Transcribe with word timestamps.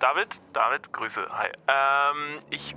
David, 0.00 0.40
David, 0.54 0.94
Grüße, 0.94 1.26
hi. 1.30 1.50
Ähm, 1.68 2.40
ich 2.48 2.74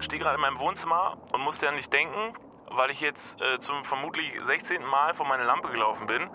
stehe 0.00 0.22
gerade 0.22 0.34
in 0.34 0.42
meinem 0.42 0.58
Wohnzimmer 0.58 1.16
und 1.32 1.40
musste 1.40 1.66
an 1.66 1.76
dich 1.76 1.88
denken, 1.88 2.34
weil 2.70 2.90
ich 2.90 3.00
jetzt 3.00 3.40
äh, 3.40 3.58
zum 3.58 3.86
vermutlich 3.86 4.38
16. 4.46 4.84
Mal 4.84 5.14
vor 5.14 5.24
meine 5.24 5.44
Lampe 5.44 5.70
gelaufen 5.70 6.06
bin 6.06 6.28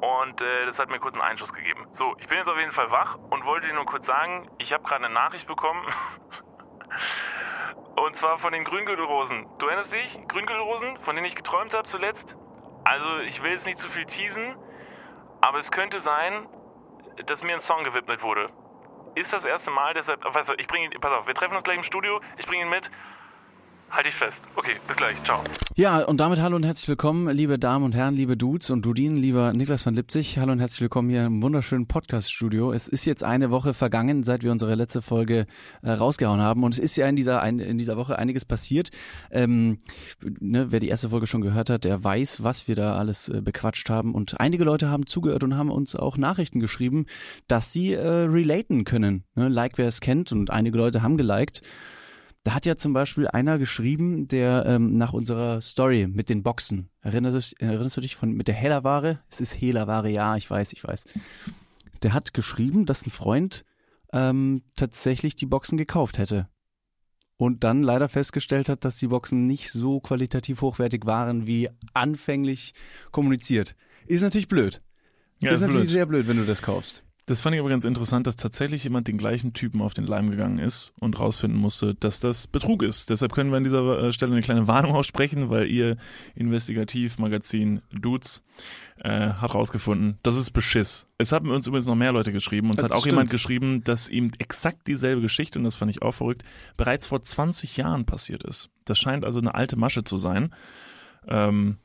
und 0.00 0.40
äh, 0.40 0.66
das 0.66 0.80
hat 0.80 0.90
mir 0.90 0.98
kurz 0.98 1.14
einen 1.14 1.22
Einschuss 1.22 1.52
gegeben. 1.52 1.86
So, 1.92 2.16
ich 2.18 2.26
bin 2.26 2.36
jetzt 2.36 2.48
auf 2.48 2.58
jeden 2.58 2.72
Fall 2.72 2.90
wach 2.90 3.16
und 3.30 3.44
wollte 3.44 3.68
dir 3.68 3.74
nur 3.74 3.86
kurz 3.86 4.06
sagen, 4.06 4.50
ich 4.58 4.72
habe 4.72 4.82
gerade 4.82 5.04
eine 5.04 5.14
Nachricht 5.14 5.46
bekommen. 5.46 5.86
und 7.96 8.16
zwar 8.16 8.38
von 8.38 8.52
den 8.52 8.64
Grüngürtelrosen. 8.64 9.46
Du 9.58 9.66
erinnerst 9.66 9.92
dich? 9.92 10.18
Grüngürtelrosen, 10.26 10.98
von 11.02 11.14
denen 11.14 11.28
ich 11.28 11.36
geträumt 11.36 11.74
habe 11.74 11.86
zuletzt? 11.86 12.36
Also, 12.82 13.18
ich 13.18 13.40
will 13.40 13.52
jetzt 13.52 13.66
nicht 13.66 13.78
zu 13.78 13.88
viel 13.88 14.04
teasen, 14.04 14.56
aber 15.42 15.58
es 15.58 15.70
könnte 15.70 16.00
sein, 16.00 16.48
dass 17.26 17.44
mir 17.44 17.54
ein 17.54 17.60
Song 17.60 17.84
gewidmet 17.84 18.24
wurde. 18.24 18.50
Ist 19.16 19.32
das 19.32 19.46
erste 19.46 19.70
Mal, 19.70 19.94
deshalb, 19.94 20.22
weißt 20.22 20.50
du, 20.50 20.54
ich 20.58 20.66
bringe 20.66 20.84
ihn, 20.84 21.00
pass 21.00 21.10
auf, 21.10 21.26
wir 21.26 21.32
treffen 21.32 21.54
uns 21.54 21.64
gleich 21.64 21.78
im 21.78 21.82
Studio, 21.82 22.20
ich 22.36 22.46
bringe 22.46 22.64
ihn 22.64 22.68
mit. 22.68 22.90
Halte 23.90 24.08
ich 24.08 24.16
fest. 24.16 24.42
Okay, 24.56 24.72
bis 24.88 24.96
gleich. 24.96 25.16
Ciao. 25.24 25.42
Ja, 25.76 26.02
und 26.02 26.18
damit 26.18 26.40
hallo 26.40 26.56
und 26.56 26.64
herzlich 26.64 26.88
willkommen, 26.88 27.28
liebe 27.34 27.56
Damen 27.56 27.84
und 27.84 27.94
Herren, 27.94 28.14
liebe 28.14 28.36
Dudes 28.36 28.70
und 28.70 28.84
Dudinen, 28.84 29.16
lieber 29.16 29.52
Niklas 29.52 29.86
van 29.86 29.94
Lipzig. 29.94 30.38
Hallo 30.38 30.52
und 30.52 30.58
herzlich 30.58 30.80
willkommen 30.80 31.08
hier 31.08 31.24
im 31.24 31.40
wunderschönen 31.40 31.86
Podcast-Studio. 31.86 32.72
Es 32.72 32.88
ist 32.88 33.04
jetzt 33.04 33.22
eine 33.22 33.52
Woche 33.52 33.74
vergangen, 33.74 34.24
seit 34.24 34.42
wir 34.42 34.50
unsere 34.50 34.74
letzte 34.74 35.02
Folge 35.02 35.46
äh, 35.82 35.92
rausgehauen 35.92 36.40
haben. 36.40 36.64
Und 36.64 36.74
es 36.74 36.80
ist 36.80 36.96
ja 36.96 37.08
in 37.08 37.14
dieser, 37.14 37.42
ein, 37.42 37.60
in 37.60 37.78
dieser 37.78 37.96
Woche 37.96 38.18
einiges 38.18 38.44
passiert. 38.44 38.90
Ähm, 39.30 39.78
ne, 40.20 40.72
wer 40.72 40.80
die 40.80 40.88
erste 40.88 41.10
Folge 41.10 41.28
schon 41.28 41.42
gehört 41.42 41.70
hat, 41.70 41.84
der 41.84 42.02
weiß, 42.02 42.42
was 42.42 42.66
wir 42.66 42.74
da 42.74 42.96
alles 42.96 43.28
äh, 43.28 43.40
bequatscht 43.40 43.88
haben. 43.88 44.14
Und 44.14 44.40
einige 44.40 44.64
Leute 44.64 44.90
haben 44.90 45.06
zugehört 45.06 45.44
und 45.44 45.56
haben 45.56 45.70
uns 45.70 45.94
auch 45.94 46.16
Nachrichten 46.16 46.58
geschrieben, 46.58 47.06
dass 47.46 47.72
sie 47.72 47.92
äh, 47.92 48.04
relaten 48.04 48.84
können. 48.84 49.24
Ne? 49.36 49.48
Like, 49.48 49.78
wer 49.78 49.86
es 49.86 50.00
kennt. 50.00 50.32
Und 50.32 50.50
einige 50.50 50.76
Leute 50.76 51.02
haben 51.02 51.16
geliked. 51.16 51.62
Da 52.46 52.54
hat 52.54 52.64
ja 52.64 52.76
zum 52.76 52.92
Beispiel 52.92 53.26
einer 53.26 53.58
geschrieben, 53.58 54.28
der 54.28 54.66
ähm, 54.66 54.96
nach 54.96 55.12
unserer 55.12 55.60
Story 55.60 56.06
mit 56.06 56.28
den 56.28 56.44
Boxen, 56.44 56.90
erinnerst, 57.00 57.60
erinnerst 57.60 57.96
du 57.96 58.00
dich 58.00 58.14
von 58.14 58.30
mit 58.30 58.46
der 58.46 58.54
Hehlerware? 58.54 59.18
Es 59.28 59.40
ist 59.40 59.60
Hehlerware, 59.60 60.08
ja, 60.08 60.36
ich 60.36 60.48
weiß, 60.48 60.72
ich 60.72 60.84
weiß. 60.84 61.06
Der 62.04 62.12
hat 62.12 62.34
geschrieben, 62.34 62.86
dass 62.86 63.04
ein 63.04 63.10
Freund 63.10 63.64
ähm, 64.12 64.62
tatsächlich 64.76 65.34
die 65.34 65.46
Boxen 65.46 65.76
gekauft 65.76 66.18
hätte. 66.18 66.48
Und 67.36 67.64
dann 67.64 67.82
leider 67.82 68.08
festgestellt 68.08 68.68
hat, 68.68 68.84
dass 68.84 68.96
die 68.96 69.08
Boxen 69.08 69.48
nicht 69.48 69.72
so 69.72 69.98
qualitativ 69.98 70.60
hochwertig 70.60 71.04
waren, 71.04 71.48
wie 71.48 71.68
anfänglich 71.94 72.74
kommuniziert. 73.10 73.74
Ist 74.06 74.22
natürlich 74.22 74.46
blöd. 74.46 74.82
Ja, 75.40 75.50
ist, 75.50 75.56
ist 75.56 75.60
natürlich 75.62 75.80
blöd. 75.80 75.90
sehr 75.90 76.06
blöd, 76.06 76.28
wenn 76.28 76.36
du 76.36 76.44
das 76.44 76.62
kaufst. 76.62 77.02
Das 77.28 77.40
fand 77.40 77.54
ich 77.54 77.60
aber 77.60 77.70
ganz 77.70 77.84
interessant, 77.84 78.28
dass 78.28 78.36
tatsächlich 78.36 78.84
jemand 78.84 79.08
den 79.08 79.18
gleichen 79.18 79.52
Typen 79.52 79.82
auf 79.82 79.94
den 79.94 80.06
Leim 80.06 80.30
gegangen 80.30 80.60
ist 80.60 80.92
und 81.00 81.18
rausfinden 81.18 81.58
musste, 81.58 81.92
dass 81.96 82.20
das 82.20 82.46
Betrug 82.46 82.84
ist. 82.84 83.10
Deshalb 83.10 83.32
können 83.32 83.50
wir 83.50 83.56
an 83.56 83.64
dieser 83.64 83.98
äh, 83.98 84.12
Stelle 84.12 84.30
eine 84.30 84.42
kleine 84.42 84.68
Warnung 84.68 84.92
aussprechen, 84.94 85.50
weil 85.50 85.66
ihr 85.66 85.96
Investigativmagazin 86.36 87.82
Dudes 87.90 88.44
äh, 89.00 89.30
hat 89.30 89.54
rausgefunden, 89.54 90.18
das 90.22 90.36
ist 90.36 90.52
Beschiss. 90.52 91.08
Es 91.18 91.32
haben 91.32 91.50
uns 91.50 91.66
übrigens 91.66 91.86
noch 91.86 91.96
mehr 91.96 92.12
Leute 92.12 92.32
geschrieben 92.32 92.68
und 92.68 92.76
es 92.76 92.82
Das 92.82 92.84
hat 92.84 92.92
auch 92.92 93.00
stimmt. 93.00 93.12
jemand 93.14 93.30
geschrieben, 93.30 93.82
dass 93.82 94.08
ihm 94.08 94.30
exakt 94.38 94.86
dieselbe 94.86 95.20
Geschichte, 95.20 95.58
und 95.58 95.64
das 95.64 95.74
fand 95.74 95.90
ich 95.90 96.02
auch 96.02 96.12
verrückt, 96.12 96.44
bereits 96.76 97.08
vor 97.08 97.24
20 97.24 97.76
Jahren 97.76 98.04
passiert 98.04 98.44
ist. 98.44 98.70
Das 98.84 98.98
scheint 98.98 99.24
also 99.24 99.40
eine 99.40 99.56
alte 99.56 99.76
Masche 99.76 100.04
zu 100.04 100.16
sein. 100.16 100.54
Ähm, 101.26 101.78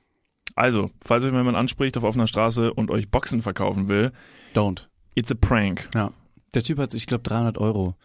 also, 0.56 0.92
falls 1.04 1.24
euch 1.24 1.34
jemand 1.34 1.58
anspricht 1.58 1.98
auf 1.98 2.04
offener 2.04 2.28
Straße 2.28 2.72
und 2.74 2.92
euch 2.92 3.10
Boxen 3.10 3.42
verkaufen 3.42 3.88
will, 3.88 4.12
Don't. 4.54 4.91
It's 5.16 5.32
a 5.32 5.36
prank. 5.36 5.90
Ja. 5.94 6.12
Der 6.54 6.64
Typ 6.64 6.80
hat, 6.80 6.94
ich 6.94 7.08
glaube, 7.08 7.24
300 7.24 7.58
Euro 7.58 7.96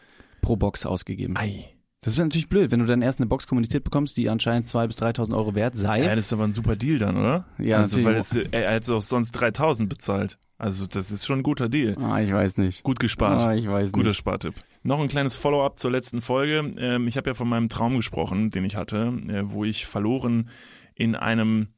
pro 0.42 0.56
Box 0.56 0.86
ausgegeben. 0.86 1.36
Ei. 1.36 1.76
Das 2.06 2.12
ist 2.12 2.20
natürlich 2.20 2.48
blöd, 2.48 2.70
wenn 2.70 2.78
du 2.78 2.86
dann 2.86 3.02
erst 3.02 3.18
eine 3.18 3.26
Box 3.26 3.48
kommuniziert 3.48 3.82
bekommst, 3.82 4.16
die 4.16 4.28
anscheinend 4.28 4.68
2.000 4.68 4.86
bis 4.86 4.98
3.000 4.98 5.36
Euro 5.36 5.56
wert 5.56 5.76
sei. 5.76 6.04
Ja, 6.04 6.14
das 6.14 6.26
ist 6.26 6.32
aber 6.32 6.44
ein 6.44 6.52
super 6.52 6.76
Deal 6.76 7.00
dann, 7.00 7.16
oder? 7.16 7.46
Ja, 7.58 7.78
also, 7.78 8.04
weil 8.04 8.14
es, 8.14 8.32
er 8.32 8.70
hätte 8.72 8.94
auch 8.94 9.02
sonst 9.02 9.32
3000 9.32 9.88
bezahlt. 9.88 10.38
Also, 10.56 10.86
das 10.86 11.10
ist 11.10 11.26
schon 11.26 11.40
ein 11.40 11.42
guter 11.42 11.68
Deal. 11.68 11.96
Ah, 12.00 12.20
ich 12.20 12.32
weiß 12.32 12.58
nicht. 12.58 12.84
Gut 12.84 13.00
gespart. 13.00 13.42
Ah, 13.42 13.54
ich 13.54 13.68
weiß 13.68 13.90
Guter 13.90 14.10
nicht. 14.10 14.18
Spartipp. 14.18 14.54
Noch 14.84 15.00
ein 15.00 15.08
kleines 15.08 15.34
Follow-up 15.34 15.80
zur 15.80 15.90
letzten 15.90 16.20
Folge. 16.20 16.72
Ähm, 16.78 17.08
ich 17.08 17.16
habe 17.16 17.30
ja 17.30 17.34
von 17.34 17.48
meinem 17.48 17.68
Traum 17.68 17.96
gesprochen, 17.96 18.50
den 18.50 18.64
ich 18.64 18.76
hatte, 18.76 19.12
äh, 19.28 19.42
wo 19.50 19.64
ich 19.64 19.86
verloren 19.86 20.48
in 20.94 21.16
einem, 21.16 21.68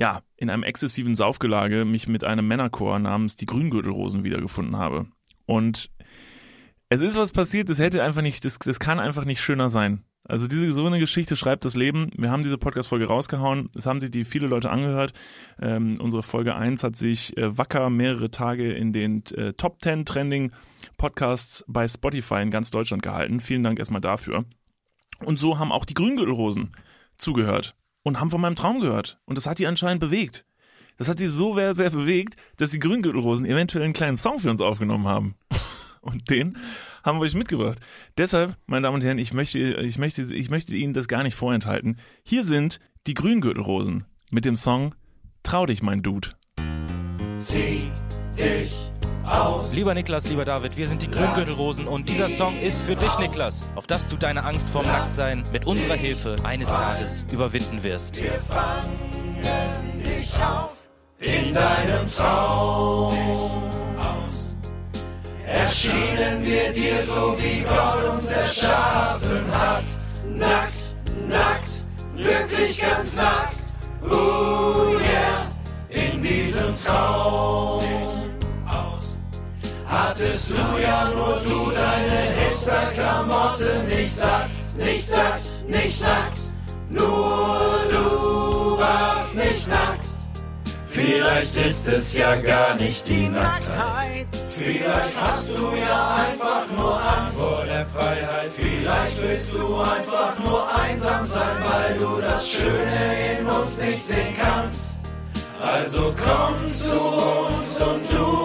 ja, 0.00 0.22
in 0.38 0.48
einem 0.48 0.62
exzessiven 0.62 1.14
Saufgelage 1.14 1.84
mich 1.84 2.08
mit 2.08 2.24
einem 2.24 2.48
Männerchor 2.48 2.98
namens 2.98 3.36
die 3.36 3.44
Grüngürtelrosen 3.44 4.24
wiedergefunden 4.24 4.78
habe. 4.78 5.06
Und 5.44 5.90
es 6.88 7.02
ist 7.02 7.18
was 7.18 7.32
passiert, 7.32 7.68
das 7.68 7.78
hätte 7.78 8.02
einfach 8.02 8.22
nicht, 8.22 8.46
das, 8.46 8.58
das 8.58 8.80
kann 8.80 8.98
einfach 8.98 9.26
nicht 9.26 9.42
schöner 9.42 9.68
sein. 9.68 10.02
Also 10.24 10.46
diese 10.46 10.72
so 10.72 10.86
eine 10.86 11.00
Geschichte 11.00 11.36
schreibt 11.36 11.66
das 11.66 11.74
Leben. 11.74 12.10
Wir 12.16 12.30
haben 12.30 12.42
diese 12.42 12.56
Podcast-Folge 12.56 13.08
rausgehauen. 13.08 13.68
Es 13.76 13.84
haben 13.84 14.00
sich 14.00 14.10
die 14.10 14.24
viele 14.24 14.46
Leute 14.46 14.70
angehört. 14.70 15.12
Ähm, 15.60 15.96
unsere 16.00 16.22
Folge 16.22 16.54
1 16.54 16.82
hat 16.82 16.96
sich 16.96 17.36
äh, 17.36 17.58
wacker 17.58 17.90
mehrere 17.90 18.30
Tage 18.30 18.72
in 18.72 18.94
den 18.94 19.22
äh, 19.34 19.52
Top 19.52 19.82
10 19.82 20.06
Trending 20.06 20.52
Podcasts 20.96 21.62
bei 21.68 21.86
Spotify 21.86 22.40
in 22.40 22.50
ganz 22.50 22.70
Deutschland 22.70 23.02
gehalten. 23.02 23.40
Vielen 23.40 23.64
Dank 23.64 23.78
erstmal 23.78 24.00
dafür. 24.00 24.46
Und 25.22 25.38
so 25.38 25.58
haben 25.58 25.72
auch 25.72 25.84
die 25.84 25.94
Grüngürtelrosen 25.94 26.70
zugehört 27.18 27.74
und 28.02 28.20
haben 28.20 28.30
von 28.30 28.40
meinem 28.40 28.56
Traum 28.56 28.80
gehört. 28.80 29.20
Und 29.24 29.36
das 29.36 29.46
hat 29.46 29.58
die 29.58 29.66
anscheinend 29.66 30.00
bewegt. 30.00 30.44
Das 30.96 31.08
hat 31.08 31.18
sie 31.18 31.28
so 31.28 31.54
sehr, 31.54 31.74
sehr 31.74 31.90
bewegt, 31.90 32.36
dass 32.56 32.70
die 32.70 32.78
Grüngürtelrosen 32.78 33.46
eventuell 33.46 33.84
einen 33.84 33.94
kleinen 33.94 34.16
Song 34.16 34.38
für 34.38 34.50
uns 34.50 34.60
aufgenommen 34.60 35.06
haben. 35.06 35.34
Und 36.02 36.30
den 36.30 36.56
haben 37.02 37.18
wir 37.18 37.24
euch 37.24 37.34
mitgebracht. 37.34 37.78
Deshalb, 38.16 38.56
meine 38.66 38.84
Damen 38.84 38.96
und 38.96 39.04
Herren, 39.04 39.18
ich 39.18 39.34
möchte, 39.34 39.58
ich 39.58 39.98
möchte, 39.98 40.22
ich 40.22 40.48
möchte 40.48 40.74
Ihnen 40.74 40.94
das 40.94 41.08
gar 41.08 41.22
nicht 41.22 41.34
vorenthalten. 41.34 41.98
Hier 42.22 42.44
sind 42.44 42.80
die 43.06 43.12
Grüngürtelrosen 43.12 44.04
mit 44.30 44.46
dem 44.46 44.56
Song 44.56 44.94
Trau 45.42 45.66
dich, 45.66 45.82
mein 45.82 46.02
Dude. 46.02 46.30
Lieber 49.72 49.94
Niklas, 49.94 50.28
lieber 50.28 50.44
David, 50.44 50.76
wir 50.76 50.86
sind 50.86 51.02
die 51.02 51.10
Grüngürtelrosen 51.10 51.86
und 51.86 52.08
dieser 52.08 52.28
Song 52.28 52.58
ist 52.60 52.82
für 52.82 52.96
dich, 52.96 53.16
Niklas, 53.18 53.68
auf 53.74 53.86
dass 53.86 54.08
du 54.08 54.16
deine 54.16 54.44
Angst 54.44 54.70
vorm 54.70 54.86
Nacktsein 54.86 55.42
mit 55.52 55.66
unserer 55.66 55.94
Hilfe 55.94 56.34
eines 56.42 56.68
Tages 56.68 57.24
überwinden 57.32 57.82
wirst. 57.82 58.20
In 61.18 61.54
deinem 61.54 62.06
Traum 62.06 63.14
erschienen 65.46 66.44
wir 66.44 66.72
dir 66.72 67.02
so 67.02 67.36
wie 67.38 67.62
Gott 67.62 68.02
uns 68.12 68.30
erschaffen 68.30 69.44
hat. 69.52 69.84
Nackt, 70.28 70.94
nackt, 71.28 71.70
wirklich 72.14 72.80
ganz 72.80 73.16
nackt. 73.16 73.56
Oh 74.02 74.96
yeah, 74.98 75.46
in 75.90 76.22
diesem 76.22 76.74
Traum 76.74 77.80
aus 77.82 78.19
hattest 79.90 80.50
du 80.50 80.78
ja 80.80 81.10
nur 81.14 81.40
du 81.40 81.70
deine 81.70 82.20
Hipster-Klamotte 82.38 83.84
nicht 83.88 84.14
satt, 84.14 84.50
nicht 84.76 85.06
satt, 85.06 85.40
nicht 85.66 86.00
nackt. 86.00 86.38
Nur 86.88 87.80
du 87.90 88.78
warst 88.78 89.36
nicht 89.36 89.66
nackt. 89.68 90.06
Vielleicht 90.88 91.54
ist 91.56 91.88
es 91.88 92.14
ja 92.14 92.34
gar 92.36 92.74
nicht 92.74 93.08
die 93.08 93.28
Nacktheit. 93.28 94.26
Vielleicht 94.48 95.20
hast 95.20 95.50
du 95.56 95.72
ja 95.74 96.16
einfach 96.16 96.66
nur 96.76 96.94
Angst 96.94 97.38
vor 97.38 97.64
der 97.64 97.86
Freiheit. 97.86 98.50
Vielleicht 98.52 99.22
willst 99.22 99.54
du 99.54 99.80
einfach 99.80 100.38
nur 100.44 100.66
einsam 100.74 101.24
sein, 101.24 101.56
weil 101.64 101.96
du 101.96 102.20
das 102.20 102.48
Schöne 102.48 103.38
in 103.38 103.46
uns 103.46 103.78
nicht 103.78 104.02
sehen 104.02 104.34
kannst. 104.40 104.96
Also 105.62 106.14
komm 106.16 106.68
zu 106.68 106.98
uns 106.98 107.80
und 107.80 108.02
du 108.12 108.39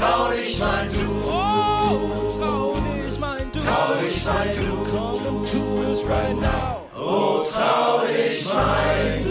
Trau 0.00 0.30
dich, 0.32 0.58
mein 0.58 0.88
Du. 0.88 1.22
trau 1.22 2.74
dich, 2.74 3.18
mein 3.20 3.52
Du. 3.52 3.58
Trau 3.58 3.94
dich, 4.00 4.24
mein 4.24 4.54
Du. 4.56 4.66
Come 4.90 5.46
to 5.46 5.80
us 5.86 6.04
right 6.08 6.36
now. 6.40 6.80
Oh, 6.96 7.42
trau 7.50 8.00
dich, 8.06 8.44
mein 8.46 9.26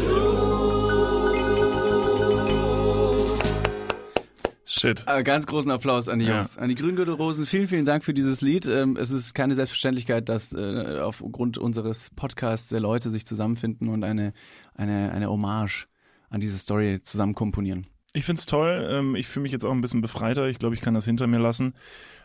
Shit. 4.66 5.04
Äh, 5.08 5.24
Ganz 5.24 5.46
großen 5.46 5.72
Applaus 5.72 6.08
an 6.08 6.20
die 6.20 6.26
Ja. 6.26 6.36
Jungs. 6.38 6.58
An 6.58 6.70
die 6.70 6.76
Grüngürtelrosen. 6.76 7.46
Vielen, 7.46 7.68
vielen 7.68 7.84
Dank 7.86 8.04
für 8.04 8.14
dieses 8.14 8.42
Lied. 8.42 8.66
Ähm, 8.68 8.96
Es 8.98 9.10
ist 9.10 9.34
keine 9.34 9.56
Selbstverständlichkeit, 9.56 10.30
dass 10.30 10.54
äh, 10.54 11.00
aufgrund 11.02 11.58
unseres 11.58 12.12
Podcasts 12.16 12.72
äh, 12.72 12.80
Leute 12.80 13.10
sich 13.10 13.26
zusammenfinden 13.26 13.90
und 13.90 14.04
eine, 14.06 14.32
eine, 14.76 15.12
eine 15.12 15.30
Hommage 15.30 15.88
an 16.30 16.40
diese 16.40 16.58
Story 16.58 17.02
zusammen 17.02 17.34
komponieren. 17.36 17.88
Ich 18.14 18.26
find's 18.26 18.46
toll. 18.46 18.88
Ähm, 18.90 19.16
ich 19.16 19.28
fühle 19.28 19.44
mich 19.44 19.52
jetzt 19.52 19.66
auch 19.66 19.72
ein 19.72 19.82
bisschen 19.82 20.02
befreiter. 20.02 20.48
Ich 20.48 20.60
glaube, 20.60 20.76
ich 20.76 20.82
kann 20.82 20.94
das 20.94 21.06
hinter 21.06 21.28
mir 21.28 21.40
lassen. 21.40 21.74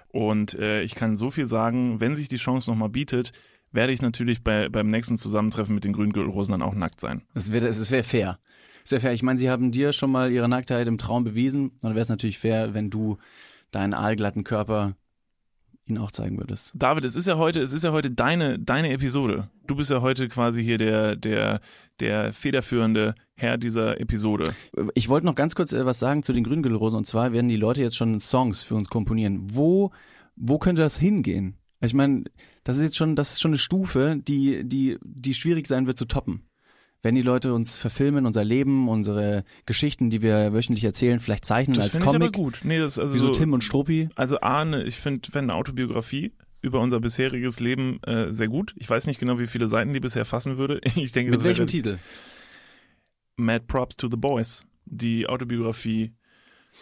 Und 0.09 0.55
äh, 0.55 0.83
ich 0.83 0.95
kann 0.95 1.17
so 1.17 1.31
viel 1.31 1.47
sagen, 1.47 2.01
wenn 2.01 2.17
sich 2.17 2.29
die 2.29 2.37
Chance 2.37 2.71
nochmal 2.71 2.89
bietet, 2.89 3.33
werde 3.73 3.93
ich 3.93 4.01
natürlich 4.01 4.45
bei, 4.45 4.69
beim 4.69 4.89
nächsten 4.89 5.19
Zusammentreffen 5.19 5.75
mit 5.75 5.85
den 5.85 5.93
Grüngürtelrosen 5.93 6.53
dann 6.53 6.63
auch 6.63 6.75
nackt 6.75 7.01
sein. 7.01 7.23
Das 7.35 7.53
wäre 7.53 7.67
das 7.67 7.91
wär 7.91 8.05
fair. 8.05 8.39
Das 8.83 8.93
wäre 8.93 9.01
fair. 9.01 9.13
Ich 9.13 9.23
meine, 9.23 9.39
sie 9.39 9.51
haben 9.51 9.73
dir 9.73 9.93
schon 9.93 10.13
mal 10.13 10.31
ihre 10.31 10.49
Nacktheit 10.49 10.87
im 10.87 10.99
Traum 10.99 11.25
bewiesen. 11.25 11.73
Dann 11.83 11.95
wäre 11.95 12.03
es 12.03 12.09
natürlich 12.09 12.39
fair, 12.39 12.75
wenn 12.75 12.91
du 12.91 13.19
deinen 13.73 13.93
aalglatten 13.93 14.45
Körper 14.45 14.95
ihnen 15.87 15.99
auch 15.99 16.11
zeigen 16.11 16.39
würdest. 16.39 16.73
David, 16.75 17.05
es 17.05 17.17
ist 17.17 17.27
ja 17.27 17.37
heute, 17.37 17.61
es 17.61 17.73
ist 17.73 17.85
ja 17.85 17.93
heute 17.93 18.11
deine, 18.11 18.59
deine 18.59 18.91
Episode. 18.91 19.49
Du 19.67 19.77
bist 19.77 19.91
ja 19.91 20.01
heute 20.01 20.29
quasi 20.29 20.63
hier 20.63 20.79
der, 20.79 21.17
der, 21.17 21.61
der 22.01 22.33
federführende 22.33 23.15
Herr 23.35 23.59
dieser 23.59 24.01
Episode. 24.01 24.55
Ich 24.95 25.09
wollte 25.09 25.27
noch 25.27 25.35
ganz 25.35 25.55
kurz 25.55 25.73
äh, 25.73 25.85
was 25.85 25.99
sagen 25.99 26.23
zu 26.23 26.33
den 26.33 26.45
Grüngürtelrosen. 26.45 26.99
Und 26.99 27.07
zwar 27.07 27.33
werden 27.33 27.49
die 27.49 27.57
Leute 27.57 27.83
jetzt 27.83 27.97
schon 27.97 28.21
Songs 28.21 28.63
für 28.63 28.75
uns 28.75 28.89
komponieren. 28.89 29.47
Wo, 29.53 29.91
wo 30.37 30.59
könnte 30.59 30.83
das 30.83 30.99
hingehen? 30.99 31.57
Ich 31.81 31.95
meine, 31.95 32.25
das 32.63 32.79
ist 32.79 32.83
jetzt 32.83 32.97
schon, 32.97 33.15
das 33.17 33.33
ist 33.33 33.43
schon 33.43 33.51
eine 33.51 33.59
Stufe, 33.59 34.17
die, 34.17 34.65
die, 34.65 34.99
die 35.03 35.35
schwierig 35.35 35.67
sein 35.67 35.87
wird 35.87 35.99
zu 35.99 36.07
toppen. 36.07 36.43
Wenn 37.05 37.15
die 37.15 37.23
Leute 37.23 37.53
uns 37.53 37.77
verfilmen, 37.77 38.25
unser 38.25 38.45
Leben, 38.45 38.89
unsere 38.89 39.45
Geschichten, 39.67 40.09
die 40.09 40.23
wir 40.23 40.55
wöchentlich 40.55 40.87
erzählen, 40.87 41.21
vielleicht 41.21 41.45
zeichnen 41.45 41.77
Das 41.77 41.85
als 41.85 41.93
finde 41.93 42.09
ich 42.09 42.15
aber 42.15 42.19
Comic, 42.31 42.35
gut. 42.35 42.61
Nee, 42.65 42.79
das, 42.79 42.99
also 42.99 43.15
wie 43.15 43.19
so 43.19 43.27
so, 43.27 43.33
Tim 43.35 43.53
und 43.53 43.63
Struppi. 43.63 44.09
Also 44.15 44.41
A, 44.41 44.65
ne, 44.65 44.85
ich 44.85 44.97
finde 44.97 45.29
wenn 45.33 45.51
eine 45.51 45.55
Autobiografie 45.55 46.33
über 46.63 46.81
unser 46.81 47.01
bisheriges 47.01 47.61
Leben 47.61 48.03
äh, 48.05 48.33
sehr 48.33 48.49
gut. 48.49 48.75
Ich 48.79 48.89
weiß 48.89 49.07
nicht 49.07 49.21
genau, 49.21 49.39
wie 49.39 49.47
viele 49.47 49.69
Seiten 49.69 49.93
die 49.93 50.01
bisher 50.01 50.25
fassen 50.25 50.57
würde. 50.57 50.81
Ich 50.97 51.13
denke, 51.13 51.33
Mit 51.33 51.45
welchem 51.45 51.67
Titel? 51.67 51.99
Mad 53.37 53.67
Props 53.67 53.97
to 53.97 54.09
the 54.09 54.17
Boys, 54.17 54.65
die 54.87 55.27
Autobiografie 55.27 56.15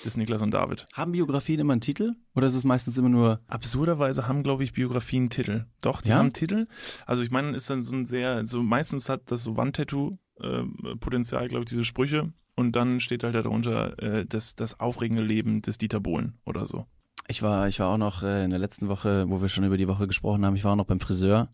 des 0.04 0.16
Niklas 0.16 0.42
und 0.42 0.52
David. 0.54 0.84
Haben 0.92 1.12
Biografien 1.12 1.60
immer 1.60 1.72
einen 1.72 1.80
Titel? 1.80 2.14
Oder 2.34 2.46
ist 2.46 2.54
es 2.54 2.64
meistens 2.64 2.98
immer 2.98 3.08
nur 3.08 3.40
Absurderweise 3.46 4.26
haben, 4.28 4.42
glaube 4.42 4.64
ich, 4.64 4.72
Biografien 4.72 5.30
Titel. 5.30 5.66
Doch, 5.82 6.02
die 6.02 6.10
Ja? 6.10 6.16
haben 6.16 6.32
Titel. 6.32 6.66
Also 7.06 7.22
ich 7.22 7.30
meine, 7.30 7.56
ist 7.56 7.68
dann 7.70 7.82
so 7.82 7.94
ein 7.94 8.04
sehr, 8.06 8.46
so 8.46 8.62
meistens 8.62 9.08
hat 9.08 9.30
das 9.30 9.42
so 9.44 9.56
Wandtattoo-Potenzial, 9.56 11.48
glaube 11.48 11.64
ich, 11.64 11.68
diese 11.70 11.84
Sprüche. 11.84 12.32
Und 12.54 12.76
dann 12.76 13.00
steht 13.00 13.24
halt 13.24 13.34
darunter 13.34 13.98
äh, 14.02 14.26
das, 14.26 14.54
das 14.54 14.78
aufregende 14.78 15.22
Leben 15.22 15.62
des 15.62 15.78
Dieter 15.78 16.00
Bohlen 16.00 16.38
oder 16.44 16.66
so. 16.66 16.86
Ich 17.28 17.42
war, 17.42 17.66
ich 17.68 17.80
war 17.80 17.88
auch 17.88 17.98
noch 17.98 18.22
äh, 18.22 18.44
in 18.44 18.50
der 18.50 18.58
letzten 18.58 18.88
Woche, 18.88 19.24
wo 19.28 19.40
wir 19.40 19.48
schon 19.48 19.64
über 19.64 19.78
die 19.78 19.88
Woche 19.88 20.06
gesprochen 20.06 20.44
haben, 20.44 20.56
ich 20.56 20.64
war 20.64 20.72
auch 20.72 20.76
noch 20.76 20.86
beim 20.86 21.00
Friseur. 21.00 21.48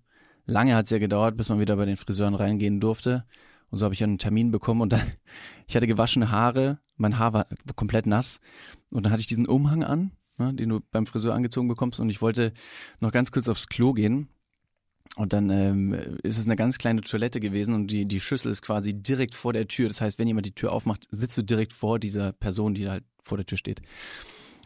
Lange 0.45 0.75
hat 0.75 0.87
es 0.87 0.91
ja 0.91 0.99
gedauert, 0.99 1.37
bis 1.37 1.51
man 1.51 1.61
wieder 1.61 1.77
bei 1.77 1.85
den 1.85 1.97
Friseuren 1.97 2.35
reingehen 2.35 2.81
durfte. 2.81 3.25
Und 3.71 3.79
so 3.79 3.85
habe 3.85 3.95
ich 3.95 4.03
einen 4.03 4.19
Termin 4.19 4.51
bekommen 4.51 4.81
und 4.81 4.93
dann, 4.93 5.03
ich 5.67 5.77
hatte 5.77 5.87
gewaschene 5.87 6.31
Haare, 6.31 6.79
mein 6.97 7.19
Haar 7.19 7.33
war 7.33 7.47
komplett 7.77 8.07
nass. 8.07 8.41
Und 8.91 9.05
dann 9.05 9.13
hatte 9.13 9.21
ich 9.21 9.27
diesen 9.27 9.47
Umhang 9.47 9.85
an, 9.85 10.13
ne, 10.37 10.55
den 10.55 10.69
du 10.69 10.81
beim 10.91 11.07
Friseur 11.07 11.35
angezogen 11.35 11.69
bekommst. 11.69 12.01
Und 12.01 12.11
ich 12.11 12.23
wollte 12.23 12.53
noch 13.01 13.13
ganz 13.13 13.33
kurz 13.33 13.49
aufs 13.49 13.69
Klo 13.69 13.93
gehen. 13.93 14.29
Und 15.17 15.33
dann 15.33 15.51
ähm, 15.51 15.95
ist 16.23 16.39
es 16.39 16.47
eine 16.47 16.57
ganz 16.57 16.79
kleine 16.79 17.01
Toilette 17.01 17.41
gewesen 17.41 17.75
und 17.75 17.89
die, 17.89 18.05
die 18.05 18.21
Schüssel 18.21 18.53
ist 18.53 18.63
quasi 18.63 18.95
direkt 18.95 19.35
vor 19.35 19.53
der 19.53 19.67
Tür. 19.67 19.89
Das 19.89 20.01
heißt, 20.01 20.19
wenn 20.19 20.29
jemand 20.29 20.47
die 20.47 20.55
Tür 20.55 20.71
aufmacht, 20.71 21.09
sitzt 21.11 21.39
du 21.39 21.43
direkt 21.43 21.73
vor 21.73 21.99
dieser 21.99 22.33
Person, 22.33 22.75
die 22.75 22.89
halt 22.89 23.05
vor 23.23 23.39
der 23.39 23.47
Tür 23.47 23.59
steht. 23.59 23.81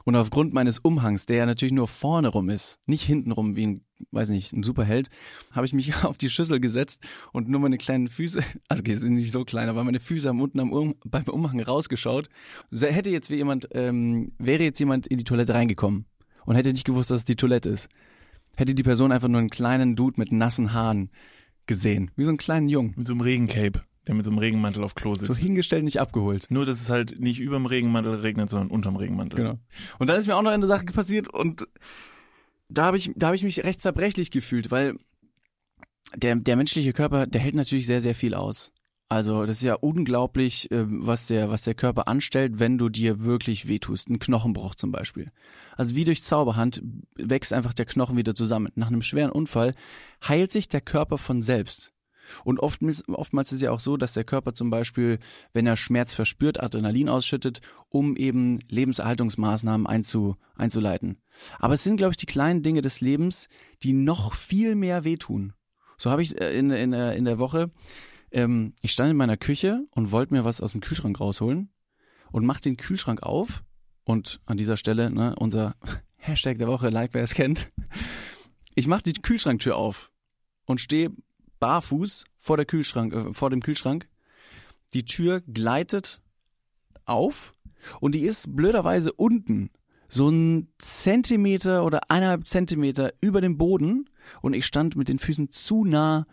Und 0.04 0.16
aufgrund 0.16 0.52
meines 0.52 0.78
Umhangs, 0.78 1.26
der 1.26 1.38
ja 1.38 1.46
natürlich 1.46 1.72
nur 1.72 1.88
vorne 1.88 2.28
rum 2.28 2.48
ist, 2.48 2.78
nicht 2.86 3.02
hinten 3.02 3.32
rum 3.32 3.56
wie 3.56 3.66
ein, 3.66 3.84
weiß 4.10 4.30
nicht, 4.30 4.52
ein 4.52 4.62
Superheld, 4.62 5.10
habe 5.52 5.66
ich 5.66 5.72
mich 5.72 5.94
auf 6.04 6.18
die 6.18 6.30
Schüssel 6.30 6.60
gesetzt 6.60 7.02
und 7.32 7.48
nur 7.48 7.60
meine 7.60 7.78
kleinen 7.78 8.08
Füße, 8.08 8.42
also 8.68 8.80
okay, 8.80 8.94
sind 8.94 9.14
nicht 9.14 9.32
so 9.32 9.44
klein, 9.44 9.68
aber 9.68 9.84
meine 9.84 10.00
Füße 10.00 10.28
haben 10.28 10.40
unten 10.40 10.60
am 10.60 10.72
um, 10.72 10.94
beim 11.04 11.24
Umhang 11.24 11.60
rausgeschaut. 11.60 12.28
So 12.70 12.86
hätte 12.86 13.10
jetzt 13.10 13.30
wie 13.30 13.36
jemand, 13.36 13.68
ähm, 13.72 14.32
wäre 14.38 14.64
jetzt 14.64 14.78
jemand 14.80 15.06
in 15.06 15.18
die 15.18 15.24
Toilette 15.24 15.54
reingekommen 15.54 16.06
und 16.44 16.56
hätte 16.56 16.72
nicht 16.72 16.84
gewusst, 16.84 17.10
dass 17.10 17.18
es 17.20 17.24
die 17.24 17.36
Toilette 17.36 17.70
ist, 17.70 17.88
hätte 18.56 18.74
die 18.74 18.82
Person 18.82 19.12
einfach 19.12 19.28
nur 19.28 19.40
einen 19.40 19.50
kleinen 19.50 19.96
Dude 19.96 20.18
mit 20.18 20.32
nassen 20.32 20.72
Haaren 20.72 21.10
gesehen, 21.66 22.10
wie 22.16 22.24
so 22.24 22.30
einen 22.30 22.38
kleinen 22.38 22.68
Jungen. 22.68 22.94
Mit 22.96 23.06
so 23.06 23.12
einem 23.12 23.20
Regencape, 23.20 23.82
der 24.06 24.14
mit 24.14 24.24
so 24.24 24.30
einem 24.30 24.38
Regenmantel 24.38 24.82
auf 24.82 24.94
Klo 24.94 25.14
So 25.14 25.26
sitzt. 25.26 25.40
hingestellt, 25.40 25.84
nicht 25.84 26.00
abgeholt. 26.00 26.46
Nur, 26.50 26.66
dass 26.66 26.80
es 26.80 26.90
halt 26.90 27.20
nicht 27.20 27.40
überm 27.40 27.66
Regenmantel 27.66 28.16
regnet, 28.16 28.50
sondern 28.50 28.70
unterm 28.70 28.96
Regenmantel. 28.96 29.36
Genau. 29.36 29.58
Und 29.98 30.08
dann 30.08 30.16
ist 30.16 30.26
mir 30.26 30.36
auch 30.36 30.42
noch 30.42 30.50
eine 30.50 30.66
Sache 30.66 30.86
passiert 30.86 31.28
und 31.28 31.66
da 32.68 32.86
habe 32.86 32.96
ich, 32.96 33.12
da 33.16 33.26
habe 33.26 33.36
ich 33.36 33.42
mich 33.42 33.64
recht 33.64 33.80
zerbrechlich 33.80 34.30
gefühlt, 34.30 34.70
weil 34.70 34.96
der, 36.16 36.36
der 36.36 36.56
menschliche 36.56 36.92
Körper, 36.92 37.26
der 37.26 37.40
hält 37.40 37.54
natürlich 37.54 37.86
sehr, 37.86 38.00
sehr 38.00 38.14
viel 38.14 38.34
aus. 38.34 38.72
Also 39.08 39.44
das 39.44 39.58
ist 39.58 39.62
ja 39.62 39.74
unglaublich, 39.74 40.70
ähm, 40.70 41.06
was 41.06 41.26
der, 41.26 41.50
was 41.50 41.62
der 41.62 41.74
Körper 41.74 42.08
anstellt, 42.08 42.58
wenn 42.60 42.78
du 42.78 42.88
dir 42.88 43.22
wirklich 43.24 43.68
wehtust. 43.68 44.08
Ein 44.08 44.18
Knochenbruch 44.18 44.74
zum 44.74 44.90
Beispiel. 44.90 45.30
Also 45.76 45.94
wie 45.94 46.04
durch 46.04 46.22
Zauberhand 46.22 46.82
wächst 47.16 47.52
einfach 47.52 47.74
der 47.74 47.84
Knochen 47.84 48.16
wieder 48.16 48.34
zusammen. 48.34 48.72
Nach 48.74 48.86
einem 48.86 49.02
schweren 49.02 49.30
Unfall 49.30 49.74
heilt 50.26 50.50
sich 50.50 50.68
der 50.68 50.80
Körper 50.80 51.18
von 51.18 51.42
selbst. 51.42 51.92
Und 52.44 52.60
oftmals, 52.60 53.08
oftmals 53.08 53.52
ist 53.52 53.62
ja 53.62 53.70
auch 53.70 53.80
so, 53.80 53.96
dass 53.96 54.12
der 54.12 54.24
Körper 54.24 54.54
zum 54.54 54.70
Beispiel, 54.70 55.18
wenn 55.52 55.66
er 55.66 55.76
Schmerz 55.76 56.14
verspürt, 56.14 56.62
Adrenalin 56.62 57.08
ausschüttet, 57.08 57.60
um 57.88 58.16
eben 58.16 58.58
Lebenserhaltungsmaßnahmen 58.68 59.86
einzu, 59.86 60.36
einzuleiten. 60.56 61.18
Aber 61.58 61.74
es 61.74 61.84
sind, 61.84 61.96
glaube 61.96 62.12
ich, 62.12 62.16
die 62.16 62.26
kleinen 62.26 62.62
Dinge 62.62 62.82
des 62.82 63.00
Lebens, 63.00 63.48
die 63.82 63.92
noch 63.92 64.34
viel 64.34 64.74
mehr 64.74 65.04
wehtun. 65.04 65.52
So 65.96 66.10
habe 66.10 66.22
ich 66.22 66.40
äh, 66.40 66.56
in, 66.56 66.70
in, 66.70 66.92
in 66.92 67.24
der 67.24 67.38
Woche, 67.38 67.70
ähm, 68.32 68.74
ich 68.82 68.92
stand 68.92 69.10
in 69.10 69.16
meiner 69.16 69.36
Küche 69.36 69.86
und 69.90 70.10
wollte 70.10 70.34
mir 70.34 70.44
was 70.44 70.60
aus 70.60 70.72
dem 70.72 70.80
Kühlschrank 70.80 71.20
rausholen 71.20 71.70
und 72.30 72.46
mach 72.46 72.60
den 72.60 72.76
Kühlschrank 72.76 73.22
auf 73.22 73.62
und 74.04 74.40
an 74.46 74.56
dieser 74.56 74.76
Stelle, 74.76 75.10
ne, 75.10 75.36
unser 75.36 75.76
Hashtag 76.16 76.58
der 76.58 76.68
Woche, 76.68 76.88
like 76.88 77.14
wer 77.14 77.22
es 77.22 77.34
kennt. 77.34 77.70
Ich 78.74 78.86
mach 78.86 79.02
die 79.02 79.12
Kühlschranktür 79.12 79.76
auf 79.76 80.10
und 80.64 80.80
stehe 80.80 81.10
barfuß 81.62 82.24
vor 82.38 82.56
der 82.56 82.66
Kühlschrank, 82.66 83.14
äh, 83.14 83.32
vor 83.32 83.48
dem 83.50 83.62
Kühlschrank. 83.62 84.08
Die 84.94 85.04
Tür 85.04 85.40
gleitet 85.42 86.20
auf 87.04 87.54
und 88.00 88.14
die 88.16 88.22
ist 88.22 88.54
blöderweise 88.56 89.12
unten 89.12 89.70
so 90.08 90.28
ein 90.28 90.68
Zentimeter 90.78 91.84
oder 91.86 92.10
eineinhalb 92.10 92.46
Zentimeter 92.46 93.12
über 93.20 93.40
dem 93.40 93.56
Boden 93.56 94.10
und 94.42 94.52
ich 94.54 94.66
stand 94.66 94.96
mit 94.96 95.08
den 95.08 95.18
Füßen 95.18 95.50
zu 95.50 95.84
nah 95.84 96.26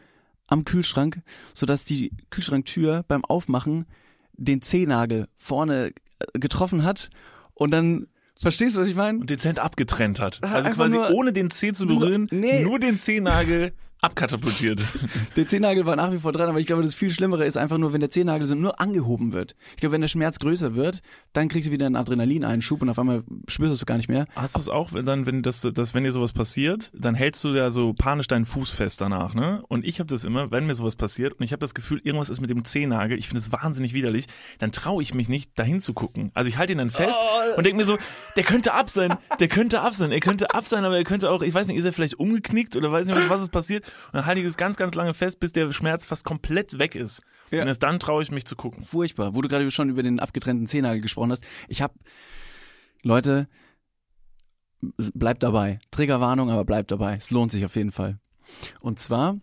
am 0.47 0.65
Kühlschrank, 0.65 1.21
sodass 1.53 1.85
die 1.85 2.11
Kühlschranktür 2.31 3.03
beim 3.07 3.23
Aufmachen 3.23 3.85
den 4.33 4.61
Zehnagel 4.61 5.27
vorne 5.37 5.91
äh, 6.33 6.39
getroffen 6.39 6.83
hat 6.83 7.09
und 7.53 7.71
dann 7.71 8.07
verstehst 8.41 8.75
du, 8.75 8.81
was 8.81 8.87
ich 8.87 8.95
meine? 8.95 9.19
Und 9.19 9.29
dezent 9.29 9.59
abgetrennt 9.59 10.19
hat. 10.19 10.43
Also 10.43 10.55
Einfach 10.55 10.73
quasi 10.73 10.97
ohne 10.97 11.31
den 11.33 11.51
Zeh 11.51 11.71
zu 11.71 11.85
Nur- 11.85 11.99
berühren, 11.99 12.27
nee. 12.31 12.63
nur 12.63 12.79
den 12.79 12.97
Zehennagel 12.97 13.73
abkatapultiert. 14.01 14.81
Der 15.35 15.47
Zehennagel 15.47 15.85
war 15.85 15.95
nach 15.95 16.11
wie 16.11 16.19
vor 16.19 16.31
dran, 16.31 16.49
aber 16.49 16.59
ich 16.59 16.67
glaube, 16.67 16.83
das 16.83 16.95
viel 16.95 17.09
Schlimmere 17.09 17.45
ist 17.45 17.57
einfach 17.57 17.77
nur, 17.77 17.93
wenn 17.93 17.99
der 17.99 18.09
Zehennagel 18.09 18.47
so 18.47 18.55
nur 18.55 18.79
angehoben 18.79 19.33
wird. 19.33 19.55
Ich 19.71 19.77
glaube, 19.77 19.93
wenn 19.93 20.01
der 20.01 20.07
Schmerz 20.07 20.39
größer 20.39 20.75
wird, 20.75 21.01
dann 21.33 21.49
kriegst 21.49 21.67
du 21.67 21.71
wieder 21.71 21.85
einen 21.85 21.95
Adrenalineinschub 21.95 22.81
und 22.81 22.89
auf 22.89 22.97
einmal 22.97 23.23
spürst 23.47 23.71
du 23.71 23.73
es 23.73 23.85
gar 23.85 23.97
nicht 23.97 24.09
mehr. 24.09 24.25
Hast 24.35 24.55
du 24.55 24.59
es 24.59 24.69
auch, 24.69 24.93
wenn 24.93 25.05
dann, 25.05 25.25
wenn 25.25 25.43
das, 25.43 25.61
das, 25.61 25.93
wenn 25.93 26.03
dir 26.03 26.11
sowas 26.11 26.33
passiert, 26.33 26.91
dann 26.95 27.15
hältst 27.15 27.43
du 27.43 27.49
ja 27.49 27.71
so 27.71 27.93
panisch 27.93 28.27
deinen 28.27 28.45
Fuß 28.45 28.71
fest 28.71 29.01
danach, 29.01 29.33
ne? 29.33 29.63
Und 29.67 29.85
ich 29.85 29.99
habe 29.99 30.07
das 30.07 30.23
immer, 30.23 30.51
wenn 30.51 30.65
mir 30.65 30.75
sowas 30.75 30.95
passiert 30.95 31.33
und 31.33 31.43
ich 31.43 31.51
habe 31.51 31.59
das 31.59 31.73
Gefühl, 31.73 31.99
irgendwas 32.03 32.29
ist 32.29 32.39
mit 32.39 32.49
dem 32.49 32.63
Zehennagel, 32.63 33.17
ich 33.17 33.27
finde 33.27 33.39
es 33.39 33.51
wahnsinnig 33.51 33.93
widerlich, 33.93 34.27
dann 34.59 34.71
traue 34.71 35.03
ich 35.03 35.13
mich 35.13 35.27
nicht, 35.27 35.57
dahin 35.59 35.81
zu 35.81 35.93
gucken. 35.93 36.31
Also 36.33 36.49
ich 36.49 36.57
halte 36.57 36.71
ihn 36.71 36.77
dann 36.77 36.89
fest 36.89 37.19
und 37.57 37.65
denke 37.65 37.77
mir 37.77 37.85
so, 37.85 37.97
der 38.37 38.43
könnte 38.43 38.73
ab 38.73 38.89
sein, 38.89 39.15
der 39.39 39.47
könnte 39.49 39.81
ab 39.81 39.93
sein, 39.93 40.11
er 40.11 40.19
könnte 40.19 40.53
ab 40.53 40.67
sein, 40.67 40.85
aber 40.85 40.97
er 40.97 41.03
könnte 41.03 41.29
auch, 41.29 41.41
ich 41.41 41.53
weiß 41.53 41.67
nicht, 41.67 41.77
ist 41.77 41.85
er 41.85 41.93
vielleicht 41.93 42.19
umgeknickt 42.19 42.75
oder 42.75 42.91
weiß 42.91 43.07
nicht, 43.07 43.17
was, 43.17 43.29
was 43.29 43.41
ist 43.41 43.51
passiert? 43.51 43.83
Und 44.07 44.15
dann 44.15 44.25
halte 44.25 44.41
ich 44.41 44.47
es 44.47 44.57
ganz, 44.57 44.77
ganz 44.77 44.95
lange 44.95 45.13
fest, 45.13 45.39
bis 45.39 45.51
der 45.51 45.71
Schmerz 45.71 46.05
fast 46.05 46.23
komplett 46.25 46.77
weg 46.79 46.95
ist. 46.95 47.21
Ja. 47.51 47.61
Und 47.61 47.67
erst 47.67 47.83
dann 47.83 47.99
traue 47.99 48.23
ich 48.23 48.31
mich 48.31 48.45
zu 48.45 48.55
gucken. 48.55 48.83
Furchtbar. 48.83 49.35
Wo 49.35 49.41
du 49.41 49.49
gerade 49.49 49.69
schon 49.71 49.89
über 49.89 50.03
den 50.03 50.19
abgetrennten 50.19 50.67
Zehennagel 50.67 51.01
gesprochen 51.01 51.31
hast. 51.31 51.45
Ich 51.67 51.81
habe, 51.81 51.93
Leute, 53.03 53.47
bleibt 55.13 55.43
dabei. 55.43 55.79
Triggerwarnung, 55.91 56.49
aber 56.49 56.65
bleibt 56.65 56.91
dabei. 56.91 57.15
Es 57.15 57.31
lohnt 57.31 57.51
sich 57.51 57.65
auf 57.65 57.75
jeden 57.75 57.91
Fall. 57.91 58.19
Und 58.81 58.99
zwar, 58.99 59.37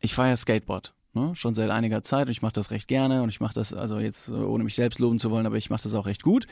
ich 0.00 0.14
fahre 0.14 0.30
ja 0.30 0.36
Skateboard. 0.36 0.94
Ne? 1.14 1.30
Schon 1.36 1.54
seit 1.54 1.70
einiger 1.70 2.02
Zeit 2.02 2.26
und 2.26 2.32
ich 2.32 2.42
mache 2.42 2.54
das 2.54 2.72
recht 2.72 2.88
gerne 2.88 3.22
und 3.22 3.28
ich 3.28 3.38
mache 3.38 3.54
das, 3.54 3.72
also 3.72 4.00
jetzt 4.00 4.28
äh, 4.28 4.32
ohne 4.32 4.64
mich 4.64 4.74
selbst 4.74 4.98
loben 4.98 5.20
zu 5.20 5.30
wollen, 5.30 5.46
aber 5.46 5.56
ich 5.56 5.70
mache 5.70 5.84
das 5.84 5.94
auch 5.94 6.06
recht 6.06 6.24
gut. 6.24 6.46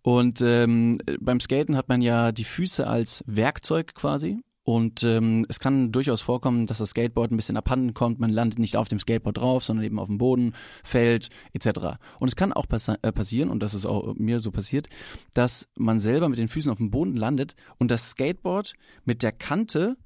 Und 0.00 0.40
ähm, 0.40 0.98
beim 1.20 1.40
Skaten 1.40 1.76
hat 1.76 1.90
man 1.90 2.00
ja 2.00 2.32
die 2.32 2.44
Füße 2.44 2.86
als 2.86 3.22
Werkzeug 3.26 3.94
quasi. 3.94 4.42
Und 4.68 5.02
ähm, 5.02 5.46
es 5.48 5.60
kann 5.60 5.92
durchaus 5.92 6.20
vorkommen, 6.20 6.66
dass 6.66 6.76
das 6.76 6.90
Skateboard 6.90 7.30
ein 7.30 7.36
bisschen 7.36 7.56
abhanden 7.56 7.94
kommt. 7.94 8.18
Man 8.18 8.28
landet 8.28 8.58
nicht 8.58 8.76
auf 8.76 8.86
dem 8.86 9.00
Skateboard 9.00 9.38
drauf, 9.38 9.64
sondern 9.64 9.86
eben 9.86 9.98
auf 9.98 10.08
dem 10.08 10.18
Boden, 10.18 10.52
fällt 10.84 11.30
etc. 11.54 11.96
Und 12.18 12.28
es 12.28 12.36
kann 12.36 12.52
auch 12.52 12.68
passi 12.68 12.92
äh, 13.00 13.10
passieren, 13.10 13.48
und 13.48 13.62
das 13.62 13.72
ist 13.72 13.86
auch 13.86 14.14
mir 14.16 14.40
so 14.40 14.50
passiert, 14.50 14.90
dass 15.32 15.68
man 15.78 15.98
selber 15.98 16.28
mit 16.28 16.38
den 16.38 16.48
Füßen 16.48 16.70
auf 16.70 16.76
dem 16.76 16.90
Boden 16.90 17.16
landet 17.16 17.54
und 17.78 17.90
das 17.90 18.10
Skateboard 18.10 18.74
mit 19.06 19.22
der 19.22 19.32
Kante 19.32 19.96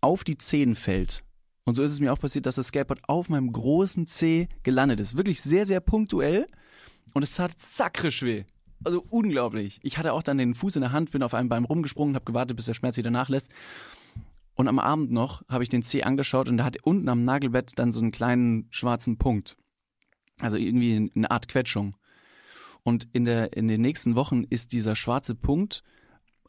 auf 0.00 0.22
die 0.22 0.38
Zehen 0.38 0.76
fällt. 0.76 1.24
Und 1.64 1.74
so 1.74 1.82
ist 1.82 1.90
es 1.90 1.98
mir 1.98 2.12
auch 2.12 2.20
passiert, 2.20 2.46
dass 2.46 2.54
das 2.54 2.68
Skateboard 2.68 3.00
auf 3.08 3.28
meinem 3.28 3.50
großen 3.50 4.06
Zeh 4.06 4.46
gelandet 4.62 5.00
ist. 5.00 5.16
Wirklich 5.16 5.42
sehr, 5.42 5.66
sehr 5.66 5.80
punktuell. 5.80 6.46
Und 7.12 7.24
es 7.24 7.34
tat 7.34 7.60
sakrisch 7.60 8.22
weh. 8.22 8.44
Also 8.84 9.04
unglaublich. 9.10 9.80
Ich 9.82 9.98
hatte 9.98 10.12
auch 10.12 10.22
dann 10.22 10.38
den 10.38 10.54
Fuß 10.54 10.76
in 10.76 10.82
der 10.82 10.92
Hand, 10.92 11.10
bin 11.10 11.24
auf 11.24 11.34
einem 11.34 11.48
Bein 11.48 11.64
rumgesprungen, 11.64 12.14
habe 12.14 12.24
gewartet, 12.24 12.56
bis 12.56 12.66
der 12.66 12.74
Schmerz 12.74 12.96
wieder 12.96 13.10
nachlässt. 13.10 13.50
Und 14.56 14.68
am 14.68 14.78
Abend 14.78 15.12
noch 15.12 15.42
habe 15.48 15.62
ich 15.62 15.68
den 15.68 15.82
Zeh 15.82 16.02
angeschaut 16.02 16.48
und 16.48 16.56
da 16.56 16.64
hat 16.64 16.78
unten 16.82 17.08
am 17.08 17.24
Nagelbett 17.24 17.72
dann 17.76 17.92
so 17.92 18.00
einen 18.00 18.10
kleinen 18.10 18.66
schwarzen 18.70 19.18
Punkt. 19.18 19.56
Also 20.40 20.56
irgendwie 20.56 21.12
eine 21.14 21.30
Art 21.30 21.48
Quetschung. 21.48 21.94
Und 22.82 23.06
in, 23.12 23.24
der, 23.26 23.56
in 23.56 23.68
den 23.68 23.82
nächsten 23.82 24.14
Wochen 24.14 24.44
ist 24.44 24.72
dieser 24.72 24.96
schwarze 24.96 25.34
Punkt 25.34 25.82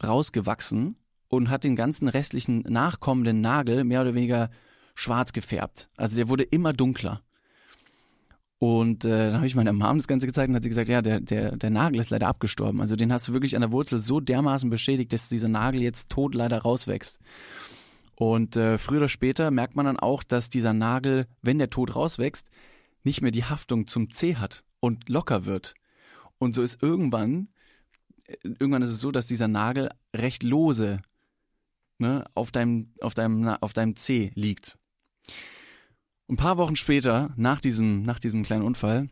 rausgewachsen 0.02 0.96
und 1.28 1.50
hat 1.50 1.66
den 1.66 1.76
ganzen 1.76 2.08
restlichen 2.08 2.60
nachkommenden 2.62 3.42
Nagel 3.42 3.84
mehr 3.84 4.02
oder 4.02 4.16
weniger 4.16 4.50
schwarz 4.96 5.34
gefärbt. 5.34 5.90
Also 5.98 6.16
der 6.16 6.30
wurde 6.30 6.44
immer 6.44 6.74
dunkler. 6.74 7.22
Und 8.60 9.06
äh, 9.06 9.28
dann 9.28 9.36
habe 9.36 9.48
ich 9.48 9.56
meiner 9.56 9.74
Mom 9.74 9.98
das 9.98 10.08
Ganze 10.08 10.26
gezeigt 10.26 10.50
und 10.50 10.56
hat 10.56 10.64
sie 10.64 10.70
gesagt, 10.70 10.90
ja, 10.90 11.02
der, 11.02 11.20
der, 11.20 11.56
der 11.56 11.70
Nagel 11.70 12.00
ist 12.00 12.10
leider 12.10 12.28
abgestorben. 12.28 12.82
Also 12.82 12.96
den 12.96 13.12
hast 13.12 13.28
du 13.28 13.34
wirklich 13.34 13.56
an 13.56 13.62
der 13.62 13.72
Wurzel 13.72 14.00
so 14.00 14.20
dermaßen 14.20 14.70
beschädigt, 14.70 15.14
dass 15.14 15.30
dieser 15.30 15.50
Nagel 15.50 15.82
jetzt 15.82 16.10
tot 16.10 16.34
leider 16.34 16.60
rauswächst. 16.60 17.20
Und 18.20 18.56
äh, 18.56 18.80
früher 18.80 18.98
oder 18.98 19.10
später 19.10 19.52
merkt 19.52 19.76
man 19.76 19.86
dann 19.86 20.00
auch, 20.00 20.24
dass 20.24 20.50
dieser 20.50 20.74
Nagel, 20.74 21.28
wenn 21.44 21.60
der 21.60 21.70
tot 21.70 21.96
rauswächst, 21.96 22.50
nicht 23.04 23.22
mehr 23.22 23.30
die 23.30 23.46
Haftung 23.46 23.86
zum 23.86 24.10
C 24.10 24.38
hat 24.38 24.64
und 24.80 25.08
locker 25.08 25.46
wird. 25.46 25.76
Und 26.40 26.56
so 26.56 26.64
ist 26.64 26.82
irgendwann, 26.82 27.50
äh, 28.26 28.36
irgendwann 28.44 28.82
ist 28.82 28.90
es 28.90 29.02
so, 29.02 29.12
dass 29.12 29.28
dieser 29.28 29.48
Nagel 29.48 29.92
recht 30.16 30.42
lose 30.42 31.00
ne, 32.00 32.26
auf 32.34 32.50
deinem, 32.50 32.92
auf 33.02 33.14
deinem, 33.14 33.48
auf 33.62 33.74
deinem 33.74 33.96
C 33.96 34.32
liegt. 34.34 34.80
Ein 36.28 36.38
paar 36.38 36.58
Wochen 36.58 36.76
später, 36.76 37.36
nach 37.38 37.62
diesem, 37.62 38.02
nach 38.02 38.18
diesem 38.18 38.42
kleinen 38.42 38.64
Unfall, 38.64 39.10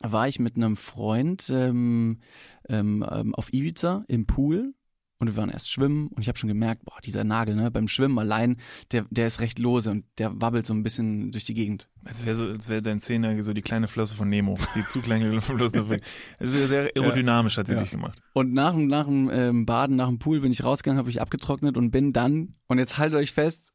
war 0.00 0.28
ich 0.28 0.38
mit 0.38 0.54
einem 0.54 0.76
Freund 0.76 1.50
ähm, 1.50 2.20
ähm, 2.68 3.04
ähm, 3.10 3.34
auf 3.34 3.52
Ibiza 3.52 4.04
im 4.06 4.26
Pool 4.26 4.74
und 5.22 5.28
wir 5.28 5.36
waren 5.36 5.50
erst 5.50 5.70
schwimmen 5.70 6.08
und 6.08 6.20
ich 6.20 6.26
habe 6.28 6.36
schon 6.36 6.48
gemerkt, 6.48 6.84
boah, 6.84 7.00
dieser 7.02 7.22
Nagel, 7.22 7.54
ne, 7.54 7.70
beim 7.70 7.86
Schwimmen 7.86 8.18
allein, 8.18 8.56
der, 8.90 9.06
der 9.10 9.28
ist 9.28 9.40
recht 9.40 9.58
lose 9.60 9.90
und 9.90 10.04
der 10.18 10.40
wabbelt 10.40 10.66
so 10.66 10.74
ein 10.74 10.82
bisschen 10.82 11.30
durch 11.30 11.44
die 11.44 11.54
Gegend. 11.54 11.88
Als 12.04 12.26
wäre 12.26 12.34
so, 12.36 12.44
als 12.46 12.68
wäre 12.68 12.82
dein 12.82 12.98
Zehennagel 12.98 13.42
so 13.44 13.52
die 13.52 13.62
kleine 13.62 13.86
Flosse 13.86 14.14
von 14.14 14.28
Nemo, 14.28 14.58
die 14.74 14.84
zu 14.86 15.00
kleine 15.00 15.40
Flosse. 15.40 16.00
Es 16.40 16.52
ist 16.52 16.68
sehr 16.68 16.90
aerodynamisch, 16.96 17.56
hat 17.56 17.68
sie 17.68 17.74
Ja. 17.74 17.80
dich 17.80 17.90
gemacht. 17.92 18.18
Und 18.34 18.52
nach, 18.52 18.72
dem- 18.74 18.88
nach 18.88 19.06
dem 19.06 19.30
ähm, 19.32 19.64
Baden, 19.64 19.94
nach 19.96 20.08
dem 20.08 20.18
Pool 20.18 20.40
bin 20.40 20.50
ich 20.50 20.64
rausgegangen, 20.64 20.98
habe 20.98 21.08
ich 21.10 21.20
abgetrocknet 21.22 21.76
und 21.76 21.92
bin 21.92 22.12
dann, 22.12 22.56
und 22.66 22.78
jetzt 22.78 22.98
haltet 22.98 23.16
euch 23.18 23.32
fest, 23.32 23.72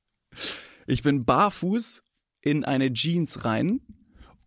ich 0.86 1.02
bin 1.02 1.24
barfuß 1.26 2.04
in 2.42 2.66
eine 2.66 2.92
Jeans 2.92 3.46
rein 3.46 3.80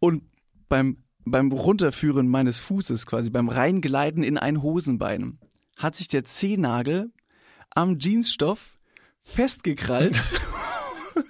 und 0.01 0.23
beim, 0.69 0.99
beim 1.25 1.51
Runterführen 1.51 2.29
meines 2.29 2.59
Fußes, 2.59 3.07
quasi 3.07 3.31
beim 3.31 3.49
Reingleiten 3.49 4.23
in 4.23 4.37
ein 4.39 4.63
Hosenbein, 4.63 5.39
hat 5.81 5.97
sich 5.97 6.09
der 6.09 6.25
Zehennagel 6.25 7.11
am 7.71 7.99
Jeansstoff 7.99 8.79
festgekrallt 9.23 10.21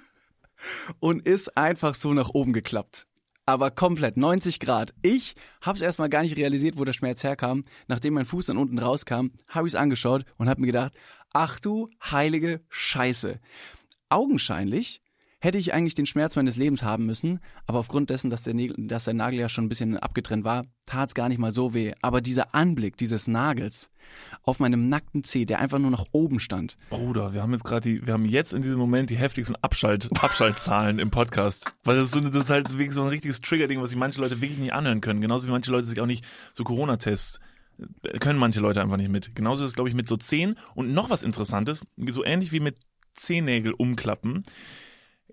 und 0.99 1.25
ist 1.25 1.57
einfach 1.57 1.95
so 1.95 2.13
nach 2.13 2.29
oben 2.29 2.51
geklappt. 2.53 3.07
Aber 3.45 3.71
komplett, 3.71 4.17
90 4.17 4.59
Grad. 4.59 4.93
Ich 5.01 5.35
hab's 5.61 5.81
erstmal 5.81 6.09
gar 6.09 6.21
nicht 6.21 6.37
realisiert, 6.37 6.77
wo 6.77 6.83
der 6.83 6.93
Schmerz 6.93 7.23
herkam. 7.23 7.65
Nachdem 7.87 8.13
mein 8.13 8.25
Fuß 8.25 8.47
dann 8.47 8.57
unten 8.57 8.77
rauskam, 8.77 9.27
habe 9.47 9.67
ich's 9.67 9.75
angeschaut 9.75 10.25
und 10.37 10.47
habe 10.47 10.61
mir 10.61 10.67
gedacht, 10.67 10.93
ach 11.33 11.59
du 11.59 11.89
heilige 12.03 12.61
Scheiße. 12.69 13.39
Augenscheinlich 14.09 15.01
hätte 15.41 15.57
ich 15.57 15.73
eigentlich 15.73 15.95
den 15.95 16.05
Schmerz 16.05 16.35
meines 16.35 16.55
Lebens 16.55 16.83
haben 16.83 17.05
müssen, 17.05 17.39
aber 17.65 17.79
aufgrund 17.79 18.09
dessen, 18.11 18.29
dass 18.29 18.43
der, 18.43 18.53
Nägel, 18.53 18.75
dass 18.87 19.05
der 19.05 19.15
Nagel 19.15 19.39
ja 19.39 19.49
schon 19.49 19.65
ein 19.65 19.69
bisschen 19.69 19.97
abgetrennt 19.97 20.43
war, 20.45 20.63
tat's 20.85 21.15
gar 21.15 21.27
nicht 21.29 21.39
mal 21.39 21.51
so 21.51 21.73
weh. 21.73 21.93
Aber 22.01 22.21
dieser 22.21 22.53
Anblick 22.55 22.95
dieses 22.95 23.27
Nagels 23.27 23.89
auf 24.43 24.59
meinem 24.59 24.87
nackten 24.87 25.23
Zeh, 25.23 25.45
der 25.45 25.59
einfach 25.59 25.79
nur 25.79 25.89
nach 25.91 26.05
oben 26.11 26.39
stand, 26.39 26.77
Bruder, 26.91 27.33
wir 27.33 27.41
haben 27.41 27.51
jetzt 27.53 27.63
gerade 27.63 27.81
die, 27.89 28.05
wir 28.05 28.13
haben 28.13 28.25
jetzt 28.25 28.53
in 28.53 28.61
diesem 28.61 28.79
Moment 28.79 29.09
die 29.09 29.17
heftigsten 29.17 29.55
Abschalt, 29.61 30.09
Abschaltzahlen 30.21 30.99
im 30.99 31.09
Podcast. 31.11 31.65
Weil 31.83 31.95
das 31.97 32.05
ist, 32.05 32.11
so, 32.11 32.19
eine- 32.19 32.29
das 32.31 32.43
ist 32.43 32.49
halt 32.51 32.71
wirklich 32.77 32.93
so 32.93 33.01
ein 33.01 33.09
richtiges 33.09 33.41
Triggerding, 33.41 33.81
was 33.81 33.89
sich 33.89 33.97
manche 33.99 34.21
Leute 34.21 34.41
wirklich 34.41 34.59
nicht 34.59 34.73
anhören 34.73 35.01
können. 35.01 35.21
Genauso 35.21 35.47
wie 35.47 35.51
manche 35.51 35.71
Leute 35.71 35.87
sich 35.87 35.99
auch 35.99 36.05
nicht 36.05 36.23
so 36.53 36.63
Corona-Tests 36.63 37.39
äh, 38.03 38.19
können 38.19 38.37
manche 38.37 38.59
Leute 38.59 38.79
einfach 38.81 38.97
nicht 38.97 39.09
mit. 39.09 39.33
Genauso 39.35 39.63
ist 39.63 39.69
es, 39.69 39.75
glaube 39.75 39.89
ich, 39.89 39.95
mit 39.95 40.07
so 40.07 40.17
Zehen. 40.17 40.55
Und 40.75 40.93
noch 40.93 41.09
was 41.09 41.23
Interessantes, 41.23 41.81
so 42.09 42.23
ähnlich 42.23 42.51
wie 42.51 42.59
mit 42.59 42.77
Zehennägel 43.15 43.73
umklappen, 43.73 44.43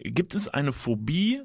gibt 0.02 0.34
es 0.34 0.48
eine 0.48 0.72
Phobie, 0.72 1.42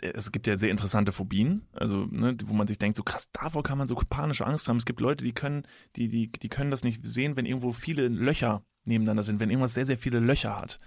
es 0.00 0.32
gibt 0.32 0.46
ja 0.46 0.56
sehr 0.56 0.70
interessante 0.70 1.12
Phobien, 1.12 1.66
also 1.72 2.06
ne, 2.10 2.36
wo 2.46 2.54
man 2.54 2.66
sich 2.66 2.78
denkt, 2.78 2.96
so 2.96 3.02
krass, 3.02 3.28
davor 3.32 3.62
kann 3.62 3.78
man 3.78 3.86
so 3.86 3.94
panische 3.94 4.46
Angst 4.46 4.66
haben. 4.68 4.78
Es 4.78 4.86
gibt 4.86 5.00
Leute, 5.00 5.24
die 5.24 5.32
können, 5.32 5.64
die, 5.96 6.08
die, 6.08 6.32
die 6.32 6.48
können 6.48 6.70
das 6.70 6.82
nicht 6.84 7.06
sehen, 7.06 7.36
wenn 7.36 7.46
irgendwo 7.46 7.72
viele 7.72 8.08
Löcher 8.08 8.64
nebeneinander 8.86 9.22
sind, 9.22 9.40
wenn 9.40 9.50
irgendwas 9.50 9.74
sehr, 9.74 9.86
sehr 9.86 9.98
viele 9.98 10.20
Löcher 10.20 10.56
hat. 10.60 10.78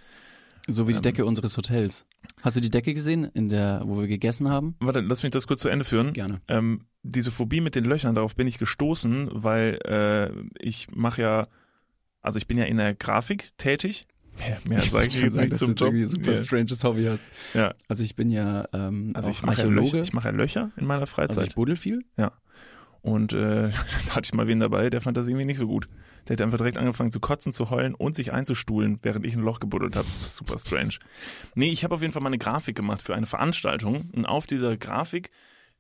so 0.67 0.88
wie 0.88 0.91
die 0.91 0.98
Ähm. 0.98 1.03
Decke 1.03 1.25
unseres 1.25 1.56
Hotels. 1.58 2.06
Hast 2.41 2.58
du 2.58 2.62
die 2.62 2.70
Decke 2.70 2.94
gesehen, 2.94 3.24
in 3.34 3.48
der, 3.50 3.84
wo 3.86 4.00
wir 4.00 4.08
gegessen 4.08 4.50
haben? 4.50 4.75
Warte, 4.79 5.00
lass 5.00 5.24
mich 5.24 5.32
das 5.32 5.48
kurz 5.48 5.62
zu 5.62 5.70
Ende 5.70 5.86
führen. 5.86 6.12
Gerne. 6.13 6.41
Ähm, 6.50 6.82
diese 7.03 7.32
Phobie 7.32 7.62
mit 7.62 7.75
den 7.75 7.86
Löchern, 7.86 8.15
darauf 8.15 8.36
bin 8.36 8.48
ich 8.48 8.58
gestoßen, 8.58 9.29
weil 9.32 9.79
äh, 9.86 10.29
ich 10.60 10.89
mache 10.94 11.22
ja, 11.22 11.48
also 12.22 12.38
ich 12.38 12.48
bin 12.48 12.58
ja 12.58 12.65
in 12.65 12.77
der 12.77 12.94
Grafik 12.96 13.51
tätig. 13.58 14.08
Mehr, 14.38 14.58
mehr 14.67 14.82
sage 14.82 15.08
ich 15.08 15.22
jetzt 15.22 15.36
nicht 15.36 15.51
dass 15.53 15.60
zum 15.60 15.75
du 15.75 15.86
Job. 15.86 16.10
super 16.10 16.32
Ja. 16.34 16.44
stranges 16.44 16.84
Hobby 16.84 17.06
hast. 17.06 17.24
Ja. 17.53 17.74
Also 17.88 18.03
ich 18.03 18.15
bin 18.15 18.29
ja 18.29 18.67
ähm, 18.74 19.12
Also 19.15 19.29
auch 19.29 19.34
ich 19.34 19.41
mache 19.44 19.58
ja 19.58 19.63
Archäologe. 19.63 19.91
Löcher, 19.98 20.01
ich 20.03 20.13
mache 20.13 20.27
ja 20.29 20.34
Löcher 20.34 20.72
in 20.77 20.86
meiner 20.86 21.01
also 21.01 21.13
Freizeit. 21.13 21.48
ich 21.48 21.56
buddel 21.56 21.75
viel. 21.75 22.03
Und 23.01 23.32
äh, 23.34 23.70
da 24.08 24.15
hatte 24.15 24.22
ich 24.25 24.34
mal 24.34 24.48
wen 24.48 24.60
dabei, 24.60 24.89
der 24.89 25.01
fand 25.01 25.15
das 25.17 25.27
irgendwie 25.27 25.46
nicht 25.46 25.58
so 25.58 25.67
gut. 25.67 25.88
Der 26.27 26.34
hat 26.34 26.41
einfach 26.41 26.58
direkt 26.58 26.77
angefangen 26.77 27.12
zu 27.12 27.20
kotzen, 27.22 27.53
zu 27.53 27.70
heulen 27.70 27.96
und 27.96 28.15
sich 28.15 28.34
einzustuhlen, 28.34 29.00
während 29.01 29.25
ich 29.25 29.34
ein 29.34 29.41
Loch 29.41 29.60
gebuddelt 29.60 29.96
habe. 29.96 30.08
Das 30.08 30.20
war 30.20 30.27
super 30.27 30.58
strange. 30.60 30.96
Nee, 31.56 31.72
ich 31.72 31.84
habe 31.86 31.96
auf 31.96 32.01
jeden 32.01 32.12
Fall 32.12 32.22
mal 32.22 32.27
eine 32.29 32.38
Grafik 32.38 32.75
gemacht 32.75 33.01
für 33.01 33.15
eine 33.15 33.25
Veranstaltung. 33.27 34.10
Und 34.13 34.25
auf 34.25 34.46
dieser 34.46 34.75
Grafik 34.75 35.32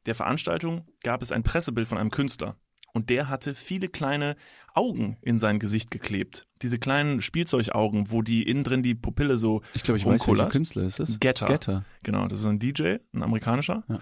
der 0.05 0.15
Veranstaltung 0.15 0.85
gab 1.03 1.21
es 1.21 1.33
ein 1.33 1.43
Pressebild 1.43 1.87
von 1.89 1.97
einem 1.97 2.11
Künstler. 2.11 2.55
Und 2.93 3.09
der 3.09 3.27
hatte 3.27 3.55
viele 3.55 3.89
kleine 3.89 4.37
Augen 4.77 5.17
in 5.21 5.39
sein 5.39 5.57
Gesicht 5.57 5.89
geklebt. 5.89 6.45
Diese 6.61 6.77
kleinen 6.77 7.21
Spielzeugaugen, 7.21 8.11
wo 8.11 8.21
die 8.21 8.43
innen 8.43 8.63
drin 8.63 8.83
die 8.83 8.93
Pupille 8.93 9.37
so 9.37 9.61
Ich 9.73 9.83
glaube, 9.83 9.97
ich 9.97 10.05
weiß, 10.05 10.27
welcher. 10.27 10.49
Künstler 10.49 10.83
ist 10.83 10.99
es. 10.99 11.19
Getter. 11.19 11.47
Getter. 11.47 11.83
Genau, 12.03 12.27
das 12.27 12.39
ist 12.39 12.45
ein 12.45 12.59
DJ, 12.59 12.97
ein 13.13 13.23
amerikanischer. 13.23 13.83
Ja. 13.89 13.99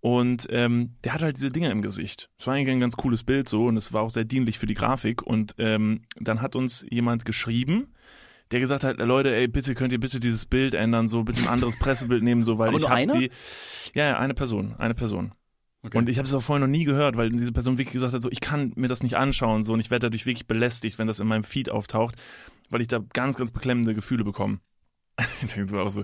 Und 0.00 0.48
ähm, 0.50 0.96
der 1.04 1.14
hat 1.14 1.22
halt 1.22 1.36
diese 1.36 1.50
Dinger 1.50 1.70
im 1.70 1.82
Gesicht. 1.82 2.30
Es 2.38 2.46
war 2.46 2.54
eigentlich 2.54 2.70
ein 2.70 2.80
ganz 2.80 2.96
cooles 2.96 3.22
Bild 3.22 3.48
so 3.48 3.66
und 3.66 3.76
es 3.76 3.92
war 3.92 4.02
auch 4.02 4.10
sehr 4.10 4.24
dienlich 4.24 4.58
für 4.58 4.66
die 4.66 4.74
Grafik. 4.74 5.22
Und 5.22 5.54
ähm, 5.58 6.02
dann 6.18 6.42
hat 6.42 6.56
uns 6.56 6.84
jemand 6.90 7.24
geschrieben, 7.24 7.94
der 8.50 8.60
gesagt 8.60 8.82
hat, 8.82 8.98
Leute, 8.98 9.34
ey, 9.34 9.46
bitte 9.46 9.74
könnt 9.74 9.92
ihr 9.92 10.00
bitte 10.00 10.18
dieses 10.18 10.44
Bild 10.46 10.74
ändern, 10.74 11.06
so 11.06 11.22
bitte 11.22 11.42
ein 11.42 11.48
anderes 11.48 11.78
Pressebild 11.78 12.22
nehmen, 12.22 12.42
so 12.42 12.58
weil 12.58 12.70
Aber 12.70 12.78
ich 12.78 12.88
habe 12.88 13.06
die. 13.06 13.30
Ja, 13.94 14.06
ja, 14.06 14.18
eine 14.18 14.34
Person, 14.34 14.74
eine 14.76 14.94
Person. 14.94 15.32
Okay. 15.82 15.96
Und 15.96 16.08
ich 16.10 16.18
habe 16.18 16.28
es 16.28 16.34
auch 16.34 16.42
vorher 16.42 16.66
noch 16.66 16.70
nie 16.70 16.84
gehört, 16.84 17.16
weil 17.16 17.30
diese 17.30 17.52
Person 17.52 17.78
wirklich 17.78 17.94
gesagt 17.94 18.12
hat, 18.12 18.20
so 18.20 18.30
ich 18.30 18.40
kann 18.40 18.72
mir 18.76 18.88
das 18.88 19.02
nicht 19.02 19.16
anschauen, 19.16 19.64
so 19.64 19.72
und 19.72 19.80
ich 19.80 19.90
werde 19.90 20.06
dadurch 20.06 20.26
wirklich 20.26 20.46
belästigt, 20.46 20.98
wenn 20.98 21.06
das 21.06 21.20
in 21.20 21.26
meinem 21.26 21.44
Feed 21.44 21.70
auftaucht, 21.70 22.16
weil 22.68 22.82
ich 22.82 22.88
da 22.88 23.00
ganz, 23.14 23.36
ganz 23.38 23.50
beklemmende 23.50 23.94
Gefühle 23.94 24.24
bekomme. 24.24 24.58
ich 25.42 25.48
denke 25.48 25.66
so 25.66 25.78
auch 25.78 25.88
so, 25.88 26.02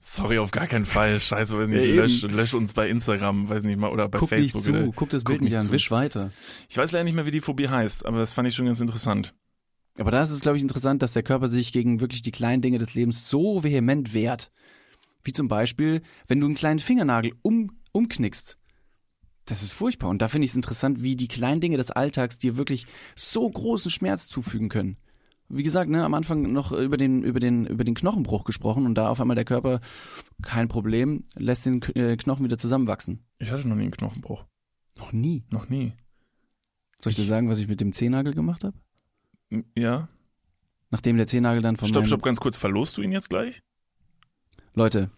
sorry, 0.00 0.38
auf 0.38 0.50
gar 0.50 0.66
keinen 0.66 0.84
Fall, 0.84 1.20
scheiße, 1.20 1.56
weiß 1.56 1.68
nicht, 1.68 1.86
Ja, 1.86 1.94
lösch, 2.02 2.22
lösch 2.22 2.54
uns 2.54 2.74
bei 2.74 2.88
Instagram, 2.88 3.48
weiß 3.48 3.62
nicht 3.62 3.78
mal, 3.78 3.90
oder 3.92 4.08
bei 4.08 4.18
guck 4.18 4.30
Facebook. 4.30 4.54
nicht 4.56 4.64
zu, 4.64 4.70
oder- 4.72 4.92
guck 4.94 5.10
das 5.10 5.24
guck 5.24 5.32
Bild 5.34 5.42
nicht 5.42 5.50
nicht 5.52 5.60
an, 5.60 5.66
zu. 5.66 5.72
wisch 5.72 5.90
weiter. 5.92 6.32
Ich 6.68 6.76
weiß 6.76 6.90
leider 6.90 7.04
nicht 7.04 7.14
mehr, 7.14 7.26
wie 7.26 7.30
die 7.30 7.40
Phobie 7.40 7.68
heißt, 7.68 8.04
aber 8.04 8.18
das 8.18 8.32
fand 8.32 8.48
ich 8.48 8.54
schon 8.56 8.66
ganz 8.66 8.80
interessant. 8.80 9.34
Aber 9.98 10.10
da 10.10 10.22
ist 10.22 10.30
es, 10.30 10.40
glaube 10.40 10.56
ich, 10.56 10.62
interessant, 10.62 11.02
dass 11.02 11.12
der 11.12 11.22
Körper 11.22 11.48
sich 11.48 11.72
gegen 11.72 12.00
wirklich 12.00 12.22
die 12.22 12.32
kleinen 12.32 12.62
Dinge 12.62 12.78
des 12.78 12.94
Lebens 12.94 13.28
so 13.28 13.62
vehement 13.62 14.12
wehrt. 14.14 14.50
Wie 15.22 15.32
zum 15.32 15.48
Beispiel, 15.48 16.00
wenn 16.26 16.40
du 16.40 16.46
einen 16.46 16.56
kleinen 16.56 16.80
Fingernagel 16.80 17.34
um, 17.42 17.78
umknickst. 17.92 18.58
Das 19.46 19.62
ist 19.62 19.72
furchtbar. 19.72 20.08
Und 20.08 20.22
da 20.22 20.28
finde 20.28 20.44
ich 20.44 20.52
es 20.52 20.56
interessant, 20.56 21.02
wie 21.02 21.16
die 21.16 21.28
kleinen 21.28 21.60
Dinge 21.60 21.76
des 21.76 21.90
Alltags 21.90 22.38
dir 22.38 22.56
wirklich 22.56 22.86
so 23.16 23.48
großen 23.48 23.90
Schmerz 23.90 24.28
zufügen 24.28 24.68
können. 24.68 24.96
Wie 25.48 25.62
gesagt, 25.62 25.90
ne, 25.90 26.04
am 26.04 26.14
Anfang 26.14 26.52
noch 26.52 26.72
über 26.72 26.96
den, 26.96 27.22
über 27.22 27.40
den, 27.40 27.66
über 27.66 27.84
den 27.84 27.94
Knochenbruch 27.94 28.44
gesprochen 28.44 28.86
und 28.86 28.94
da 28.94 29.08
auf 29.08 29.20
einmal 29.20 29.34
der 29.34 29.44
Körper, 29.44 29.80
kein 30.42 30.68
Problem, 30.68 31.24
lässt 31.34 31.66
den 31.66 31.82
äh, 31.94 32.16
Knochen 32.16 32.44
wieder 32.44 32.56
zusammenwachsen. 32.56 33.24
Ich 33.38 33.50
hatte 33.50 33.68
noch 33.68 33.76
nie 33.76 33.82
einen 33.82 33.90
Knochenbruch. 33.90 34.46
Noch 34.96 35.12
nie. 35.12 35.44
Noch 35.50 35.68
nie. 35.68 35.92
Soll 37.02 37.10
ich 37.10 37.16
dir 37.16 37.24
sagen, 37.24 37.48
was 37.48 37.58
ich 37.58 37.68
mit 37.68 37.80
dem 37.80 37.92
Zehennagel 37.92 38.32
gemacht 38.32 38.64
habe? 38.64 38.76
Ja? 39.76 40.08
Nachdem 40.90 41.16
der 41.16 41.26
Zehennagel 41.26 41.60
dann 41.60 41.76
von 41.76 41.88
Stopp, 41.88 42.06
stopp, 42.06 42.22
ganz 42.22 42.38
kurz. 42.38 42.56
Verlost 42.56 42.96
du 42.96 43.02
ihn 43.02 43.12
jetzt 43.12 43.28
gleich? 43.28 43.62
Leute, 44.74 45.10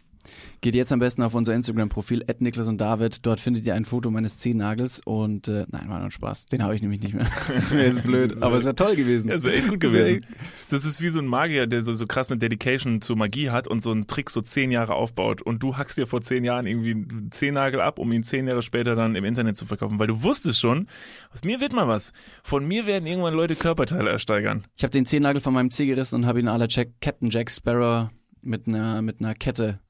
Geht 0.61 0.75
jetzt 0.75 0.93
am 0.93 0.99
besten 0.99 1.23
auf 1.23 1.35
unser 1.35 1.55
Instagram-Profil, 1.55 2.25
Niklas 2.39 2.69
und 2.69 2.81
David. 2.81 3.27
Dort 3.27 3.41
findet 3.41 3.67
ihr 3.67 3.75
ein 3.75 3.85
Foto 3.85 4.11
meines 4.11 4.39
Zehennagels 4.39 5.01
und 5.05 5.49
äh, 5.49 5.67
nein, 5.69 5.89
war 5.89 6.01
nur 6.01 6.11
Spaß. 6.11 6.47
Den 6.47 6.63
habe 6.63 6.75
ich 6.75 6.83
nämlich 6.83 7.01
nicht 7.01 7.15
mehr. 7.15 7.27
das 7.55 7.73
wäre 7.73 7.87
jetzt 7.87 8.03
blöd, 8.05 8.43
aber 8.43 8.57
es 8.57 8.65
wäre 8.65 8.75
toll 8.75 8.97
gewesen. 8.97 9.29
Ja, 9.29 9.35
das 9.35 9.45
wäre 9.45 9.55
echt 9.55 9.69
gut 9.69 9.81
gewesen. 9.81 10.27
Das 10.71 10.85
ist 10.85 11.01
wie 11.01 11.09
so 11.09 11.21
ein 11.21 11.27
Magier, 11.27 11.67
der 11.67 11.83
so, 11.83 11.93
so 11.93 12.07
krass 12.07 12.31
eine 12.31 12.39
Dedication 12.39 13.01
zur 13.01 13.17
Magie 13.17 13.51
hat 13.51 13.69
und 13.69 13.83
so 13.83 13.91
einen 13.91 14.07
Trick 14.07 14.31
so 14.31 14.41
zehn 14.41 14.71
Jahre 14.71 14.95
aufbaut 14.95 15.43
und 15.43 15.63
du 15.63 15.77
hackst 15.77 15.99
dir 15.99 16.07
vor 16.07 16.21
zehn 16.21 16.45
Jahren 16.45 16.67
irgendwie 16.67 16.93
einen 16.93 17.31
Zehennagel 17.31 17.81
ab, 17.81 17.99
um 17.99 18.11
ihn 18.13 18.23
zehn 18.23 18.47
Jahre 18.47 18.63
später 18.63 18.95
dann 18.97 19.15
im 19.15 19.25
Internet 19.25 19.57
zu 19.57 19.67
verkaufen, 19.67 19.99
weil 19.99 20.07
du 20.07 20.23
wusstest 20.23 20.61
schon, 20.61 20.89
aus 21.33 21.45
mir 21.45 21.61
wird 21.61 21.73
mal 21.73 21.89
was. 21.89 22.13
Von 22.43 22.67
mir 22.67 22.87
werden 22.87 23.07
irgendwann 23.07 23.35
Leute 23.35 23.57
Körperteile 23.57 24.11
ersteigern. 24.11 24.65
Ich 24.77 24.83
habe 24.83 24.93
den 24.93 25.07
Zehennagel 25.07 25.41
von 25.41 25.55
meinem 25.55 25.71
Zeh 25.71 25.87
gerissen 25.87 26.17
und 26.17 26.27
habe 26.27 26.41
ihn 26.41 26.49
à 26.49 26.57
la 26.57 26.67
Jack, 26.69 27.01
Captain 27.01 27.31
Jack 27.31 27.51
Sparrow 27.51 28.09
mit 28.43 28.69
einer, 28.69 29.03
mit 29.03 29.21
einer 29.21 29.35
Kette 29.35 29.81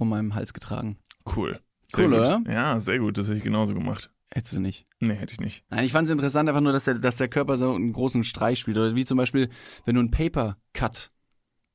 um 0.00 0.08
meinem 0.08 0.34
Hals 0.34 0.52
getragen. 0.52 0.98
Cool. 1.36 1.58
Sehr 1.88 2.04
Cool, 2.06 2.10
gut. 2.10 2.18
oder? 2.20 2.42
Ja, 2.52 2.80
sehr 2.80 2.98
gut. 2.98 3.18
Das 3.18 3.26
hätte 3.28 3.38
ich 3.38 3.44
genauso 3.44 3.74
gemacht. 3.74 4.10
Hättest 4.32 4.56
du 4.56 4.60
nicht. 4.60 4.86
Nee, 5.00 5.14
hätte 5.14 5.32
ich 5.32 5.40
nicht. 5.40 5.64
Nein, 5.70 5.84
ich 5.84 5.92
fand 5.92 6.06
es 6.06 6.12
interessant 6.12 6.48
einfach 6.48 6.60
nur, 6.60 6.72
dass 6.72 6.84
der, 6.84 6.94
dass 6.94 7.16
der 7.16 7.28
Körper 7.28 7.58
so 7.58 7.74
einen 7.74 7.92
großen 7.92 8.22
Streich 8.22 8.60
spielt. 8.60 8.76
Oder 8.78 8.94
wie 8.94 9.04
zum 9.04 9.18
Beispiel, 9.18 9.48
wenn 9.84 9.96
du 9.96 10.00
einen 10.00 10.12
Paper 10.12 10.56
Cut 10.72 11.10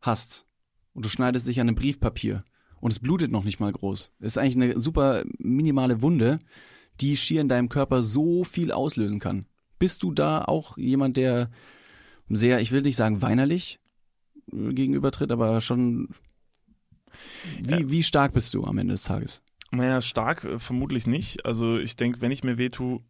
hast 0.01 0.45
und 0.93 1.03
du 1.03 1.09
schneidest 1.09 1.47
dich 1.47 1.59
an 1.59 1.67
einem 1.67 1.75
Briefpapier 1.75 2.45
und 2.79 2.91
es 2.93 2.99
blutet 2.99 3.29
noch 3.31 3.43
nicht 3.43 3.59
mal 3.59 3.71
groß. 3.73 4.13
Das 4.19 4.33
ist 4.33 4.37
eigentlich 4.37 4.55
eine 4.55 4.79
super 4.79 5.23
minimale 5.37 6.01
Wunde, 6.01 6.39
die 7.01 7.17
schier 7.17 7.41
in 7.41 7.49
deinem 7.49 7.67
Körper 7.67 8.03
so 8.03 8.45
viel 8.45 8.71
auslösen 8.71 9.19
kann. 9.19 9.47
Bist 9.79 10.03
du 10.03 10.13
da 10.13 10.45
auch 10.45 10.77
jemand, 10.77 11.17
der 11.17 11.51
sehr, 12.29 12.61
ich 12.61 12.71
will 12.71 12.83
nicht 12.83 12.95
sagen 12.95 13.21
weinerlich 13.21 13.81
äh, 14.53 14.73
gegenübertritt, 14.73 15.31
aber 15.33 15.59
schon 15.59 16.09
wie, 17.61 17.89
wie 17.89 18.03
stark 18.03 18.33
bist 18.33 18.53
du 18.53 18.63
am 18.63 18.77
Ende 18.77 18.93
des 18.93 19.03
Tages? 19.03 19.41
Naja, 19.71 20.01
stark 20.01 20.43
äh, 20.43 20.59
vermutlich 20.59 21.07
nicht. 21.07 21.45
Also 21.45 21.77
ich 21.77 21.95
denke, 21.95 22.21
wenn 22.21 22.31
ich 22.31 22.43
mir 22.43 22.57
weh 22.57 22.69
tue, 22.69 23.01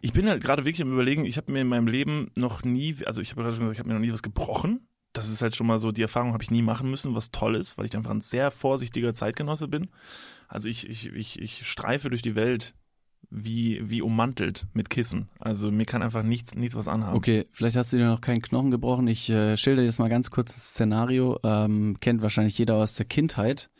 ich 0.00 0.12
bin 0.12 0.28
halt 0.28 0.42
gerade 0.42 0.64
wirklich 0.64 0.82
am 0.82 0.92
überlegen, 0.92 1.24
ich 1.24 1.36
habe 1.36 1.52
mir 1.52 1.60
in 1.60 1.68
meinem 1.68 1.86
Leben 1.86 2.30
noch 2.36 2.62
nie, 2.62 2.96
also 3.06 3.20
ich 3.20 3.30
habe 3.30 3.42
gerade 3.42 3.56
schon 3.56 3.64
gesagt, 3.64 3.74
ich 3.74 3.78
habe 3.80 3.88
mir 3.88 3.94
noch 3.94 4.06
nie 4.06 4.12
was 4.12 4.22
gebrochen. 4.22 4.88
Das 5.12 5.28
ist 5.28 5.42
halt 5.42 5.54
schon 5.54 5.66
mal 5.66 5.78
so, 5.78 5.92
die 5.92 6.02
Erfahrung 6.02 6.32
habe 6.32 6.42
ich 6.42 6.50
nie 6.50 6.62
machen 6.62 6.90
müssen, 6.90 7.14
was 7.14 7.30
toll 7.30 7.54
ist, 7.54 7.78
weil 7.78 7.86
ich 7.86 7.96
einfach 7.96 8.10
ein 8.10 8.20
sehr 8.20 8.50
vorsichtiger 8.50 9.14
Zeitgenosse 9.14 9.68
bin. 9.68 9.90
Also 10.48 10.68
ich, 10.68 10.88
ich, 10.88 11.12
ich, 11.12 11.40
ich 11.40 11.68
streife 11.68 12.10
durch 12.10 12.22
die 12.22 12.34
Welt 12.34 12.74
wie, 13.30 13.80
wie 13.88 14.02
ummantelt 14.02 14.66
mit 14.72 14.90
Kissen. 14.90 15.28
Also 15.38 15.70
mir 15.70 15.86
kann 15.86 16.02
einfach 16.02 16.22
nichts, 16.22 16.54
nichts 16.54 16.74
was 16.74 16.88
anhaben. 16.88 17.16
Okay, 17.16 17.44
vielleicht 17.52 17.76
hast 17.76 17.92
du 17.92 17.98
dir 17.98 18.06
noch 18.06 18.20
keinen 18.20 18.42
Knochen 18.42 18.70
gebrochen. 18.70 19.06
Ich 19.08 19.30
äh, 19.30 19.56
schilder 19.56 19.82
jetzt 19.82 19.98
mal 19.98 20.08
ganz 20.08 20.30
kurz 20.30 20.54
das 20.54 20.70
Szenario. 20.70 21.38
Ähm, 21.42 21.98
kennt 22.00 22.22
wahrscheinlich 22.22 22.58
jeder 22.58 22.76
aus 22.76 22.94
der 22.94 23.06
Kindheit. 23.06 23.70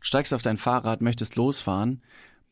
Du 0.00 0.06
steigst 0.06 0.34
auf 0.34 0.42
dein 0.42 0.56
Fahrrad, 0.56 1.00
möchtest 1.00 1.36
losfahren, 1.36 2.02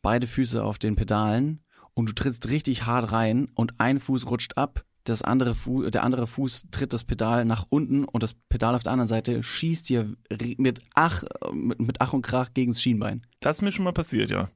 beide 0.02 0.26
Füße 0.26 0.62
auf 0.62 0.78
den 0.78 0.96
Pedalen 0.96 1.64
und 1.94 2.08
du 2.08 2.12
trittst 2.14 2.50
richtig 2.50 2.86
hart 2.86 3.12
rein 3.12 3.48
und 3.54 3.80
ein 3.80 3.98
Fuß 3.98 4.30
rutscht 4.30 4.56
ab, 4.56 4.84
das 5.04 5.22
andere 5.22 5.54
Fu 5.54 5.88
der 5.88 6.02
andere 6.02 6.26
Fuß 6.26 6.68
tritt 6.70 6.92
das 6.92 7.04
Pedal 7.04 7.44
nach 7.44 7.66
unten 7.68 8.04
und 8.04 8.22
das 8.22 8.34
Pedal 8.34 8.74
auf 8.74 8.82
der 8.82 8.92
anderen 8.92 9.08
Seite 9.08 9.42
schießt 9.42 9.88
dir 9.88 10.14
mit 10.58 10.80
Ach, 10.94 11.24
mit, 11.52 11.80
mit 11.80 12.00
Ach 12.00 12.12
und 12.12 12.22
Krach 12.22 12.52
gegens 12.52 12.82
Schienbein. 12.82 13.26
Das 13.40 13.58
ist 13.58 13.62
mir 13.62 13.72
schon 13.72 13.84
mal 13.84 13.92
passiert, 13.92 14.30
ja. 14.30 14.48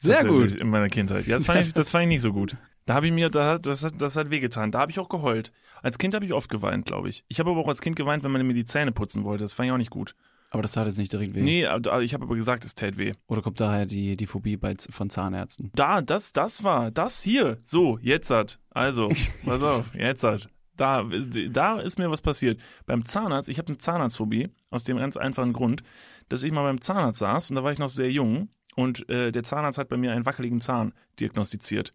Sehr 0.00 0.24
gut. 0.24 0.54
In 0.56 0.68
meiner 0.68 0.88
Kindheit. 0.88 1.26
Ja, 1.26 1.36
das 1.36 1.46
fand 1.46 1.60
ich, 1.60 1.72
das 1.74 1.88
fand 1.90 2.02
ich 2.04 2.08
nicht 2.08 2.22
so 2.22 2.32
gut. 2.32 2.56
Da 2.86 2.94
habe 2.94 3.06
ich 3.06 3.12
mir, 3.12 3.30
da, 3.30 3.52
hat- 3.54 3.66
das, 3.66 3.84
hat, 3.84 4.00
das 4.00 4.16
hat 4.16 4.30
wehgetan. 4.30 4.72
Da 4.72 4.80
habe 4.80 4.90
ich 4.90 4.98
auch 4.98 5.08
geheult. 5.08 5.52
Als 5.82 5.98
Kind 5.98 6.14
habe 6.14 6.24
ich 6.24 6.32
oft 6.32 6.50
geweint, 6.50 6.86
glaube 6.86 7.08
ich. 7.08 7.24
Ich 7.28 7.38
habe 7.38 7.50
aber 7.50 7.60
auch 7.60 7.68
als 7.68 7.80
Kind 7.80 7.96
geweint, 7.96 8.22
wenn 8.24 8.32
man 8.32 8.46
mir 8.46 8.54
die 8.54 8.64
Zähne 8.64 8.92
putzen 8.92 9.24
wollte. 9.24 9.44
Das 9.44 9.52
fand 9.52 9.66
ich 9.68 9.72
auch 9.72 9.76
nicht 9.78 9.90
gut. 9.90 10.14
Aber 10.50 10.62
das 10.62 10.72
tat 10.72 10.86
jetzt 10.86 10.98
nicht 10.98 11.12
direkt 11.12 11.34
weh. 11.36 11.42
Nee, 11.42 11.62
ich 12.02 12.12
habe 12.14 12.24
aber 12.24 12.34
gesagt, 12.34 12.64
es 12.64 12.74
tät 12.74 12.98
weh. 12.98 13.12
Oder 13.28 13.40
kommt 13.40 13.60
daher 13.60 13.86
die, 13.86 14.16
die 14.16 14.26
Phobie 14.26 14.56
bei, 14.56 14.74
von 14.90 15.08
Zahnärzten? 15.08 15.70
Da, 15.76 16.02
das, 16.02 16.32
das 16.32 16.64
war, 16.64 16.90
das 16.90 17.22
hier. 17.22 17.58
So, 17.62 17.98
jetzt 18.02 18.30
hat. 18.30 18.58
Also, 18.70 19.08
pass 19.44 19.62
auf, 19.62 19.94
jetzt 19.94 20.24
hat. 20.24 20.48
Da, 20.76 21.04
da 21.50 21.78
ist 21.78 21.98
mir 21.98 22.10
was 22.10 22.20
passiert. 22.22 22.60
Beim 22.86 23.04
Zahnarzt, 23.04 23.48
ich 23.48 23.58
habe 23.58 23.68
eine 23.68 23.78
Zahnarztphobie, 23.78 24.48
aus 24.70 24.82
dem 24.82 24.96
ganz 24.96 25.16
einfachen 25.16 25.52
Grund, 25.52 25.82
dass 26.30 26.42
ich 26.42 26.50
mal 26.52 26.62
beim 26.62 26.80
Zahnarzt 26.80 27.18
saß 27.20 27.50
und 27.50 27.56
da 27.56 27.62
war 27.62 27.70
ich 27.70 27.78
noch 27.78 27.88
sehr 27.88 28.10
jung 28.10 28.48
und 28.76 29.08
äh, 29.08 29.32
der 29.32 29.42
Zahnarzt 29.42 29.78
hat 29.78 29.88
bei 29.88 29.96
mir 29.96 30.12
einen 30.12 30.26
wackeligen 30.26 30.60
Zahn 30.60 30.92
diagnostiziert. 31.18 31.94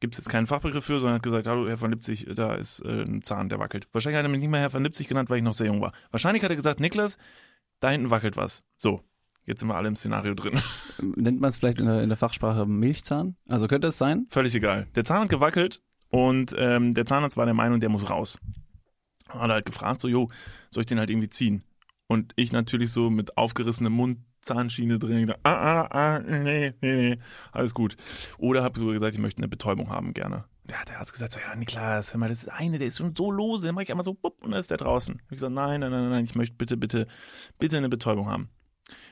Gibt 0.00 0.14
es 0.14 0.18
jetzt 0.18 0.28
keinen 0.28 0.46
Fachbegriff 0.46 0.84
für, 0.84 1.00
sondern 1.00 1.16
hat 1.16 1.22
gesagt, 1.22 1.46
hallo 1.46 1.68
Herr 1.68 1.76
von 1.76 1.90
Lipzig, 1.90 2.26
da 2.34 2.54
ist 2.54 2.80
äh, 2.84 3.02
ein 3.02 3.22
Zahn, 3.22 3.48
der 3.48 3.58
wackelt. 3.58 3.88
Wahrscheinlich 3.92 4.18
hat 4.18 4.24
er 4.24 4.28
mich 4.28 4.40
nicht 4.40 4.50
mehr 4.50 4.60
Herr 4.60 4.70
von 4.70 4.84
Lipzig 4.84 5.08
genannt, 5.08 5.28
weil 5.28 5.38
ich 5.38 5.42
noch 5.42 5.54
sehr 5.54 5.66
jung 5.66 5.80
war. 5.80 5.92
Wahrscheinlich 6.10 6.42
hat 6.44 6.50
er 6.50 6.56
gesagt, 6.56 6.78
Niklas, 6.78 7.18
da 7.80 7.90
hinten 7.90 8.10
wackelt 8.10 8.36
was. 8.36 8.62
So, 8.76 9.02
jetzt 9.44 9.60
sind 9.60 9.68
wir 9.68 9.74
alle 9.74 9.88
im 9.88 9.96
Szenario 9.96 10.34
drin. 10.34 10.60
Nennt 11.16 11.40
man 11.40 11.50
es 11.50 11.58
vielleicht 11.58 11.80
in 11.80 11.86
der, 11.86 12.02
in 12.02 12.08
der 12.08 12.18
Fachsprache 12.18 12.64
Milchzahn? 12.64 13.36
Also 13.48 13.66
könnte 13.66 13.88
es 13.88 13.98
sein? 13.98 14.26
Völlig 14.30 14.54
egal. 14.54 14.86
Der 14.94 15.04
Zahn 15.04 15.22
hat 15.22 15.30
gewackelt 15.30 15.82
und 16.10 16.54
ähm, 16.56 16.94
der 16.94 17.04
Zahnarzt 17.04 17.36
war 17.36 17.44
der 17.44 17.54
Meinung, 17.54 17.80
der 17.80 17.88
muss 17.88 18.08
raus. 18.08 18.38
Hat 19.28 19.50
er 19.50 19.54
halt 19.54 19.66
gefragt, 19.66 20.00
so, 20.00 20.08
jo, 20.08 20.28
soll 20.70 20.82
ich 20.82 20.86
den 20.86 20.98
halt 20.98 21.10
irgendwie 21.10 21.28
ziehen? 21.28 21.64
Und 22.08 22.32
ich 22.36 22.52
natürlich 22.52 22.90
so 22.90 23.10
mit 23.10 23.36
aufgerissenem 23.36 23.92
Mund, 23.92 24.18
Zahnschiene 24.40 24.98
drin, 24.98 25.20
gedacht, 25.20 25.40
ah, 25.42 25.82
ah, 25.82 25.86
ah, 25.90 26.18
nee, 26.20 26.72
nee, 26.80 26.96
nee, 27.10 27.18
alles 27.52 27.74
gut. 27.74 27.96
Oder 28.38 28.62
habe 28.62 28.78
sogar 28.78 28.94
gesagt, 28.94 29.14
ich 29.14 29.20
möchte 29.20 29.38
eine 29.38 29.48
Betäubung 29.48 29.90
haben, 29.90 30.14
gerne. 30.14 30.44
Ja, 30.70 30.84
der 30.86 30.98
Arzt 30.98 31.12
gesagt, 31.12 31.32
so, 31.32 31.40
ja, 31.40 31.54
Niklas, 31.54 32.12
hör 32.12 32.20
mal, 32.20 32.28
das 32.28 32.42
ist 32.42 32.48
eine, 32.48 32.78
der 32.78 32.88
ist 32.88 32.98
schon 32.98 33.14
so 33.16 33.30
lose, 33.30 33.66
den 33.66 33.74
mache 33.74 33.84
ich 33.84 33.90
einmal 33.90 34.04
so, 34.04 34.14
bupp, 34.14 34.42
und 34.42 34.52
dann 34.52 34.60
ist 34.60 34.70
der 34.70 34.78
draußen. 34.78 35.20
Ich 35.24 35.36
gesagt, 35.36 35.52
nein, 35.52 35.80
nein, 35.80 35.90
nein, 35.90 36.10
nein, 36.10 36.24
ich 36.24 36.34
möchte 36.34 36.56
bitte, 36.56 36.76
bitte, 36.76 37.06
bitte 37.58 37.76
eine 37.76 37.88
Betäubung 37.88 38.30
haben. 38.30 38.48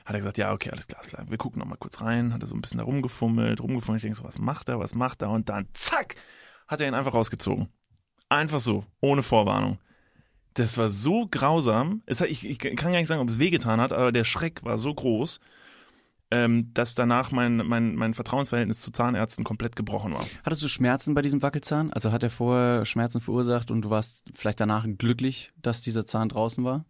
Hat 0.05 0.15
er 0.15 0.19
gesagt, 0.19 0.37
ja, 0.37 0.53
okay, 0.53 0.71
alles 0.71 0.87
klar, 0.87 1.01
klar. 1.01 1.25
Wir 1.29 1.37
gucken 1.37 1.59
noch 1.59 1.67
mal 1.67 1.75
kurz 1.75 2.01
rein. 2.01 2.33
Hat 2.33 2.41
er 2.41 2.47
so 2.47 2.55
ein 2.55 2.61
bisschen 2.61 2.79
da 2.79 2.83
rumgefummelt, 2.83 3.61
rumgefummelt. 3.61 3.99
Ich 3.99 4.07
denke 4.07 4.17
so, 4.17 4.23
was 4.23 4.39
macht 4.39 4.69
er, 4.69 4.79
was 4.79 4.95
macht 4.95 5.21
er? 5.21 5.29
Und 5.29 5.49
dann, 5.49 5.67
zack, 5.73 6.15
hat 6.67 6.81
er 6.81 6.87
ihn 6.87 6.93
einfach 6.93 7.13
rausgezogen. 7.13 7.67
Einfach 8.29 8.59
so, 8.59 8.85
ohne 9.01 9.21
Vorwarnung. 9.21 9.79
Das 10.57 10.75
war 10.77 10.89
so 10.89 11.27
grausam. 11.29 12.01
Es 12.07 12.19
ich, 12.21 12.47
ich 12.49 12.57
kann 12.57 12.75
gar 12.75 12.89
nicht 12.99 13.07
sagen, 13.07 13.21
ob 13.21 13.29
es 13.29 13.37
wehgetan 13.37 13.79
hat, 13.79 13.93
aber 13.93 14.11
der 14.11 14.23
Schreck 14.23 14.63
war 14.63 14.79
so 14.79 14.91
groß, 14.91 15.39
ähm, 16.31 16.73
dass 16.73 16.95
danach 16.95 17.31
mein, 17.31 17.57
mein, 17.57 17.95
mein 17.95 18.15
Vertrauensverhältnis 18.15 18.81
zu 18.81 18.91
Zahnärzten 18.91 19.43
komplett 19.43 19.75
gebrochen 19.75 20.13
war. 20.13 20.25
Hattest 20.43 20.63
du 20.63 20.67
Schmerzen 20.67 21.13
bei 21.13 21.21
diesem 21.21 21.43
Wackelzahn? 21.43 21.93
Also 21.93 22.11
hat 22.11 22.23
er 22.23 22.31
vorher 22.31 22.85
Schmerzen 22.85 23.21
verursacht 23.21 23.69
und 23.69 23.83
du 23.83 23.91
warst 23.91 24.25
vielleicht 24.33 24.59
danach 24.59 24.87
glücklich, 24.97 25.53
dass 25.61 25.81
dieser 25.81 26.07
Zahn 26.07 26.29
draußen 26.29 26.63
war? 26.63 26.85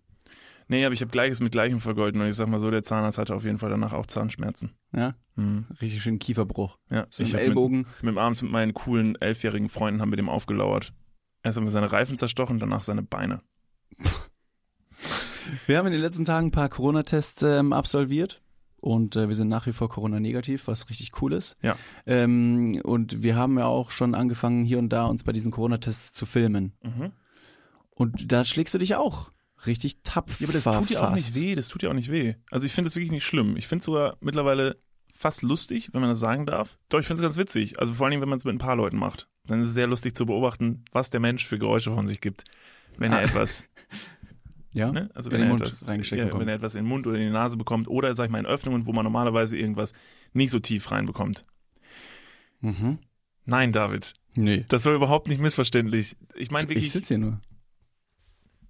Nee, 0.69 0.85
aber 0.85 0.93
ich 0.93 1.01
habe 1.01 1.11
Gleiches 1.11 1.39
mit 1.41 1.51
Gleichem 1.51 1.81
vergolten 1.81 2.21
und 2.21 2.27
ich 2.27 2.35
sag 2.35 2.47
mal 2.47 2.59
so, 2.59 2.71
der 2.71 2.83
Zahnarzt 2.83 3.17
hatte 3.17 3.35
auf 3.35 3.43
jeden 3.43 3.57
Fall 3.59 3.69
danach 3.69 3.93
auch 3.93 4.05
Zahnschmerzen. 4.05 4.71
Ja, 4.93 5.15
Mhm. 5.35 5.65
richtig 5.81 6.01
schön 6.01 6.19
Kieferbruch. 6.19 6.77
Ja, 6.89 7.05
So 7.09 7.21
ich 7.21 7.33
hab 7.33 7.41
Ellbogen. 7.41 7.79
Mit, 7.79 8.03
mit 8.03 8.11
dem 8.13 8.17
abends 8.17 8.41
mit 8.41 8.51
meinen 8.51 8.73
coolen 8.73 9.15
elfjährigen 9.21 9.67
Freunden 9.69 10.01
haben 10.01 10.11
wir 10.11 10.17
dem 10.17 10.29
aufgelauert. 10.29 10.93
Erst 11.43 11.57
haben 11.57 11.65
wir 11.65 11.71
seine 11.71 11.91
Reifen 11.91 12.17
zerstochen, 12.17 12.59
danach 12.59 12.81
seine 12.81 13.03
Beine. 13.03 13.41
Wir 15.65 15.77
haben 15.77 15.87
in 15.87 15.93
den 15.93 16.01
letzten 16.01 16.25
Tagen 16.25 16.47
ein 16.47 16.51
paar 16.51 16.69
Corona-Tests 16.69 17.41
ähm, 17.43 17.73
absolviert. 17.73 18.41
Und 18.79 19.15
äh, 19.15 19.27
wir 19.27 19.35
sind 19.35 19.49
nach 19.49 19.65
wie 19.65 19.73
vor 19.73 19.89
Corona-negativ, 19.89 20.67
was 20.67 20.89
richtig 20.89 21.21
cool 21.21 21.33
ist. 21.33 21.57
Ja. 21.61 21.75
Ähm, 22.05 22.79
und 22.83 23.23
wir 23.23 23.35
haben 23.35 23.57
ja 23.57 23.65
auch 23.65 23.91
schon 23.91 24.13
angefangen, 24.13 24.63
hier 24.65 24.79
und 24.79 24.89
da 24.89 25.05
uns 25.05 25.23
bei 25.23 25.33
diesen 25.33 25.51
Corona-Tests 25.51 26.13
zu 26.13 26.25
filmen. 26.25 26.73
Mhm. 26.83 27.11
Und 27.89 28.31
da 28.31 28.45
schlägst 28.45 28.75
du 28.75 28.77
dich 28.77 28.95
auch 28.95 29.31
richtig 29.65 30.03
tapfer 30.03 30.35
Ja, 30.39 30.47
aber 30.47 30.53
das 30.53 30.63
tut 30.63 30.89
ja 30.91 31.01
auch 31.01 31.13
nicht 31.13 31.35
weh, 31.35 31.55
das 31.55 31.67
tut 31.67 31.81
ja 31.81 31.89
auch 31.89 31.95
nicht 31.95 32.11
weh. 32.11 32.35
Also 32.51 32.65
ich 32.65 32.71
finde 32.71 32.89
es 32.89 32.95
wirklich 32.95 33.11
nicht 33.11 33.25
schlimm. 33.25 33.57
Ich 33.57 33.67
finde 33.67 33.79
es 33.79 33.85
sogar 33.85 34.17
mittlerweile 34.21 34.77
fast 35.11 35.41
lustig, 35.41 35.89
wenn 35.93 36.01
man 36.01 36.11
das 36.11 36.19
sagen 36.19 36.45
darf. 36.45 36.77
Doch, 36.89 36.99
ich 36.99 37.07
finde 37.07 37.21
es 37.21 37.23
ganz 37.23 37.37
witzig. 37.37 37.79
Also 37.79 37.95
vor 37.95 38.05
allen 38.05 38.11
Dingen, 38.11 38.21
wenn 38.21 38.29
man 38.29 38.37
es 38.37 38.45
mit 38.45 38.53
ein 38.53 38.59
paar 38.59 38.75
Leuten 38.75 38.97
macht. 38.97 39.27
Dann 39.45 39.61
ist 39.61 39.69
es 39.69 39.73
sehr 39.73 39.87
lustig 39.87 40.15
zu 40.15 40.27
beobachten, 40.27 40.85
was 40.91 41.09
der 41.09 41.19
Mensch 41.19 41.45
für 41.47 41.57
Geräusche 41.57 41.91
von 41.91 42.05
sich 42.05 42.21
gibt, 42.21 42.43
wenn 42.97 43.11
er 43.11 43.19
Ah. 43.19 43.21
etwas, 43.23 43.67
Ja, 44.71 44.91
ne? 44.91 45.09
also 45.13 45.29
in 45.29 45.33
wenn 45.35 45.41
den 45.41 45.47
er 45.47 45.53
Mund 45.53 45.61
etwas, 45.61 45.81
ja, 46.11 46.39
wenn 46.39 46.47
er 46.47 46.55
etwas 46.55 46.75
in 46.75 46.83
den 46.83 46.89
Mund 46.89 47.07
oder 47.07 47.17
in 47.17 47.23
die 47.27 47.29
Nase 47.33 47.57
bekommt 47.57 47.87
oder, 47.87 48.13
sag 48.15 48.25
ich 48.25 48.31
mal, 48.31 48.39
in 48.39 48.45
Öffnungen, 48.45 48.85
wo 48.85 48.93
man 48.93 49.03
normalerweise 49.03 49.57
irgendwas 49.57 49.93
nicht 50.33 50.51
so 50.51 50.59
tief 50.59 50.91
reinbekommt. 50.91 51.45
Mhm. 52.61 52.99
Nein, 53.45 53.71
David, 53.71 54.13
Nee. 54.35 54.65
das 54.67 54.83
soll 54.83 54.95
überhaupt 54.95 55.27
nicht 55.27 55.39
missverständlich. 55.39 56.15
Ich 56.35 56.51
meine 56.51 56.65
Ich 56.65 56.69
wirklich, 56.69 56.91
sitze 56.91 57.15
hier 57.15 57.19
nur. 57.19 57.41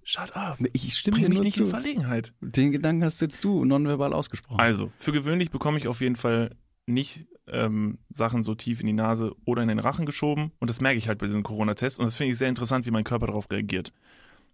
shut 0.04 0.34
up. 0.36 0.58
Ich 0.72 0.94
stimme 0.96 1.18
Bring 1.18 1.28
mich 1.30 1.40
nicht 1.40 1.56
zu. 1.56 1.64
in 1.64 1.70
Verlegenheit. 1.70 2.32
Den 2.40 2.70
Gedanken 2.72 3.04
hast 3.04 3.20
jetzt 3.20 3.42
du 3.44 3.64
nonverbal 3.64 4.12
ausgesprochen. 4.12 4.60
Also, 4.60 4.90
für 4.98 5.12
gewöhnlich 5.12 5.50
bekomme 5.50 5.78
ich 5.78 5.88
auf 5.88 6.00
jeden 6.00 6.16
Fall 6.16 6.54
nicht 6.86 7.26
ähm, 7.52 7.98
Sachen 8.10 8.42
so 8.42 8.54
tief 8.54 8.80
in 8.80 8.86
die 8.86 8.92
Nase 8.92 9.34
oder 9.44 9.62
in 9.62 9.68
den 9.68 9.78
Rachen 9.78 10.06
geschoben. 10.06 10.52
Und 10.58 10.70
das 10.70 10.80
merke 10.80 10.98
ich 10.98 11.08
halt 11.08 11.18
bei 11.18 11.26
diesen 11.26 11.42
Corona-Tests. 11.42 11.98
Und 11.98 12.06
das 12.06 12.16
finde 12.16 12.32
ich 12.32 12.38
sehr 12.38 12.48
interessant, 12.48 12.86
wie 12.86 12.90
mein 12.90 13.04
Körper 13.04 13.26
darauf 13.26 13.50
reagiert. 13.50 13.92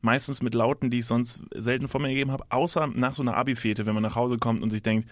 Meistens 0.00 0.42
mit 0.42 0.54
Lauten, 0.54 0.90
die 0.90 0.98
ich 0.98 1.06
sonst 1.06 1.42
selten 1.54 1.88
vor 1.88 2.00
mir 2.00 2.08
gegeben 2.08 2.32
habe, 2.32 2.44
außer 2.50 2.86
nach 2.88 3.14
so 3.14 3.22
einer 3.22 3.36
Abi-Fete, 3.36 3.86
wenn 3.86 3.94
man 3.94 4.02
nach 4.02 4.16
Hause 4.16 4.38
kommt 4.38 4.62
und 4.62 4.70
sich 4.70 4.82
denkt, 4.82 5.08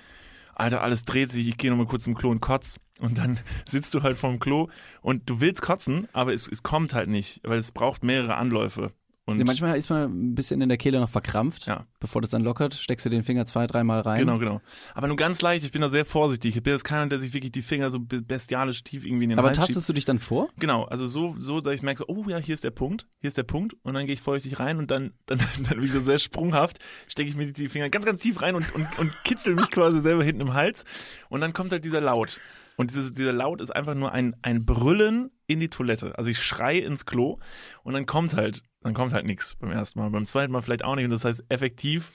Alter, 0.55 0.83
alles 0.83 1.05
dreht 1.05 1.31
sich, 1.31 1.49
ich 1.49 1.57
gehe 1.57 1.71
nochmal 1.71 1.87
kurz 1.87 2.05
zum 2.05 2.15
Klo 2.15 2.31
und 2.31 2.41
kotz. 2.41 2.79
Und 3.01 3.19
dann 3.19 3.39
sitzt 3.67 3.95
du 3.95 4.03
halt 4.03 4.17
vorm 4.17 4.39
Klo 4.39 4.69
und 5.01 5.29
du 5.29 5.41
willst 5.41 5.63
kotzen, 5.63 6.09
aber 6.13 6.35
es, 6.35 6.49
es 6.49 6.63
kommt 6.63 6.95
halt 6.95 7.09
nicht, 7.09 7.41
weil 7.45 7.59
es 7.59 7.73
braucht 7.73 8.05
mehrere 8.05 8.37
Anläufe. 8.37 8.93
Und 9.25 9.39
Ja, 9.39 9.45
manchmal 9.45 9.79
ist 9.79 9.89
man 9.89 10.11
ein 10.31 10.35
bisschen 10.35 10.61
in 10.63 10.69
der 10.69 10.79
Kehle 10.79 10.99
noch 10.99 11.09
verkrampft. 11.09 11.67
Ja. 11.67 11.87
Bevor 12.01 12.21
das 12.21 12.31
dann 12.33 12.43
lockert, 12.43 12.75
steckst 12.75 13.07
du 13.07 13.11
den 13.11 13.23
Finger 13.23 13.47
zwei, 13.47 13.69
dreimal 13.69 14.01
rein. 14.01 14.19
Genau, 14.19 14.39
genau. 14.39 14.61
Aber 14.95 15.07
nur 15.07 15.17
ganz 15.17 15.41
leicht, 15.43 15.65
ich 15.65 15.71
bin 15.71 15.81
da 15.81 15.89
sehr 15.89 16.05
vorsichtig. 16.05 16.57
Ich 16.57 16.63
bin 16.65 16.73
jetzt 16.73 16.83
keiner, 16.83 17.07
der 17.07 17.21
sich 17.21 17.33
wirklich 17.33 17.53
die 17.53 17.63
Finger 17.63 17.91
so 17.91 18.01
be- 18.01 18.21
bestialisch 18.21 18.83
tief 18.83 19.05
irgendwie 19.05 19.25
in 19.25 19.31
den 19.31 19.39
Aber 19.39 19.47
Hals 19.49 19.59
schiebt. 19.59 19.69
tastest 19.69 19.89
du 19.89 19.93
dich 19.93 20.05
dann 20.05 20.19
vor? 20.19 20.49
Genau, 20.59 20.85
also 20.87 21.07
so, 21.07 21.37
so, 21.39 21.61
dass 21.61 21.73
ich 21.75 21.83
merke 21.83 21.99
so, 21.99 22.07
oh 22.09 22.25
ja, 22.29 22.39
hier 22.39 22.55
ist 22.55 22.65
der 22.65 22.73
Punkt, 22.73 23.07
hier 23.21 23.29
ist 23.29 23.37
der 23.39 23.45
Punkt 23.45 23.77
und 23.85 23.95
dann 23.95 24.07
gehe 24.07 24.15
ich 24.15 24.21
vorsichtig 24.21 24.59
rein 24.59 24.79
und 24.79 24.91
dann, 24.91 25.13
dann, 25.27 25.39
dann 25.71 25.81
wie 25.83 25.89
so 25.89 26.01
sehr 26.01 26.19
sprunghaft 26.19 26.79
stecke 27.07 27.29
ich 27.29 27.37
mir 27.37 27.53
die 27.53 27.69
Finger 27.69 27.91
ganz, 27.91 28.05
ganz 28.05 28.23
tief 28.23 28.43
rein 28.43 28.57
und, 28.57 28.75
und, 28.75 28.89
und 28.99 29.13
kitzel 29.23 29.55
mich 29.55 29.71
quasi 29.71 30.01
selber 30.01 30.25
hinten 30.25 30.41
im 30.41 30.55
Hals 30.55 30.85
und 31.29 31.41
dann 31.41 31.53
kommt 31.53 31.71
halt 31.71 31.85
dieser 31.85 32.01
Laut. 32.01 32.41
Und 32.77 32.91
dieses, 32.91 33.13
dieser 33.13 33.33
Laut 33.33 33.61
ist 33.61 33.71
einfach 33.71 33.95
nur 33.95 34.13
ein, 34.13 34.35
ein 34.43 34.65
Brüllen 34.65 35.31
in 35.47 35.61
die 35.61 35.69
Toilette. 35.69 36.17
Also 36.17 36.31
ich 36.31 36.41
schrei 36.41 36.79
ins 36.79 37.07
Klo 37.07 37.39
und 37.83 37.95
dann 37.95 38.07
kommt 38.07 38.35
halt, 38.35 38.63
dann 38.81 38.95
kommt 38.95 39.13
halt 39.13 39.27
nichts 39.27 39.55
beim 39.57 39.71
ersten 39.71 39.99
Mal. 39.99 40.11
Beim 40.11 40.27
zweiten 40.27 40.53
Mal 40.53 40.63
vielleicht 40.63 40.85
auch 40.85 40.97
nicht. 40.97 41.05
Und 41.05 41.11
das 41.11 41.25
heißt, 41.25 41.45
effektiv 41.49 42.11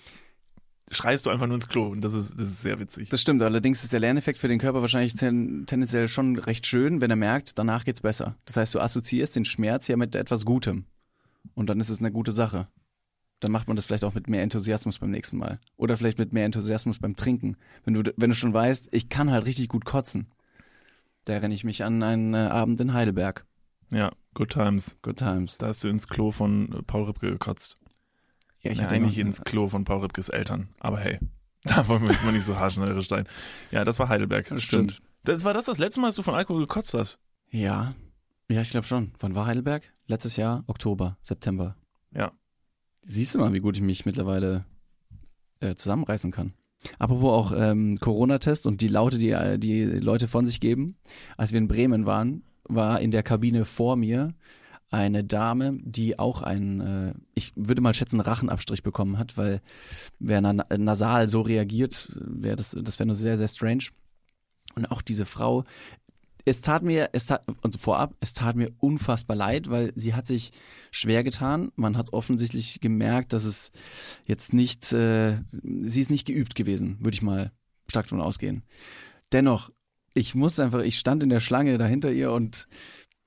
schreist 0.90 1.26
du 1.26 1.30
einfach 1.30 1.48
nur 1.48 1.56
ins 1.56 1.68
Klo. 1.68 1.88
Und 1.88 2.02
das 2.02 2.14
ist, 2.14 2.34
das 2.40 2.48
ist 2.48 2.62
sehr 2.62 2.80
witzig. 2.80 3.10
Das 3.10 3.22
stimmt, 3.22 3.44
allerdings 3.44 3.84
ist 3.84 3.94
der 3.94 4.00
Lerneffekt 4.00 4.40
für 4.40 4.48
den 4.48 4.60
Körper 4.60 4.82
wahrscheinlich 4.82 5.16
ten, 5.16 5.66
tendenziell 5.66 6.08
schon 6.08 6.38
recht 6.38 6.66
schön, 6.66 7.02
wenn 7.02 7.10
er 7.10 7.16
merkt, 7.16 7.58
danach 7.60 7.84
geht's 7.84 8.02
besser. 8.02 8.38
Das 8.46 8.58
heißt, 8.58 8.74
du 8.74 8.80
assoziierst 8.80 9.36
den 9.36 9.46
Schmerz 9.46 9.88
ja 9.88 9.98
mit 9.98 10.16
etwas 10.16 10.46
Gutem. 10.46 10.86
Und 11.54 11.70
dann 11.70 11.80
ist 11.80 11.90
es 11.90 12.00
eine 12.00 12.12
gute 12.12 12.32
Sache. 12.32 12.68
Dann 13.40 13.52
macht 13.52 13.68
man 13.68 13.76
das 13.76 13.86
vielleicht 13.86 14.04
auch 14.04 14.16
mit 14.16 14.28
mehr 14.28 14.42
Enthusiasmus 14.42 15.00
beim 15.00 15.12
nächsten 15.12 15.38
Mal. 15.38 15.60
Oder 15.76 15.96
vielleicht 15.96 16.18
mit 16.18 16.34
mehr 16.34 16.46
Enthusiasmus 16.46 17.00
beim 17.00 17.16
Trinken. 17.16 17.58
Wenn 17.84 17.94
du, 17.94 18.14
wenn 18.16 18.30
du 18.30 18.36
schon 18.36 18.54
weißt, 18.54 18.90
ich 18.92 19.10
kann 19.10 19.32
halt 19.32 19.46
richtig 19.46 19.68
gut 19.68 19.86
kotzen. 19.86 20.28
Da 21.28 21.34
erinnere 21.34 21.56
ich 21.56 21.66
mich 21.66 21.84
an 21.84 22.02
einen 22.04 22.34
äh, 22.34 22.38
Abend 22.38 22.80
in 22.80 22.94
Heidelberg. 22.94 23.46
Ja, 23.92 24.14
good 24.34 24.50
times. 24.50 24.96
Good 25.02 25.18
times. 25.18 25.58
Da 25.58 25.68
hast 25.68 25.84
du 25.84 25.90
ins 25.90 26.08
Klo 26.08 26.32
von 26.32 26.72
äh, 26.72 26.82
Paul 26.84 27.04
Ripke 27.04 27.30
gekotzt. 27.30 27.76
Ja, 28.62 28.72
ja, 28.72 28.84
hatte 28.84 28.96
eigentlich 28.96 29.18
ins 29.18 29.42
Klo 29.42 29.68
von 29.68 29.84
Paul 29.84 30.00
Ripkes 30.00 30.30
Eltern. 30.30 30.70
Aber 30.80 31.00
hey, 31.00 31.20
da 31.66 31.86
wollen 31.90 32.02
wir 32.04 32.12
jetzt 32.12 32.24
mal 32.24 32.32
nicht 32.32 32.46
so 32.46 32.56
haarschneiderisch 32.56 33.10
sein. 33.10 33.28
Ja, 33.72 33.84
das 33.84 34.00
war 34.00 34.08
Heidelberg. 34.08 34.48
Das 34.48 34.64
stimmt. 34.64 35.02
Das 35.26 35.44
war 35.44 35.54
das 35.54 35.66
das 35.66 35.80
letzte 35.80 36.00
Mal, 36.00 36.08
dass 36.08 36.16
du 36.16 36.24
von 36.24 36.34
Alkohol 36.34 36.62
gekotzt 36.62 36.94
hast? 36.94 37.20
Ja. 37.52 37.94
Ja, 38.50 38.62
ich 38.62 38.72
glaube 38.72 38.88
schon. 38.88 39.12
Wann 39.20 39.36
war 39.36 39.48
Heidelberg? 39.48 39.84
Letztes 40.06 40.38
Jahr, 40.38 40.64
Oktober, 40.68 41.18
September. 41.20 41.76
Ja. 42.16 42.32
Siehst 43.04 43.36
du 43.36 43.40
mal, 43.40 43.52
wie 43.52 43.60
gut 43.60 43.76
ich 43.76 43.84
mich 43.84 44.06
mittlerweile 44.06 44.64
äh, 45.60 45.76
zusammenreißen 45.76 46.32
kann. 46.32 46.54
Apropos 47.00 47.32
auch 47.32 47.54
ähm, 47.56 47.98
Corona-Test 48.00 48.66
und 48.66 48.82
die 48.82 48.88
Laute, 48.88 49.18
die 49.18 49.32
äh, 49.32 49.58
die 49.58 49.84
Leute 49.84 50.28
von 50.28 50.46
sich 50.46 50.60
geben. 50.60 50.96
Als 51.38 51.52
wir 51.52 51.58
in 51.58 51.68
Bremen 51.68 52.06
waren, 52.06 52.44
war 52.64 53.00
in 53.00 53.12
der 53.12 53.24
Kabine 53.24 53.66
vor 53.66 53.96
mir 53.96 54.34
eine 54.90 55.24
Dame, 55.24 55.78
die 55.82 56.18
auch 56.18 56.42
einen, 56.42 56.80
äh, 56.80 57.14
ich 57.34 57.52
würde 57.56 57.82
mal 57.82 57.94
schätzen, 57.94 58.22
Rachenabstrich 58.22 58.84
bekommen 58.84 59.18
hat, 59.18 59.38
weil 59.38 59.62
wer 60.20 60.42
na 60.42 60.54
nasal 60.78 61.28
so 61.28 61.42
reagiert, 61.42 62.10
wäre 62.16 62.56
das, 62.56 62.76
das 62.82 63.00
wäre 63.00 63.08
nur 63.08 63.16
sehr, 63.16 63.38
sehr 63.38 63.48
strange. 63.48 63.86
Und 64.76 64.92
auch 64.92 65.02
diese 65.02 65.26
Frau, 65.26 65.64
es 66.48 66.62
tat 66.62 66.82
mir, 66.82 67.10
es 67.12 67.26
tat, 67.26 67.46
und 67.62 67.78
vorab, 67.78 68.16
es 68.22 68.34
tat 68.34 68.56
mir 68.56 68.72
unfassbar 68.80 69.36
leid, 69.36 69.70
weil 69.70 69.92
sie 69.96 70.14
hat 70.14 70.26
sich 70.26 70.52
schwer 70.92 71.24
getan. 71.24 71.72
Man 71.76 71.98
hat 71.98 72.14
offensichtlich 72.14 72.80
gemerkt, 72.80 73.34
dass 73.34 73.44
es 73.44 73.72
jetzt 74.26 74.54
nicht, 74.54 74.94
äh, 74.94 75.40
sie 75.82 76.02
ist 76.02 76.10
nicht 76.10 76.26
geübt 76.26 76.56
gewesen, 76.56 77.00
würde 77.00 77.16
ich 77.16 77.22
mal 77.22 77.52
stark 77.90 78.06
davon 78.06 78.22
ausgehen. 78.22 78.64
Dennoch, 79.34 79.72
ich 80.14 80.36
muss 80.36 80.60
einfach, 80.60 80.82
ich 80.84 80.98
stand 80.98 81.22
in 81.22 81.30
der 81.30 81.42
Schlange 81.42 81.78
dahinter 81.78 82.14
ihr 82.14 82.32
und 82.32 82.70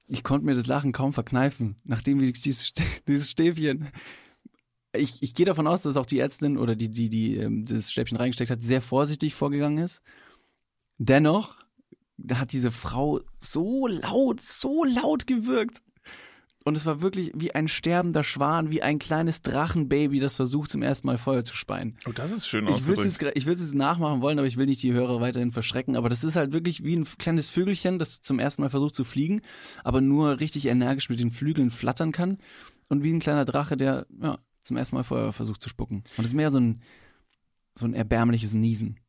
ich 0.08 0.24
konnte 0.24 0.46
mir 0.46 0.54
das 0.54 0.66
Lachen 0.66 0.92
kaum 0.92 1.12
verkneifen, 1.12 1.76
nachdem 1.84 2.20
wir 2.20 2.32
dieses, 2.32 2.72
dieses 3.06 3.30
Stäbchen 3.30 3.88
ich, 4.92 5.22
ich 5.22 5.34
gehe 5.34 5.46
davon 5.46 5.68
aus, 5.68 5.82
dass 5.82 5.96
auch 5.96 6.06
die 6.06 6.18
Ärztin 6.18 6.58
oder 6.58 6.74
die, 6.74 6.90
die, 6.90 7.08
die 7.08 7.36
ähm, 7.36 7.64
das 7.64 7.92
Stäbchen 7.92 8.16
reingesteckt 8.16 8.50
hat, 8.50 8.60
sehr 8.60 8.82
vorsichtig 8.82 9.34
vorgegangen 9.34 9.78
ist. 9.78 10.02
Dennoch 10.98 11.59
hat 12.34 12.52
diese 12.52 12.70
Frau 12.70 13.20
so 13.40 13.86
laut, 13.86 14.40
so 14.40 14.84
laut 14.84 15.26
gewirkt. 15.26 15.82
Und 16.64 16.76
es 16.76 16.84
war 16.84 17.00
wirklich 17.00 17.32
wie 17.34 17.54
ein 17.54 17.68
sterbender 17.68 18.22
Schwan, 18.22 18.70
wie 18.70 18.82
ein 18.82 18.98
kleines 18.98 19.40
Drachenbaby, 19.40 20.20
das 20.20 20.36
versucht 20.36 20.70
zum 20.70 20.82
ersten 20.82 21.06
Mal 21.06 21.16
Feuer 21.16 21.42
zu 21.42 21.54
speien. 21.54 21.96
Oh, 22.06 22.12
das 22.12 22.30
ist 22.30 22.46
schön 22.46 22.68
Ich 22.68 22.86
würde 22.86 23.04
jetzt 23.04 23.22
ich 23.22 23.46
würde 23.46 23.62
es 23.62 23.72
nachmachen 23.72 24.20
wollen, 24.20 24.38
aber 24.38 24.46
ich 24.46 24.58
will 24.58 24.66
nicht 24.66 24.82
die 24.82 24.92
Hörer 24.92 25.22
weiterhin 25.22 25.52
verschrecken. 25.52 25.96
Aber 25.96 26.10
das 26.10 26.22
ist 26.22 26.36
halt 26.36 26.52
wirklich 26.52 26.84
wie 26.84 26.94
ein 26.94 27.06
kleines 27.18 27.48
Vögelchen, 27.48 27.98
das 27.98 28.20
zum 28.20 28.38
ersten 28.38 28.60
Mal 28.60 28.68
versucht 28.68 28.94
zu 28.94 29.04
fliegen, 29.04 29.40
aber 29.84 30.02
nur 30.02 30.38
richtig 30.40 30.66
energisch 30.66 31.08
mit 31.08 31.18
den 31.18 31.30
Flügeln 31.30 31.70
flattern 31.70 32.12
kann. 32.12 32.36
Und 32.90 33.04
wie 33.04 33.12
ein 33.12 33.20
kleiner 33.20 33.46
Drache, 33.46 33.78
der 33.78 34.06
ja, 34.20 34.36
zum 34.60 34.76
ersten 34.76 34.96
Mal 34.96 35.04
Feuer 35.04 35.32
versucht 35.32 35.62
zu 35.62 35.70
spucken. 35.70 36.04
Und 36.18 36.24
es 36.24 36.32
ist 36.32 36.34
mehr 36.34 36.50
so 36.50 36.60
ein, 36.60 36.82
so 37.72 37.86
ein 37.86 37.94
erbärmliches 37.94 38.52
Niesen. 38.52 39.00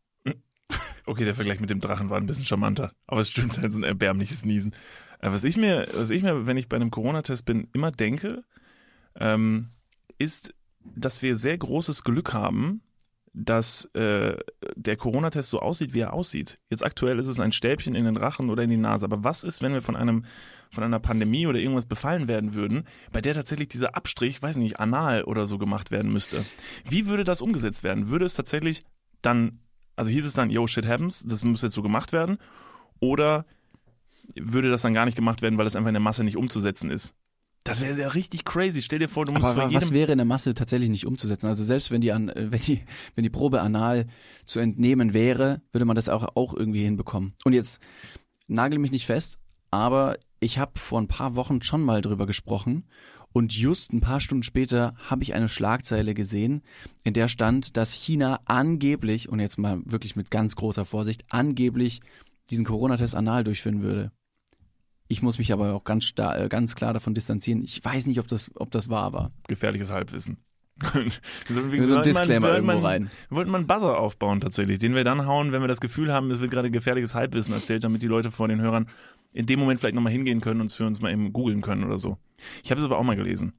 Okay, 1.11 1.25
der 1.25 1.35
Vergleich 1.35 1.59
mit 1.59 1.69
dem 1.69 1.81
Drachen 1.81 2.09
war 2.09 2.17
ein 2.17 2.25
bisschen 2.25 2.45
charmanter. 2.45 2.89
Aber 3.05 3.19
es 3.19 3.29
stimmt 3.29 3.57
halt 3.57 3.73
so 3.73 3.79
ein 3.79 3.83
erbärmliches 3.83 4.45
Niesen. 4.45 4.73
Äh, 5.19 5.29
Was 5.29 5.43
ich 5.43 5.57
mir, 5.57 5.85
was 5.93 6.09
ich 6.09 6.23
mir, 6.23 6.45
wenn 6.45 6.55
ich 6.55 6.69
bei 6.69 6.77
einem 6.77 6.89
Corona-Test 6.89 7.43
bin, 7.43 7.67
immer 7.73 7.91
denke, 7.91 8.45
ähm, 9.19 9.71
ist, 10.17 10.53
dass 10.85 11.21
wir 11.21 11.35
sehr 11.35 11.57
großes 11.57 12.05
Glück 12.05 12.31
haben, 12.31 12.81
dass 13.33 13.85
äh, 13.93 14.37
der 14.77 14.95
Corona-Test 14.95 15.49
so 15.49 15.59
aussieht, 15.59 15.93
wie 15.93 15.99
er 15.99 16.13
aussieht. 16.13 16.59
Jetzt 16.69 16.83
aktuell 16.83 17.19
ist 17.19 17.27
es 17.27 17.41
ein 17.41 17.51
Stäbchen 17.51 17.93
in 17.93 18.05
den 18.05 18.15
Rachen 18.15 18.49
oder 18.49 18.63
in 18.63 18.69
die 18.69 18.77
Nase. 18.77 19.05
Aber 19.05 19.21
was 19.21 19.43
ist, 19.43 19.61
wenn 19.61 19.73
wir 19.73 19.81
von 19.81 19.97
einem 19.97 20.23
von 20.71 20.85
einer 20.85 21.01
Pandemie 21.01 21.45
oder 21.45 21.59
irgendwas 21.59 21.85
befallen 21.87 22.29
werden 22.29 22.53
würden, 22.53 22.85
bei 23.11 23.19
der 23.19 23.33
tatsächlich 23.33 23.67
dieser 23.67 23.97
Abstrich, 23.97 24.41
weiß 24.41 24.55
nicht, 24.55 24.79
anal 24.79 25.25
oder 25.25 25.45
so 25.45 25.57
gemacht 25.57 25.91
werden 25.91 26.13
müsste? 26.13 26.45
Wie 26.87 27.07
würde 27.07 27.25
das 27.25 27.41
umgesetzt 27.41 27.83
werden? 27.83 28.09
Würde 28.09 28.23
es 28.23 28.35
tatsächlich 28.35 28.85
dann, 29.21 29.59
also 30.01 30.09
hieß 30.09 30.25
es 30.25 30.33
dann, 30.33 30.49
yo, 30.49 30.65
shit 30.65 30.87
happens, 30.87 31.23
das 31.27 31.43
muss 31.43 31.61
jetzt 31.61 31.75
so 31.75 31.83
gemacht 31.83 32.11
werden? 32.11 32.39
Oder 32.99 33.45
würde 34.35 34.71
das 34.71 34.81
dann 34.81 34.95
gar 34.95 35.05
nicht 35.05 35.15
gemacht 35.15 35.43
werden, 35.43 35.59
weil 35.59 35.67
es 35.67 35.75
einfach 35.75 35.89
in 35.89 35.93
der 35.93 36.01
Masse 36.01 36.23
nicht 36.23 36.37
umzusetzen 36.37 36.89
ist? 36.89 37.13
Das 37.63 37.81
wäre 37.81 37.95
ja 37.99 38.07
richtig 38.07 38.43
crazy. 38.43 38.81
Stell 38.81 38.97
dir 38.97 39.09
vor, 39.09 39.25
du 39.25 39.31
musst 39.31 39.45
Aber 39.45 39.65
jedem 39.65 39.75
was 39.75 39.91
wäre 39.91 40.11
in 40.11 40.17
der 40.17 40.25
Masse 40.25 40.55
tatsächlich 40.55 40.89
nicht 40.89 41.05
umzusetzen? 41.05 41.45
Also 41.45 41.63
selbst 41.63 41.91
wenn 41.91 42.01
die, 42.01 42.11
an, 42.11 42.29
äh, 42.29 42.51
wenn 42.51 42.59
die, 42.61 42.81
wenn 43.15 43.21
die 43.23 43.29
Probe 43.29 43.61
anal 43.61 44.07
zu 44.47 44.59
entnehmen 44.59 45.13
wäre, 45.13 45.61
würde 45.71 45.85
man 45.85 45.95
das 45.95 46.09
auch, 46.09 46.35
auch 46.35 46.55
irgendwie 46.55 46.83
hinbekommen. 46.83 47.35
Und 47.45 47.53
jetzt 47.53 47.79
nagel 48.47 48.79
mich 48.79 48.89
nicht 48.89 49.05
fest, 49.05 49.37
aber 49.69 50.17
ich 50.39 50.57
habe 50.57 50.79
vor 50.79 50.99
ein 50.99 51.09
paar 51.09 51.35
Wochen 51.35 51.61
schon 51.61 51.83
mal 51.83 52.01
drüber 52.01 52.25
gesprochen 52.25 52.87
und 53.33 53.53
just 53.55 53.93
ein 53.93 54.01
paar 54.01 54.19
Stunden 54.19 54.43
später 54.43 54.93
habe 54.97 55.23
ich 55.23 55.33
eine 55.33 55.49
Schlagzeile 55.49 56.13
gesehen, 56.13 56.61
in 57.03 57.13
der 57.13 57.27
stand, 57.27 57.77
dass 57.77 57.93
China 57.93 58.39
angeblich, 58.45 59.29
und 59.29 59.39
jetzt 59.39 59.57
mal 59.57 59.81
wirklich 59.85 60.15
mit 60.15 60.31
ganz 60.31 60.55
großer 60.55 60.85
Vorsicht, 60.85 61.25
angeblich 61.29 62.01
diesen 62.49 62.65
Corona-Test 62.65 63.15
anal 63.15 63.43
durchführen 63.43 63.81
würde. 63.81 64.11
Ich 65.07 65.21
muss 65.21 65.39
mich 65.39 65.51
aber 65.51 65.73
auch 65.73 65.83
ganz, 65.83 66.13
äh, 66.17 66.47
ganz 66.47 66.75
klar 66.75 66.93
davon 66.93 67.13
distanzieren. 67.13 67.63
Ich 67.63 67.83
weiß 67.83 68.07
nicht, 68.07 68.19
ob 68.19 68.27
das, 68.27 68.51
ob 68.55 68.71
das 68.71 68.89
wahr 68.89 69.11
war. 69.13 69.31
gefährliches 69.47 69.89
Halbwissen. 69.89 70.37
Wir 71.47 71.87
so 71.87 71.97
ein 71.97 72.03
Disclaimer 72.03 72.47
wollten 72.47 72.65
irgendwo 72.67 72.81
mal- 72.81 72.91
rein. 72.91 73.11
Wir 73.29 73.37
wollten 73.37 73.51
mal 73.51 73.57
einen 73.59 73.67
Buzzer 73.67 73.97
aufbauen 73.97 74.41
tatsächlich, 74.41 74.79
den 74.79 74.95
wir 74.95 75.03
dann 75.03 75.25
hauen, 75.25 75.51
wenn 75.51 75.61
wir 75.61 75.67
das 75.67 75.81
Gefühl 75.81 76.11
haben, 76.11 76.29
es 76.31 76.39
wird 76.39 76.51
gerade 76.51 76.71
gefährliches 76.71 77.15
Halbwissen 77.15 77.53
erzählt, 77.53 77.83
damit 77.83 78.01
die 78.01 78.07
Leute 78.07 78.31
vor 78.31 78.47
den 78.47 78.61
Hörern 78.61 78.87
in 79.33 79.45
dem 79.45 79.59
Moment 79.59 79.79
vielleicht 79.79 79.95
nochmal 79.95 80.11
hingehen 80.11 80.41
können 80.41 80.61
und 80.61 80.67
es 80.67 80.73
für 80.75 80.85
uns 80.85 80.99
mal 81.01 81.11
eben 81.11 81.31
googeln 81.33 81.61
können 81.61 81.83
oder 81.83 81.97
so. 81.97 82.17
Ich 82.63 82.71
habe 82.71 82.79
es 82.81 82.85
aber 82.85 82.97
auch 82.97 83.03
mal 83.03 83.15
gelesen. 83.15 83.53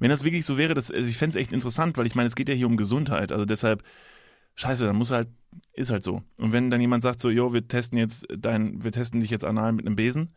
Wenn 0.00 0.10
das 0.10 0.24
wirklich 0.24 0.44
so 0.44 0.58
wäre, 0.58 0.74
das, 0.74 0.90
also 0.90 1.08
ich 1.08 1.16
fände 1.16 1.38
es 1.38 1.42
echt 1.42 1.52
interessant, 1.52 1.96
weil 1.96 2.06
ich 2.06 2.14
meine, 2.14 2.26
es 2.26 2.34
geht 2.34 2.48
ja 2.48 2.54
hier 2.54 2.66
um 2.66 2.76
Gesundheit. 2.76 3.32
Also 3.32 3.44
deshalb, 3.44 3.82
scheiße, 4.54 4.84
dann 4.84 4.96
muss 4.96 5.10
halt, 5.10 5.28
ist 5.74 5.90
halt 5.90 6.02
so. 6.02 6.22
Und 6.38 6.52
wenn 6.52 6.70
dann 6.70 6.80
jemand 6.80 7.02
sagt 7.02 7.20
so, 7.20 7.30
jo, 7.30 7.52
wir 7.52 7.66
testen 7.66 7.98
jetzt 7.98 8.26
dein, 8.36 8.82
wir 8.82 8.92
testen 8.92 9.20
dich 9.20 9.30
jetzt 9.30 9.44
anal 9.44 9.72
mit 9.72 9.86
einem 9.86 9.96
Besen, 9.96 10.30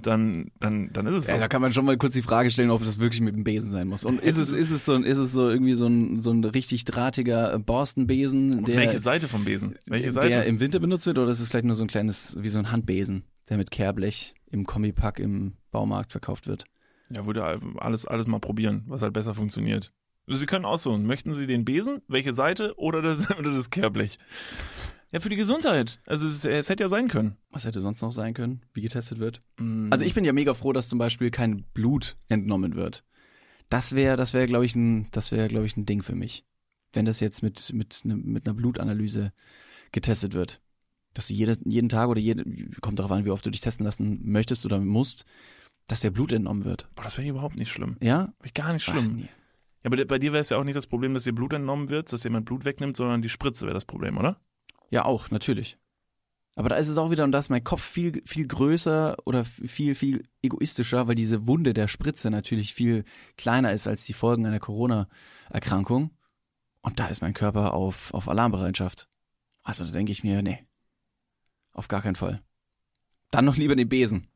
dann, 0.00 0.50
dann, 0.58 0.92
dann 0.92 1.06
ist 1.06 1.14
es 1.14 1.26
so. 1.26 1.32
Ja, 1.32 1.38
da 1.38 1.48
kann 1.48 1.62
man 1.62 1.72
schon 1.72 1.84
mal 1.84 1.96
kurz 1.96 2.14
die 2.14 2.22
Frage 2.22 2.50
stellen, 2.50 2.70
ob 2.70 2.84
das 2.84 2.98
wirklich 2.98 3.20
mit 3.20 3.34
dem 3.34 3.44
Besen 3.44 3.70
sein 3.70 3.88
muss. 3.88 4.04
Und 4.04 4.20
ist 4.20 4.38
es, 4.38 4.52
ist 4.52 4.70
es 4.70 4.84
so, 4.84 4.96
ist 4.96 5.18
es 5.18 5.32
so 5.32 5.48
irgendwie 5.48 5.74
so 5.74 5.86
ein, 5.86 6.20
so 6.22 6.32
ein 6.32 6.44
richtig 6.44 6.84
drahtiger 6.84 7.54
äh, 7.54 7.58
Borstenbesen, 7.58 8.64
der, 8.64 8.76
welche 8.76 8.98
Seite 8.98 9.28
vom 9.28 9.44
Besen? 9.44 9.76
Welche 9.86 10.04
der 10.04 10.12
Seite? 10.12 10.28
im 10.42 10.60
Winter 10.60 10.80
benutzt 10.80 11.06
wird, 11.06 11.18
oder 11.18 11.30
ist 11.30 11.40
es 11.40 11.48
vielleicht 11.48 11.66
nur 11.66 11.76
so 11.76 11.84
ein 11.84 11.88
kleines, 11.88 12.36
wie 12.40 12.48
so 12.48 12.58
ein 12.58 12.70
Handbesen, 12.70 13.24
der 13.48 13.56
mit 13.56 13.70
Kehrblech 13.70 14.34
im 14.50 14.66
Kombipack 14.66 15.18
im 15.18 15.54
Baumarkt 15.70 16.12
verkauft 16.12 16.46
wird? 16.46 16.64
Ja, 17.10 17.26
würde 17.26 17.44
alles, 17.78 18.06
alles 18.06 18.26
mal 18.26 18.40
probieren, 18.40 18.84
was 18.86 19.02
halt 19.02 19.12
besser 19.12 19.34
funktioniert. 19.34 19.92
Sie 20.26 20.46
können 20.46 20.64
aussuchen, 20.64 21.04
möchten 21.06 21.34
Sie 21.34 21.46
den 21.46 21.64
Besen, 21.64 22.00
welche 22.08 22.32
Seite 22.34 22.74
oder 22.78 23.02
das, 23.02 23.30
oder 23.38 23.52
das 23.52 23.70
Kehrblech? 23.70 24.18
Ja, 25.10 25.20
für 25.20 25.28
die 25.28 25.36
Gesundheit. 25.36 26.00
Also 26.06 26.26
es, 26.26 26.44
es 26.44 26.68
hätte 26.70 26.84
ja 26.84 26.88
sein 26.88 27.08
können. 27.08 27.36
Was 27.50 27.64
hätte 27.66 27.80
sonst 27.80 28.00
noch 28.00 28.12
sein 28.12 28.32
können, 28.32 28.62
wie 28.72 28.80
getestet 28.80 29.18
wird? 29.18 29.42
Mm, 29.58 29.88
Also 29.92 30.04
ich 30.04 30.14
bin 30.14 30.24
ja 30.24 30.32
mega 30.32 30.54
froh, 30.54 30.72
dass 30.72 30.88
zum 30.88 30.98
Beispiel 30.98 31.30
kein 31.30 31.64
Blut 31.74 32.16
entnommen 32.28 32.76
wird. 32.76 33.04
Das 33.68 33.94
wäre, 33.94 34.16
das 34.16 34.32
wäre, 34.32 34.46
glaube 34.46 34.64
ich, 34.64 34.74
ein, 34.74 35.08
das 35.10 35.32
wäre, 35.32 35.48
glaube 35.48 35.66
ich, 35.66 35.76
ein 35.76 35.84
Ding 35.86 36.02
für 36.02 36.14
mich. 36.14 36.46
Wenn 36.94 37.04
das 37.04 37.20
jetzt 37.20 37.42
mit, 37.42 37.72
mit, 37.74 38.04
ne, 38.04 38.16
mit 38.16 38.46
einer 38.46 38.54
Blutanalyse 38.54 39.32
getestet 39.92 40.32
wird. 40.34 40.60
Dass 41.14 41.28
du 41.28 41.34
jede, 41.34 41.58
jeden 41.66 41.88
Tag 41.90 42.08
oder 42.08 42.20
jede, 42.20 42.44
kommt 42.80 42.98
darauf 42.98 43.12
an, 43.12 43.24
wie 43.26 43.30
oft 43.30 43.44
du 43.44 43.50
dich 43.50 43.60
testen 43.60 43.84
lassen 43.84 44.20
möchtest 44.24 44.64
oder 44.64 44.78
musst, 44.80 45.26
dass 45.88 46.00
der 46.00 46.10
Blut 46.10 46.32
entnommen 46.32 46.64
wird. 46.64 46.88
Boah, 46.94 47.02
das 47.02 47.18
wäre 47.18 47.28
überhaupt 47.28 47.56
nicht 47.56 47.70
schlimm. 47.70 47.96
Ja? 48.00 48.32
Gar 48.54 48.72
nicht 48.72 48.88
Ach, 48.88 48.92
schlimm. 48.92 49.16
nee. 49.16 49.28
Ja, 49.82 49.90
aber 49.90 50.04
bei 50.04 50.18
dir 50.18 50.32
wäre 50.32 50.40
es 50.40 50.50
ja 50.50 50.58
auch 50.58 50.64
nicht 50.64 50.76
das 50.76 50.86
Problem, 50.86 51.14
dass 51.14 51.24
dir 51.24 51.34
Blut 51.34 51.52
entnommen 51.52 51.88
wird, 51.88 52.12
dass 52.12 52.24
jemand 52.24 52.46
Blut 52.46 52.64
wegnimmt, 52.64 52.96
sondern 52.96 53.22
die 53.22 53.28
Spritze 53.28 53.66
wäre 53.66 53.74
das 53.74 53.84
Problem, 53.84 54.16
oder? 54.16 54.40
Ja, 54.90 55.04
auch, 55.04 55.30
natürlich. 55.30 55.78
Aber 56.54 56.68
da 56.68 56.76
ist 56.76 56.88
es 56.88 56.98
auch 56.98 57.10
wieder, 57.10 57.24
und 57.24 57.32
da 57.32 57.38
ist 57.38 57.48
mein 57.48 57.64
Kopf 57.64 57.82
viel, 57.82 58.22
viel 58.26 58.46
größer 58.46 59.16
oder 59.24 59.44
viel, 59.44 59.94
viel 59.94 60.22
egoistischer, 60.42 61.08
weil 61.08 61.14
diese 61.14 61.46
Wunde 61.46 61.72
der 61.72 61.88
Spritze 61.88 62.30
natürlich 62.30 62.74
viel 62.74 63.04
kleiner 63.38 63.72
ist 63.72 63.86
als 63.86 64.04
die 64.04 64.12
Folgen 64.12 64.46
einer 64.46 64.60
Corona-Erkrankung. 64.60 66.10
Und 66.82 67.00
da 67.00 67.06
ist 67.06 67.22
mein 67.22 67.32
Körper 67.32 67.72
auf, 67.72 68.12
auf 68.12 68.28
Alarmbereitschaft. 68.28 69.08
Also 69.62 69.84
da 69.84 69.92
denke 69.92 70.12
ich 70.12 70.24
mir, 70.24 70.42
nee, 70.42 70.66
auf 71.72 71.88
gar 71.88 72.02
keinen 72.02 72.16
Fall. 72.16 72.42
Dann 73.30 73.46
noch 73.46 73.56
lieber 73.56 73.76
den 73.76 73.88
Besen. 73.88 74.28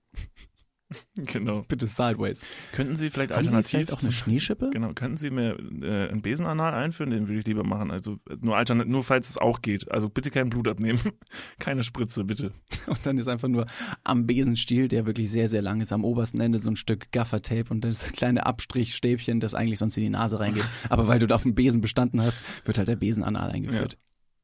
Genau. 1.17 1.63
Bitte 1.67 1.87
sideways. 1.87 2.45
Könnten 2.73 2.97
Sie 2.97 3.11
vielleicht 3.11 3.31
Haben 3.31 3.43
Sie 3.43 3.49
alternativ 3.49 3.71
vielleicht 3.71 3.93
auch 3.93 4.03
eine 4.03 4.13
Schneeschippe? 4.13 4.71
Genau, 4.71 4.93
könnten 4.93 5.17
Sie 5.17 5.31
mir 5.31 5.57
äh, 5.83 6.09
einen 6.09 6.23
Besenanal 6.23 6.75
einführen? 6.75 7.11
Den 7.11 7.29
würde 7.29 7.41
ich 7.41 7.47
lieber 7.47 7.65
machen. 7.65 7.91
Also 7.91 8.19
nur 8.41 8.57
alternat 8.57 8.87
nur 8.87 9.03
falls 9.03 9.29
es 9.29 9.39
auch 9.39 9.63
geht. 9.63 9.91
Also 9.91 10.09
bitte 10.09 10.31
kein 10.31 10.51
Blut 10.51 10.69
abnehmen. 10.69 11.01
Keine 11.59 11.83
Spritze, 11.83 12.25
bitte. 12.25 12.53
Und 12.87 13.05
dann 13.05 13.19
ist 13.19 13.29
einfach 13.29 13.49
nur 13.49 13.67
am 14.05 14.27
Besenstiel, 14.27 14.89
der 14.89 15.07
wirklich 15.07 15.31
sehr, 15.31 15.49
sehr 15.49 15.63
lang 15.63 15.81
ist, 15.81 15.93
am 15.93 16.05
obersten 16.05 16.41
Ende 16.41 16.59
so 16.59 16.71
ein 16.71 16.77
Stück 16.77 17.11
Gaffertape 17.13 17.71
und 17.71 17.83
das 17.83 18.13
kleine 18.13 18.47
Abstrichstäbchen, 18.47 19.41
das 19.41 19.55
eigentlich 19.55 19.79
sonst 19.79 19.97
in 19.97 20.05
die 20.05 20.11
Nase 20.11 20.39
reingeht. 20.39 20.65
Aber 20.89 21.09
weil 21.09 21.19
du 21.19 21.27
da 21.27 21.35
auf 21.35 21.43
dem 21.43 21.55
Besen 21.55 21.81
bestanden 21.81 22.21
hast, 22.21 22.37
wird 22.65 22.79
halt 22.79 22.89
der 22.89 22.97
Besenanal 22.97 23.51
eingeführt. 23.51 23.99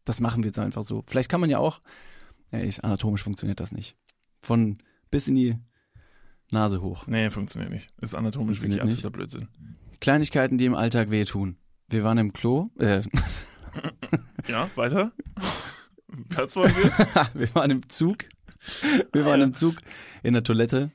Das 0.04 0.20
machen 0.20 0.42
wir 0.42 0.48
jetzt 0.48 0.58
einfach 0.58 0.82
so. 0.82 1.04
Vielleicht 1.06 1.28
kann 1.28 1.40
man 1.40 1.50
ja 1.50 1.58
auch, 1.58 1.80
ja, 2.50 2.60
ich, 2.60 2.82
anatomisch 2.82 3.22
funktioniert 3.22 3.60
das 3.60 3.72
nicht. 3.72 3.96
Von 4.40 4.78
bis 5.10 5.28
in 5.28 5.36
die 5.36 5.56
Nase 6.52 6.82
hoch. 6.82 7.06
Nee, 7.06 7.30
funktioniert 7.30 7.72
nicht. 7.72 7.88
Ist 8.00 8.14
anatomisch 8.14 8.62
wirklich 8.62 8.80
Funktioniert 8.80 8.82
absoluter 8.82 9.10
Blödsinn. 9.10 9.48
Kleinigkeiten, 10.00 10.58
die 10.58 10.66
im 10.66 10.74
Alltag 10.74 11.10
wehtun. 11.10 11.56
Wir 11.88 12.04
waren 12.04 12.18
im 12.18 12.32
Klo, 12.32 12.70
äh, 12.78 13.02
Ja, 14.48 14.68
weiter? 14.74 15.12
Was 16.28 16.56
wollen 16.56 16.74
wir? 16.76 17.28
wir 17.34 17.54
waren 17.54 17.70
im 17.70 17.88
Zug. 17.88 18.24
Wir 19.12 19.24
waren 19.24 19.40
im 19.40 19.54
Zug 19.54 19.76
in 20.22 20.34
der 20.34 20.42
Toilette. 20.42 20.90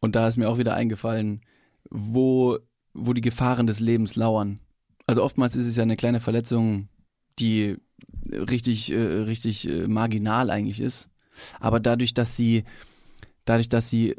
Und 0.00 0.16
da 0.16 0.28
ist 0.28 0.36
mir 0.36 0.48
auch 0.48 0.58
wieder 0.58 0.74
eingefallen, 0.74 1.42
wo, 1.90 2.58
wo 2.92 3.12
die 3.12 3.20
Gefahren 3.20 3.66
des 3.66 3.80
Lebens 3.80 4.16
lauern. 4.16 4.60
Also 5.06 5.22
oftmals 5.22 5.56
ist 5.56 5.66
es 5.66 5.76
ja 5.76 5.82
eine 5.82 5.96
kleine 5.96 6.20
Verletzung, 6.20 6.88
die 7.38 7.76
richtig, 8.30 8.92
äh, 8.92 8.96
richtig 8.98 9.68
äh, 9.68 9.86
marginal 9.88 10.50
eigentlich 10.50 10.80
ist. 10.80 11.10
Aber 11.60 11.80
dadurch, 11.80 12.14
dass 12.14 12.36
sie, 12.36 12.64
dadurch, 13.44 13.68
dass 13.68 13.88
sie 13.88 14.16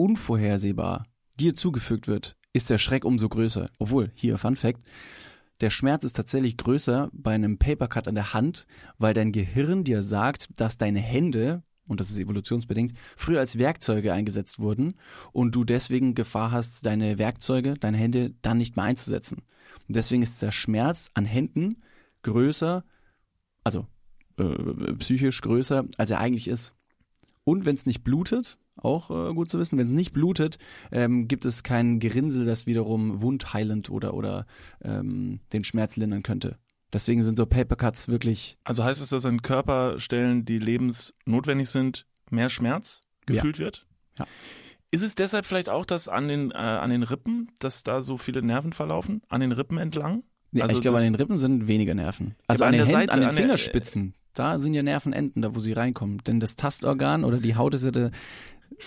unvorhersehbar 0.00 1.04
dir 1.38 1.52
zugefügt 1.52 2.08
wird, 2.08 2.36
ist 2.54 2.70
der 2.70 2.78
Schreck 2.78 3.04
umso 3.04 3.28
größer. 3.28 3.70
Obwohl, 3.78 4.10
hier, 4.14 4.38
Fun 4.38 4.56
Fact, 4.56 4.80
der 5.60 5.68
Schmerz 5.68 6.04
ist 6.04 6.16
tatsächlich 6.16 6.56
größer 6.56 7.10
bei 7.12 7.32
einem 7.32 7.58
Papercut 7.58 8.08
an 8.08 8.14
der 8.14 8.32
Hand, 8.32 8.66
weil 8.96 9.12
dein 9.12 9.30
Gehirn 9.30 9.84
dir 9.84 10.02
sagt, 10.02 10.48
dass 10.58 10.78
deine 10.78 11.00
Hände, 11.00 11.62
und 11.86 12.00
das 12.00 12.08
ist 12.08 12.18
evolutionsbedingt, 12.18 12.94
früher 13.14 13.40
als 13.40 13.58
Werkzeuge 13.58 14.14
eingesetzt 14.14 14.58
wurden 14.58 14.94
und 15.32 15.54
du 15.54 15.64
deswegen 15.64 16.14
Gefahr 16.14 16.50
hast, 16.50 16.86
deine 16.86 17.18
Werkzeuge, 17.18 17.74
deine 17.74 17.98
Hände 17.98 18.34
dann 18.40 18.56
nicht 18.56 18.76
mehr 18.76 18.86
einzusetzen. 18.86 19.42
Und 19.86 19.96
deswegen 19.96 20.22
ist 20.22 20.42
der 20.42 20.52
Schmerz 20.52 21.10
an 21.12 21.26
Händen 21.26 21.82
größer, 22.22 22.84
also 23.64 23.86
äh, 24.38 24.94
psychisch 24.94 25.42
größer, 25.42 25.84
als 25.98 26.10
er 26.10 26.20
eigentlich 26.20 26.48
ist. 26.48 26.72
Und 27.44 27.66
wenn 27.66 27.74
es 27.74 27.84
nicht 27.84 28.02
blutet, 28.02 28.56
auch 28.82 29.10
äh, 29.10 29.34
gut 29.34 29.50
zu 29.50 29.58
wissen, 29.58 29.78
wenn 29.78 29.86
es 29.86 29.92
nicht 29.92 30.12
blutet, 30.12 30.58
ähm, 30.92 31.28
gibt 31.28 31.44
es 31.44 31.62
kein 31.62 32.00
Gerinnsel, 32.00 32.44
das 32.46 32.66
wiederum 32.66 33.20
wundheilend 33.22 33.90
oder, 33.90 34.14
oder 34.14 34.46
ähm, 34.82 35.40
den 35.52 35.64
Schmerz 35.64 35.96
lindern 35.96 36.22
könnte. 36.22 36.58
Deswegen 36.92 37.22
sind 37.22 37.36
so 37.36 37.46
Papercuts 37.46 38.08
wirklich, 38.08 38.58
Also 38.64 38.82
heißt 38.82 39.00
es, 39.00 39.10
dass 39.10 39.24
an 39.24 39.42
Körperstellen, 39.42 40.44
die 40.44 40.58
lebensnotwendig 40.58 41.68
sind, 41.68 42.06
mehr 42.30 42.50
Schmerz 42.50 43.02
gefühlt 43.26 43.58
wird? 43.58 43.86
Ja. 44.18 44.26
Ist 44.90 45.02
es 45.04 45.14
deshalb 45.14 45.46
vielleicht 45.46 45.68
auch, 45.68 45.86
dass 45.86 46.08
an 46.08 46.26
den, 46.26 46.50
äh, 46.50 46.54
an 46.56 46.90
den 46.90 47.04
Rippen, 47.04 47.52
dass 47.60 47.84
da 47.84 48.02
so 48.02 48.18
viele 48.18 48.42
Nerven 48.42 48.72
verlaufen? 48.72 49.22
An 49.28 49.40
den 49.40 49.52
Rippen 49.52 49.78
entlang? 49.78 50.24
ja, 50.50 50.64
Also 50.64 50.76
ich 50.76 50.82
glaube, 50.82 50.98
an 50.98 51.04
den 51.04 51.14
Rippen 51.14 51.38
sind 51.38 51.68
weniger 51.68 51.94
Nerven. 51.94 52.34
Also 52.48 52.64
an, 52.64 52.68
an 52.68 52.72
den 52.72 52.78
der 52.78 52.86
Händen, 52.88 53.00
Seite, 53.00 53.12
an 53.12 53.20
den 53.20 53.28
an 53.28 53.34
der- 53.36 53.42
Fingerspitzen, 53.44 54.14
da 54.34 54.58
sind 54.58 54.74
ja 54.74 54.82
Nervenenden, 54.82 55.42
da 55.42 55.54
wo 55.54 55.60
sie 55.60 55.72
reinkommen. 55.72 56.18
Denn 56.26 56.40
das 56.40 56.56
Tastorgan 56.56 57.22
oder 57.24 57.38
die 57.38 57.54
Haut 57.54 57.74
ist 57.74 57.84
ja 57.84 57.92
der, 57.92 58.10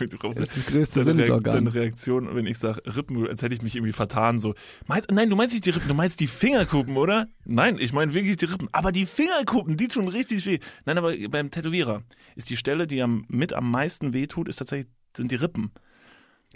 ist 0.35 0.57
das 0.57 0.65
größte 0.65 0.99
Deine, 0.99 1.23
Sinnesorgan. 1.23 1.53
deine 1.53 1.73
Reaktion, 1.73 2.35
wenn 2.35 2.45
ich 2.45 2.57
sage 2.57 2.81
Rippen, 2.95 3.27
als 3.27 3.41
hätte 3.41 3.55
ich 3.55 3.61
mich 3.61 3.75
irgendwie 3.75 3.93
vertan, 3.93 4.39
so. 4.39 4.55
Meinst, 4.87 5.11
nein, 5.11 5.29
du 5.29 5.35
meinst 5.35 5.53
nicht 5.53 5.65
die 5.65 5.71
Rippen, 5.71 5.87
du 5.87 5.93
meinst 5.93 6.19
die 6.19 6.27
Fingerkuppen, 6.27 6.97
oder? 6.97 7.27
Nein, 7.45 7.77
ich 7.79 7.93
meine 7.93 8.13
wirklich 8.13 8.37
die 8.37 8.45
Rippen. 8.45 8.69
Aber 8.71 8.91
die 8.91 9.05
Fingerkuppen, 9.05 9.77
die 9.77 9.87
tun 9.87 10.07
richtig 10.07 10.45
weh. 10.45 10.59
Nein, 10.85 10.97
aber 10.97 11.13
beim 11.29 11.49
Tätowierer 11.49 12.03
ist 12.35 12.49
die 12.49 12.57
Stelle, 12.57 12.87
die 12.87 13.01
am, 13.01 13.25
mit 13.27 13.53
am 13.53 13.69
meisten 13.69 14.13
weh 14.13 14.27
tut, 14.27 14.47
ist 14.47 14.57
tatsächlich, 14.57 14.91
sind 15.15 15.31
die 15.31 15.35
Rippen. 15.35 15.71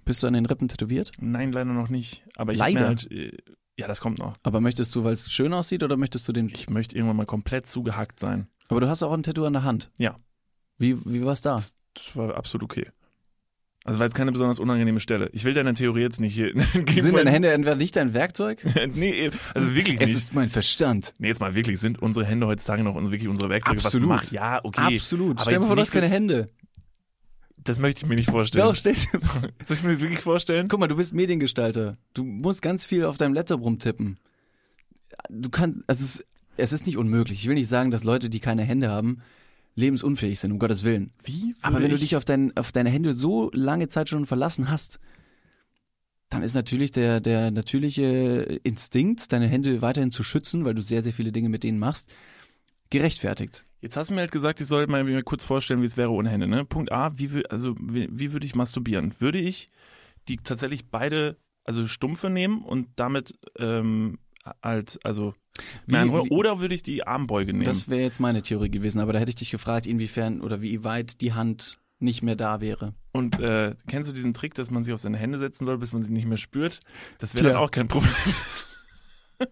Bist 0.06 0.24
du 0.24 0.28
an 0.28 0.34
den 0.34 0.46
Rippen 0.46 0.68
tätowiert? 0.68 1.12
Nein, 1.20 1.52
leider 1.52 1.74
noch 1.74 1.90
nicht. 1.90 2.24
Aber 2.36 2.54
ich 2.54 2.60
Leider? 2.60 2.88
Halt, 2.88 3.12
äh, 3.12 3.32
ja, 3.78 3.88
das 3.88 4.02
kommt 4.02 4.20
noch. 4.20 4.36
Aber 4.44 4.62
möchtest 4.62 4.96
du, 4.96 5.04
weil 5.04 5.14
es 5.14 5.32
schön 5.32 5.54
aussieht, 5.54 5.84
oder 5.84 5.98
möchtest 5.98 6.28
du 6.28 6.34
den. 6.34 6.50
Ich 6.50 6.70
möchte 6.70 6.96
irgendwann 6.96 7.18
mal 7.18 7.26
komplett 7.26 7.68
zugehackt 7.68 8.20
sein. 8.20 8.48
Aber 8.70 8.82
du 8.82 8.90
hast 8.90 9.04
auch 9.04 9.14
ein 9.14 9.24
Tattoo 9.24 9.46
an 9.46 9.54
der 9.54 9.64
Hand. 9.64 9.92
Ja. 9.98 10.16
Wie, 10.78 10.98
wie 11.06 11.24
war's 11.26 11.42
da? 11.42 11.56
Das, 11.56 11.76
das 11.94 12.16
war 12.16 12.36
absolut 12.36 12.64
okay. 12.64 12.90
Also 13.88 14.00
war 14.00 14.06
jetzt 14.06 14.16
keine 14.16 14.34
besonders 14.34 14.60
unangenehme 14.60 15.00
Stelle. 15.00 15.30
Ich 15.32 15.46
will 15.46 15.54
deine 15.54 15.74
Theorie 15.74 16.02
jetzt 16.02 16.20
nicht 16.20 16.34
hier. 16.34 16.52
Sind 16.74 17.16
deine 17.16 17.32
Hände 17.32 17.54
entweder 17.54 17.78
nicht 17.78 17.96
dein 17.96 18.14
Werkzeug? 18.14 18.62
nee, 18.94 19.32
also 19.54 19.74
wirklich 19.76 20.02
Es 20.02 20.08
nicht. 20.08 20.18
ist 20.18 20.34
mein 20.34 20.50
Verstand. 20.50 21.14
Nee, 21.20 21.30
jetzt 21.30 21.40
mal 21.40 21.56
wirklich, 21.56 21.80
sind 21.80 22.02
unsere 22.02 22.26
Hände 22.26 22.48
heutzutage 22.48 22.84
noch 22.84 22.96
wirklich 22.96 23.30
unsere 23.30 23.50
Werkzeuge? 23.50 23.80
Absolut. 23.80 24.10
Was 24.10 24.16
macht? 24.18 24.32
Ja, 24.34 24.60
okay. 24.62 24.98
Absolut. 24.98 25.38
Aber 25.38 25.50
Stell 25.50 25.60
dir 25.60 25.66
vor, 25.66 25.76
du 25.78 25.82
hast 25.82 25.92
keine 25.92 26.10
Hände. 26.10 26.50
Das 27.56 27.80
möchte 27.80 28.04
ich 28.04 28.10
mir 28.10 28.16
nicht 28.16 28.30
vorstellen. 28.30 28.66
Doch, 28.66 28.76
stell 28.76 28.94
dir 28.94 29.00
Soll 29.64 29.78
ich 29.78 29.84
mir 29.84 29.92
das 29.92 30.02
wirklich 30.02 30.20
vorstellen? 30.20 30.68
Guck 30.68 30.82
mal, 30.82 30.88
du 30.88 30.98
bist 30.98 31.14
Mediengestalter. 31.14 31.98
Du 32.14 32.26
musst 32.26 32.62
ganz 32.62 32.86
viel 32.86 33.06
auf 33.06 33.18
deinem 33.18 33.34
Laptop 33.36 33.62
rumtippen. 33.62 34.20
Du 35.30 35.50
kannst, 35.50 35.90
also 35.90 36.04
es 36.04 36.16
ist, 36.16 36.26
es 36.58 36.74
ist 36.74 36.88
nicht 36.88 36.98
unmöglich. 36.98 37.40
Ich 37.40 37.48
will 37.48 37.56
nicht 37.56 37.70
sagen, 37.70 37.90
dass 37.90 38.04
Leute, 38.04 38.30
die 38.30 38.42
keine 38.42 38.64
Hände 38.64 38.90
haben, 38.90 39.22
lebensunfähig 39.78 40.40
sind, 40.40 40.52
um 40.52 40.60
Gottes 40.60 40.84
Willen. 40.84 41.12
Wie? 41.24 41.56
Aber 41.62 41.82
wenn 41.82 41.90
du 41.90 41.96
ich, 41.96 42.02
dich 42.02 42.16
auf, 42.16 42.26
dein, 42.26 42.56
auf 42.58 42.72
deine 42.72 42.90
Hände 42.90 43.14
so 43.14 43.52
lange 43.54 43.88
Zeit 43.88 44.10
schon 44.10 44.26
verlassen 44.26 44.70
hast, 44.70 45.00
dann 46.30 46.44
ist 46.44 46.56
natürlich 46.56 46.92
der, 46.92 47.22
der 47.22 47.52
natürliche 47.52 48.60
Instinkt, 48.64 49.32
deine 49.32 49.48
Hände 49.48 49.82
weiterhin 49.82 50.12
zu 50.12 50.24
schützen, 50.24 50.66
weil 50.66 50.74
du 50.74 50.82
sehr, 50.82 51.04
sehr 51.04 51.14
viele 51.14 51.32
Dinge 51.32 51.48
mit 51.48 51.64
denen 51.64 51.80
machst, 51.80 52.14
gerechtfertigt. 52.90 53.66
Jetzt 53.80 53.96
hast 53.96 54.10
du 54.10 54.16
mir 54.16 54.22
halt 54.22 54.32
gesagt, 54.32 54.60
ich 54.60 54.68
soll 54.68 54.88
mir 54.88 55.24
kurz 55.24 55.44
vorstellen, 55.44 55.82
wie 55.84 55.86
es 55.86 55.96
wäre 55.96 56.10
ohne 56.10 56.30
Hände. 56.30 56.48
Ne? 56.48 56.66
Punkt 56.66 56.92
A, 56.92 57.18
wie, 57.18 57.46
also, 57.48 57.76
wie, 57.80 58.10
wie 58.12 58.34
würde 58.34 58.46
ich 58.46 58.56
masturbieren? 58.56 59.14
Würde 59.20 59.38
ich 59.38 59.68
die 60.28 60.38
tatsächlich 60.38 60.90
beide, 60.90 61.38
also 61.64 61.88
Stumpfe 61.88 62.30
nehmen 62.30 62.64
und 62.64 62.88
damit 62.96 63.38
ähm, 63.60 64.18
halt, 64.64 65.00
also 65.04 65.34
Wie- 65.86 65.96
wie- 65.96 66.30
oder 66.30 66.60
würde 66.60 66.76
ich 66.76 66.84
die 66.84 67.06
Armbeuge 67.06 67.54
nehmen? 67.54 67.66
Das 67.66 67.90
wäre 67.90 68.02
jetzt 68.02 68.20
meine 68.20 68.42
Theorie 68.42 68.70
gewesen, 68.70 69.00
aber 69.00 69.14
da 69.14 69.20
hätte 69.20 69.30
ich 69.30 69.36
dich 69.36 69.52
gefragt, 69.52 69.86
inwiefern 69.86 70.42
oder 70.42 70.62
wie 70.62 70.84
weit 70.84 71.22
die 71.22 71.34
Hand 71.34 71.76
nicht 72.00 72.22
mehr 72.22 72.36
da 72.36 72.62
wäre. 72.62 72.94
Und 73.12 73.40
äh, 73.40 73.74
kennst 73.88 74.08
du 74.10 74.14
diesen 74.14 74.34
Trick, 74.36 74.54
dass 74.54 74.70
man 74.70 74.84
sich 74.84 74.94
auf 74.94 75.02
seine 75.02 75.18
Hände 75.18 75.40
setzen 75.40 75.66
soll, 75.66 75.78
bis 75.80 75.94
man 75.94 76.04
sie 76.04 76.14
nicht 76.14 76.28
mehr 76.28 76.38
spürt? 76.38 76.80
Das 77.18 77.34
wäre 77.34 77.46
dann 77.50 77.56
auch 77.56 77.72
kein 77.72 77.88
Problem. 77.88 78.12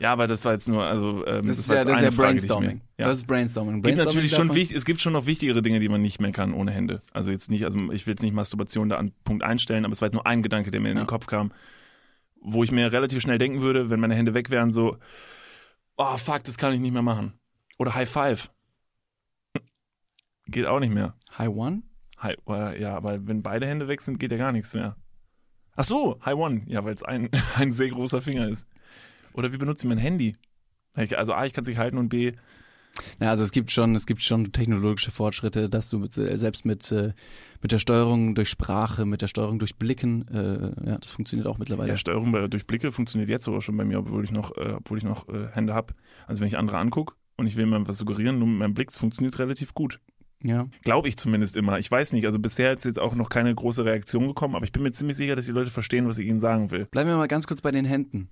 ja, 0.00 0.12
aber 0.12 0.28
das 0.28 0.44
war 0.44 0.52
jetzt 0.52 0.68
nur, 0.68 0.84
also 0.84 1.26
ähm, 1.26 1.46
Das, 1.46 1.56
das, 1.56 1.58
ist 1.58 1.70
ja, 1.70 1.84
das 1.84 1.96
ist 1.96 2.02
ja 2.02 2.10
Frage, 2.12 2.28
Brainstorming. 2.28 2.80
Ja. 2.98 3.06
Das 3.08 3.16
ist 3.18 3.26
Brainstorming. 3.26 3.74
gibt 3.74 3.82
Brainstorming 3.84 4.06
natürlich 4.14 4.30
darf 4.30 4.38
schon 4.46 4.54
wichtig, 4.54 4.76
es 4.76 4.84
gibt 4.84 5.00
schon 5.00 5.12
noch 5.12 5.26
wichtigere 5.26 5.60
Dinge, 5.60 5.80
die 5.80 5.88
man 5.88 6.00
nicht 6.00 6.20
mehr 6.20 6.30
kann 6.32 6.54
ohne 6.54 6.70
Hände. 6.70 7.02
Also 7.12 7.30
jetzt 7.32 7.50
nicht, 7.50 7.64
also 7.64 7.78
ich 7.92 8.06
will 8.06 8.12
jetzt 8.12 8.22
nicht 8.22 8.32
Masturbation 8.32 8.88
da 8.88 8.96
an 8.96 9.12
Punkt 9.24 9.42
einstellen, 9.42 9.84
aber 9.84 9.92
es 9.92 10.00
war 10.00 10.06
jetzt 10.06 10.14
nur 10.14 10.26
ein 10.26 10.42
Gedanke, 10.42 10.70
der 10.70 10.80
mir 10.80 10.90
in 10.92 10.96
Ja. 10.98 11.02
den 11.02 11.08
Kopf 11.08 11.26
kam, 11.26 11.52
wo 12.40 12.64
ich 12.64 12.72
mir 12.72 12.92
relativ 12.92 13.20
schnell 13.20 13.38
denken 13.38 13.60
würde, 13.60 13.90
wenn 13.90 14.00
meine 14.00 14.14
Hände 14.14 14.34
weg 14.34 14.50
wären, 14.50 14.72
so, 14.72 14.98
oh 15.96 16.16
fuck, 16.16 16.44
das 16.44 16.56
kann 16.58 16.72
ich 16.72 16.80
nicht 16.80 16.92
mehr 16.92 17.02
machen. 17.02 17.34
Oder 17.78 17.94
High 17.94 18.08
Five. 18.08 18.50
Geht 20.46 20.66
auch 20.66 20.80
nicht 20.80 20.92
mehr. 20.94 21.14
High 21.36 21.50
One? 21.50 21.82
High, 22.22 22.36
äh, 22.48 22.80
ja, 22.80 22.96
aber 22.96 23.26
wenn 23.26 23.42
beide 23.42 23.66
Hände 23.66 23.86
weg 23.86 24.00
sind, 24.00 24.18
geht 24.18 24.32
ja 24.32 24.38
gar 24.38 24.52
nichts 24.52 24.74
mehr. 24.74 24.96
Ach 25.76 25.84
so, 25.84 26.18
High 26.24 26.34
One. 26.34 26.62
Ja, 26.66 26.84
weil 26.84 26.94
es 26.94 27.02
ein, 27.02 27.30
ein 27.56 27.70
sehr 27.70 27.90
großer 27.90 28.22
Finger 28.22 28.48
ist. 28.48 28.66
Oder 29.34 29.52
wie 29.52 29.58
benutze 29.58 29.86
ich 29.86 29.88
mein 29.88 29.98
Handy? 29.98 30.36
Also 30.94 31.32
A, 31.32 31.46
ich 31.46 31.52
kann 31.52 31.62
es 31.62 31.68
nicht 31.68 31.78
halten 31.78 31.98
und 31.98 32.08
B, 32.08 32.32
Ja, 33.20 33.30
also 33.30 33.44
es 33.44 33.52
gibt 33.52 33.70
schon, 33.70 33.94
es 33.94 34.06
gibt 34.06 34.22
schon 34.22 34.52
technologische 34.52 35.10
Fortschritte, 35.10 35.68
dass 35.68 35.88
du 35.90 35.98
mit, 35.98 36.12
selbst 36.12 36.64
mit, 36.64 36.90
äh, 36.92 37.12
mit 37.62 37.72
der 37.72 37.78
Steuerung 37.78 38.34
durch 38.34 38.48
Sprache, 38.48 39.04
mit 39.04 39.22
der 39.22 39.28
Steuerung 39.28 39.58
durch 39.58 39.76
Blicken, 39.76 40.26
äh, 40.28 40.88
ja, 40.90 40.98
das 40.98 41.10
funktioniert 41.10 41.46
auch 41.46 41.58
mittlerweile. 41.58 41.88
ja, 41.88 41.96
Steuerung 41.96 42.32
bei, 42.32 42.46
durch 42.48 42.66
Blicke 42.66 42.92
funktioniert 42.92 43.28
jetzt 43.28 43.44
sogar 43.44 43.62
schon 43.62 43.76
bei 43.76 43.84
mir, 43.84 43.98
obwohl 44.00 44.24
ich 44.24 44.30
noch, 44.30 44.56
äh, 44.56 44.74
obwohl 44.76 44.98
ich 44.98 45.04
noch 45.04 45.28
äh, 45.28 45.48
Hände 45.52 45.74
habe. 45.74 45.94
Also 46.26 46.40
wenn 46.40 46.48
ich 46.48 46.58
andere 46.58 46.78
angucke 46.78 47.14
und 47.36 47.46
ich 47.46 47.56
will 47.56 47.66
mir 47.66 47.86
was 47.86 47.98
suggerieren, 47.98 48.38
nur 48.38 48.48
mit 48.48 48.58
meinem 48.58 48.74
Blick, 48.74 48.90
es 48.90 48.98
funktioniert 48.98 49.38
relativ 49.38 49.74
gut. 49.74 50.00
Ja. 50.42 50.68
Glaube 50.82 51.08
ich 51.08 51.16
zumindest 51.16 51.56
immer. 51.56 51.78
Ich 51.78 51.90
weiß 51.90 52.12
nicht. 52.12 52.24
Also 52.26 52.38
bisher 52.38 52.72
ist 52.72 52.84
jetzt 52.84 53.00
auch 53.00 53.14
noch 53.14 53.28
keine 53.28 53.52
große 53.52 53.84
Reaktion 53.84 54.28
gekommen, 54.28 54.54
aber 54.54 54.64
ich 54.64 54.72
bin 54.72 54.82
mir 54.82 54.92
ziemlich 54.92 55.16
sicher, 55.16 55.34
dass 55.34 55.46
die 55.46 55.52
Leute 55.52 55.70
verstehen, 55.70 56.06
was 56.06 56.18
ich 56.18 56.28
ihnen 56.28 56.38
sagen 56.38 56.70
will. 56.70 56.86
Bleiben 56.86 57.10
wir 57.10 57.16
mal 57.16 57.26
ganz 57.26 57.46
kurz 57.46 57.60
bei 57.60 57.72
den 57.72 57.84
Händen. 57.84 58.28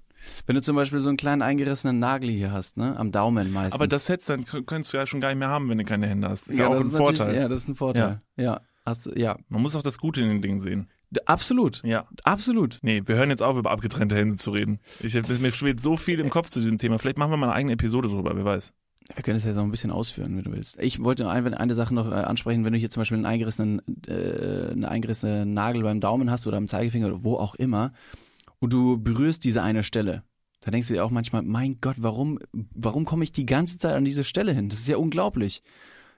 Wenn 0.47 0.55
du 0.57 0.63
zum 0.63 0.77
Beispiel 0.77 1.01
so 1.01 1.09
einen 1.09 1.17
kleinen 1.17 1.43
eingerissenen 1.43 1.99
Nagel 1.99 2.31
hier 2.31 2.53
hast, 2.53 2.77
ne, 2.77 2.97
am 2.99 3.13
Daumen 3.13 3.53
meistens. 3.53 3.75
Aber 3.75 3.87
das 3.87 4.09
hättest 4.09 4.29
dann 4.29 4.45
könntest 4.45 4.93
du 4.93 4.97
ja 4.97 5.07
schon 5.07 5.21
gar 5.21 5.29
nicht 5.29 5.39
mehr 5.39 5.49
haben, 5.49 5.69
wenn 5.69 5.79
du 5.79 5.85
keine 5.85 6.07
Hände 6.07 6.29
hast. 6.29 6.43
Das 6.47 6.55
ist 6.55 6.59
ja, 6.59 6.69
auch 6.69 6.75
das 6.75 6.85
ein 6.85 6.91
Vorteil. 6.91 7.35
Ja, 7.37 7.49
das 7.49 7.63
ist 7.63 7.69
ein 7.69 7.75
Vorteil. 7.77 8.21
Ja. 8.37 8.61
Hast, 8.85 9.07
du- 9.07 9.13
ja. 9.19 9.37
Man 9.49 9.63
muss 9.63 9.75
auch 9.77 9.83
das 9.83 9.99
Gute 9.99 10.21
in 10.21 10.29
den 10.29 10.43
Dingen 10.43 10.59
sehen. 10.59 10.89
Absolut. 11.25 11.83
Ja. 11.85 12.07
Absolut. 12.25 12.79
Nee, 12.83 13.03
wir 13.07 13.17
hören 13.17 13.31
jetzt 13.31 13.43
auf, 13.43 13.57
über 13.57 13.71
abgetrennte 13.71 14.17
Hände 14.17 14.37
zu 14.37 14.51
reden. 14.51 14.81
Ich, 15.01 15.15
mir 15.15 15.53
schwebt 15.53 15.81
so 15.81 15.97
viel 15.97 16.19
im 16.21 16.31
Kopf 16.31 16.51
zu 16.51 16.61
diesem 16.61 16.79
Thema. 16.79 16.99
Vielleicht 16.99 17.19
machen 17.19 17.31
wir 17.31 17.37
mal 17.37 17.47
eine 17.47 17.55
eigene 17.55 17.73
Episode 17.75 18.09
drüber, 18.09 18.37
wer 18.37 18.45
weiß. 18.45 18.73
Wir 19.15 19.23
können 19.23 19.37
das 19.37 19.45
jetzt 19.45 19.55
noch 19.55 19.63
ein 19.63 19.71
bisschen 19.71 19.93
ausführen, 19.93 20.37
wenn 20.37 20.43
du 20.45 20.53
willst. 20.53 20.81
Ich 20.81 21.03
wollte 21.03 21.23
nur 21.23 21.33
ein, 21.33 21.55
eine 21.55 21.75
Sache 21.77 21.95
noch 21.95 22.11
äh, 22.11 22.15
ansprechen, 22.15 22.65
wenn 22.65 22.73
du 22.73 22.79
hier 22.79 22.91
zum 22.91 23.03
Beispiel 23.03 23.17
einen 23.17 23.27
eingerissenen, 23.27 23.81
äh, 24.09 24.73
einen 24.73 24.85
eingerissenen 24.85 25.55
Nagel 25.55 25.85
beim 25.85 26.01
Daumen 26.01 26.29
hast 26.29 26.47
oder 26.49 26.57
am 26.57 26.67
Zeigefinger 26.67 27.07
oder 27.07 27.23
wo 27.23 27.37
auch 27.37 27.55
immer 27.55 27.93
und 28.59 28.73
du 28.73 28.99
berührst 28.99 29.45
diese 29.45 29.63
eine 29.63 29.83
Stelle, 29.83 30.23
da 30.61 30.71
denkst 30.71 30.89
du 30.89 30.95
dir 30.95 31.05
auch 31.05 31.11
manchmal, 31.11 31.43
mein 31.43 31.79
Gott, 31.81 31.97
warum, 31.99 32.39
warum 32.53 33.05
komme 33.05 33.25
ich 33.25 33.33
die 33.33 33.47
ganze 33.47 33.79
Zeit 33.79 33.95
an 33.95 34.05
diese 34.05 34.25
Stelle 34.25 34.53
hin? 34.53 34.69
Das 34.69 34.81
ist 34.81 34.89
ja 34.89 34.97
unglaublich. 34.97 35.63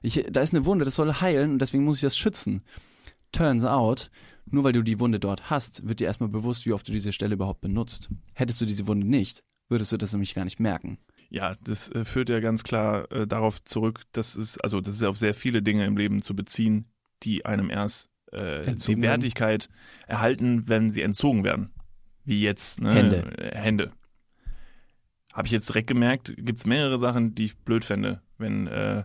Ich, 0.00 0.24
da 0.30 0.40
ist 0.40 0.54
eine 0.54 0.64
Wunde, 0.64 0.84
das 0.84 0.94
soll 0.94 1.12
heilen 1.12 1.52
und 1.52 1.58
deswegen 1.60 1.84
muss 1.84 1.98
ich 1.98 2.02
das 2.02 2.16
schützen. 2.16 2.62
Turns 3.32 3.64
out, 3.64 4.10
nur 4.46 4.64
weil 4.64 4.72
du 4.72 4.82
die 4.82 5.00
Wunde 5.00 5.20
dort 5.20 5.50
hast, 5.50 5.86
wird 5.86 6.00
dir 6.00 6.06
erstmal 6.06 6.30
bewusst, 6.30 6.66
wie 6.66 6.72
oft 6.72 6.86
du 6.88 6.92
diese 6.92 7.12
Stelle 7.12 7.34
überhaupt 7.34 7.60
benutzt. 7.60 8.08
Hättest 8.32 8.60
du 8.60 8.64
diese 8.64 8.86
Wunde 8.86 9.06
nicht, 9.06 9.44
würdest 9.68 9.92
du 9.92 9.96
das 9.96 10.12
nämlich 10.12 10.34
gar 10.34 10.44
nicht 10.44 10.60
merken. 10.60 10.98
Ja, 11.30 11.56
das 11.62 11.90
äh, 11.90 12.04
führt 12.04 12.30
ja 12.30 12.40
ganz 12.40 12.62
klar 12.62 13.10
äh, 13.12 13.26
darauf 13.26 13.62
zurück, 13.62 14.04
dass 14.12 14.34
es, 14.34 14.58
also 14.58 14.80
das 14.80 14.94
ist 14.94 15.02
auf 15.02 15.18
sehr 15.18 15.34
viele 15.34 15.62
Dinge 15.62 15.84
im 15.84 15.96
Leben 15.96 16.22
zu 16.22 16.34
beziehen, 16.34 16.86
die 17.22 17.44
einem 17.44 17.68
erst 17.68 18.08
äh, 18.32 18.74
die. 18.74 19.02
Wertigkeit 19.02 19.68
erhalten, 20.06 20.68
wenn 20.68 20.88
sie 20.88 21.02
entzogen 21.02 21.44
werden. 21.44 21.70
Wie 22.28 22.42
jetzt 22.42 22.82
ne? 22.82 22.92
Hände. 22.92 23.38
Äh, 23.38 23.56
Hände. 23.56 23.92
Habe 25.32 25.46
ich 25.46 25.52
jetzt 25.52 25.70
direkt 25.70 25.86
gemerkt, 25.86 26.34
gibt's 26.36 26.66
mehrere 26.66 26.98
Sachen, 26.98 27.34
die 27.34 27.46
ich 27.46 27.56
blöd 27.56 27.86
fände, 27.86 28.20
wenn, 28.36 28.66
äh, 28.66 29.04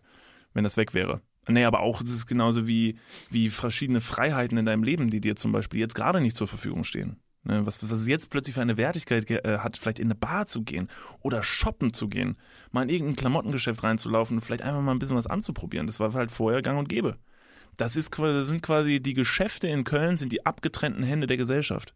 wenn 0.54 0.66
das 0.66 0.76
weg 0.76 0.94
wäre. 0.94 1.22
Nee, 1.48 1.64
aber 1.64 1.80
auch 1.80 2.02
es 2.02 2.10
ist 2.10 2.26
genauso 2.26 2.68
wie, 2.68 2.98
wie 3.30 3.50
verschiedene 3.50 4.02
Freiheiten 4.02 4.58
in 4.58 4.66
deinem 4.66 4.84
Leben, 4.84 5.10
die 5.10 5.22
dir 5.22 5.38
zum 5.38 5.54
Beispiel 5.54 5.80
jetzt 5.80 5.96
gerade 5.96 6.20
nicht 6.20 6.36
zur 6.36 6.50
Verfügung 6.50 6.84
stehen. 6.84 7.18
Ne, 7.46 7.66
was, 7.66 7.90
was 7.90 8.08
jetzt 8.08 8.30
plötzlich 8.30 8.56
für 8.56 8.62
eine 8.62 8.78
Wertigkeit 8.78 9.30
äh, 9.30 9.60
hat, 9.60 9.78
vielleicht 9.78 10.00
in 10.00 10.08
eine 10.08 10.16
Bar 10.16 10.46
zu 10.46 10.64
gehen 10.64 10.90
oder 11.22 11.44
shoppen 11.44 11.94
zu 11.94 12.10
gehen, 12.10 12.38
mal 12.72 12.84
in 12.84 12.90
irgendein 12.90 13.16
Klamottengeschäft 13.16 13.84
reinzulaufen 13.84 14.38
und 14.38 14.42
vielleicht 14.42 14.64
einfach 14.64 14.82
mal 14.82 14.92
ein 14.92 15.00
bisschen 15.00 15.18
was 15.18 15.28
anzuprobieren. 15.28 15.88
Das 15.88 16.00
war 16.00 16.14
halt 16.14 16.32
vorher 16.32 16.62
gang 16.62 16.80
und 16.80 16.90
gäbe. 16.90 17.18
Das 17.78 17.96
ist 17.96 18.12
quasi, 18.12 18.38
das 18.38 18.48
sind 18.48 18.62
quasi 18.62 19.02
die 19.02 19.14
Geschäfte 19.14 19.68
in 19.68 19.86
Köln, 19.86 20.18
sind 20.18 20.32
die 20.32 20.46
abgetrennten 20.46 21.04
Hände 21.04 21.28
der 21.28 21.38
Gesellschaft. 21.38 21.94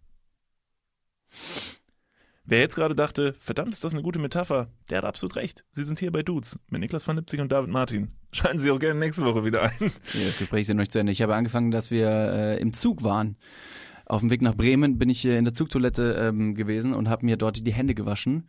Wer 2.49 2.61
jetzt 2.61 2.75
gerade 2.75 2.95
dachte, 2.95 3.35
verdammt, 3.39 3.73
ist 3.73 3.83
das 3.83 3.91
eine 3.91 4.01
gute 4.01 4.19
Metapher, 4.19 4.69
der 4.89 4.99
hat 4.99 5.05
absolut 5.05 5.35
recht. 5.35 5.65
Sie 5.71 5.83
sind 5.83 5.99
hier 5.99 6.13
bei 6.13 6.23
Dudes 6.23 6.57
mit 6.69 6.79
Niklas 6.79 7.05
van 7.05 7.17
Lipzig 7.17 7.41
und 7.41 7.51
David 7.51 7.69
Martin. 7.69 8.13
Schalten 8.31 8.59
Sie 8.59 8.71
auch 8.71 8.79
gerne 8.79 8.99
nächste 9.01 9.25
Woche 9.25 9.43
wieder 9.43 9.63
ein. 9.63 9.71
Nee, 9.79 10.25
das 10.25 10.37
Gespräch 10.37 10.65
ja 10.65 10.73
noch 10.73 10.79
nicht 10.79 10.93
zu 10.93 10.99
Ende. 10.99 11.11
Ich 11.11 11.21
habe 11.21 11.35
angefangen, 11.35 11.71
dass 11.71 11.91
wir 11.91 12.07
äh, 12.09 12.61
im 12.61 12.71
Zug 12.71 13.03
waren. 13.03 13.35
Auf 14.05 14.21
dem 14.21 14.29
Weg 14.29 14.41
nach 14.41 14.55
Bremen 14.55 14.97
bin 14.97 15.09
ich 15.09 15.25
äh, 15.25 15.37
in 15.37 15.43
der 15.43 15.53
Zugtoilette 15.53 16.13
ähm, 16.13 16.55
gewesen 16.55 16.93
und 16.93 17.09
habe 17.09 17.25
mir 17.25 17.35
dort 17.35 17.67
die 17.67 17.73
Hände 17.73 17.93
gewaschen. 17.93 18.47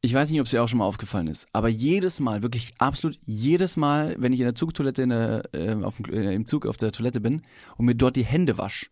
Ich 0.00 0.14
weiß 0.14 0.30
nicht, 0.30 0.40
ob 0.40 0.46
es 0.46 0.52
dir 0.52 0.62
auch 0.62 0.68
schon 0.68 0.78
mal 0.78 0.86
aufgefallen 0.86 1.26
ist, 1.26 1.48
aber 1.52 1.68
jedes 1.68 2.20
Mal, 2.20 2.42
wirklich 2.42 2.72
absolut 2.78 3.18
jedes 3.26 3.76
Mal, 3.76 4.14
wenn 4.18 4.32
ich 4.32 4.40
in 4.40 4.46
der 4.46 4.54
Zugtoilette 4.54 5.02
in 5.02 5.08
der, 5.10 5.42
äh, 5.52 5.74
auf 5.82 6.00
äh, 6.08 6.34
im 6.34 6.46
Zug 6.46 6.64
auf 6.64 6.78
der 6.78 6.92
Toilette 6.92 7.20
bin 7.20 7.42
und 7.76 7.84
mir 7.84 7.94
dort 7.94 8.16
die 8.16 8.24
Hände 8.24 8.56
wasch 8.56 8.90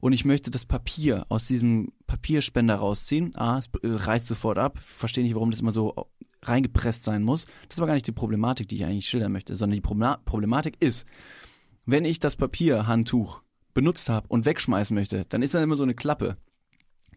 und 0.00 0.12
ich 0.12 0.24
möchte 0.24 0.50
das 0.50 0.64
Papier 0.64 1.26
aus 1.28 1.46
diesem 1.46 1.92
Papierspender 2.06 2.76
rausziehen, 2.76 3.32
ah, 3.36 3.58
es 3.58 3.68
reißt 3.82 4.26
sofort 4.26 4.58
ab, 4.58 4.78
verstehe 4.80 5.24
nicht, 5.24 5.34
warum 5.34 5.50
das 5.50 5.60
immer 5.60 5.72
so 5.72 5.94
reingepresst 6.42 7.04
sein 7.04 7.22
muss. 7.22 7.46
Das 7.68 7.78
war 7.78 7.86
gar 7.86 7.94
nicht 7.94 8.06
die 8.06 8.12
Problematik, 8.12 8.68
die 8.68 8.76
ich 8.76 8.84
eigentlich 8.84 9.08
schildern 9.08 9.32
möchte, 9.32 9.56
sondern 9.56 9.80
die 9.80 9.86
Proble- 9.86 10.18
Problematik 10.24 10.76
ist, 10.80 11.06
wenn 11.84 12.04
ich 12.04 12.18
das 12.18 12.36
Papierhandtuch 12.36 13.42
benutzt 13.74 14.08
habe 14.08 14.26
und 14.28 14.46
wegschmeißen 14.46 14.94
möchte, 14.94 15.24
dann 15.28 15.42
ist 15.42 15.54
da 15.54 15.62
immer 15.62 15.76
so 15.76 15.82
eine 15.82 15.94
Klappe. 15.94 16.36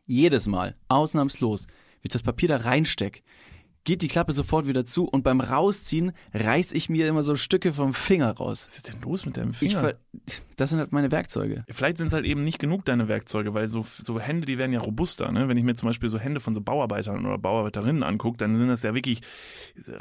Jedes 0.05 0.47
Mal, 0.47 0.75
ausnahmslos, 0.87 1.67
wenn 1.67 1.75
ich 2.03 2.11
das 2.11 2.23
Papier 2.23 2.49
da 2.49 2.57
reinsteck, 2.57 3.23
geht 3.83 4.01
die 4.01 4.07
Klappe 4.07 4.33
sofort 4.33 4.67
wieder 4.67 4.85
zu 4.85 5.05
und 5.05 5.23
beim 5.23 5.41
Rausziehen 5.41 6.11
reiß 6.33 6.73
ich 6.73 6.89
mir 6.89 7.07
immer 7.07 7.23
so 7.23 7.35
Stücke 7.35 7.73
vom 7.73 7.93
Finger 7.93 8.31
raus. 8.31 8.65
Was 8.67 8.77
ist 8.77 8.87
denn 8.87 9.01
los 9.01 9.25
mit 9.25 9.37
deinem 9.37 9.51
Ich 9.51 9.57
Finger? 9.57 9.79
ver 9.79 9.95
das 10.57 10.71
sind 10.71 10.79
halt 10.79 10.91
meine 10.91 11.11
Werkzeuge. 11.11 11.63
Vielleicht 11.69 11.97
sind 11.97 12.07
es 12.07 12.13
halt 12.13 12.25
eben 12.25 12.41
nicht 12.41 12.59
genug 12.59 12.83
deine 12.83 13.07
Werkzeuge, 13.07 13.53
weil 13.53 13.69
so, 13.69 13.83
so 13.83 14.19
Hände, 14.19 14.45
die 14.45 14.57
werden 14.57 14.73
ja 14.73 14.79
robuster. 14.79 15.31
Ne? 15.31 15.47
Wenn 15.47 15.57
ich 15.57 15.63
mir 15.63 15.75
zum 15.75 15.87
Beispiel 15.87 16.09
so 16.09 16.19
Hände 16.19 16.41
von 16.41 16.53
so 16.53 16.61
Bauarbeitern 16.61 17.25
oder 17.25 17.37
Bauarbeiterinnen 17.37 18.03
angucke, 18.03 18.37
dann 18.37 18.57
sind 18.57 18.67
das 18.67 18.83
ja 18.83 18.93
wirklich 18.93 19.21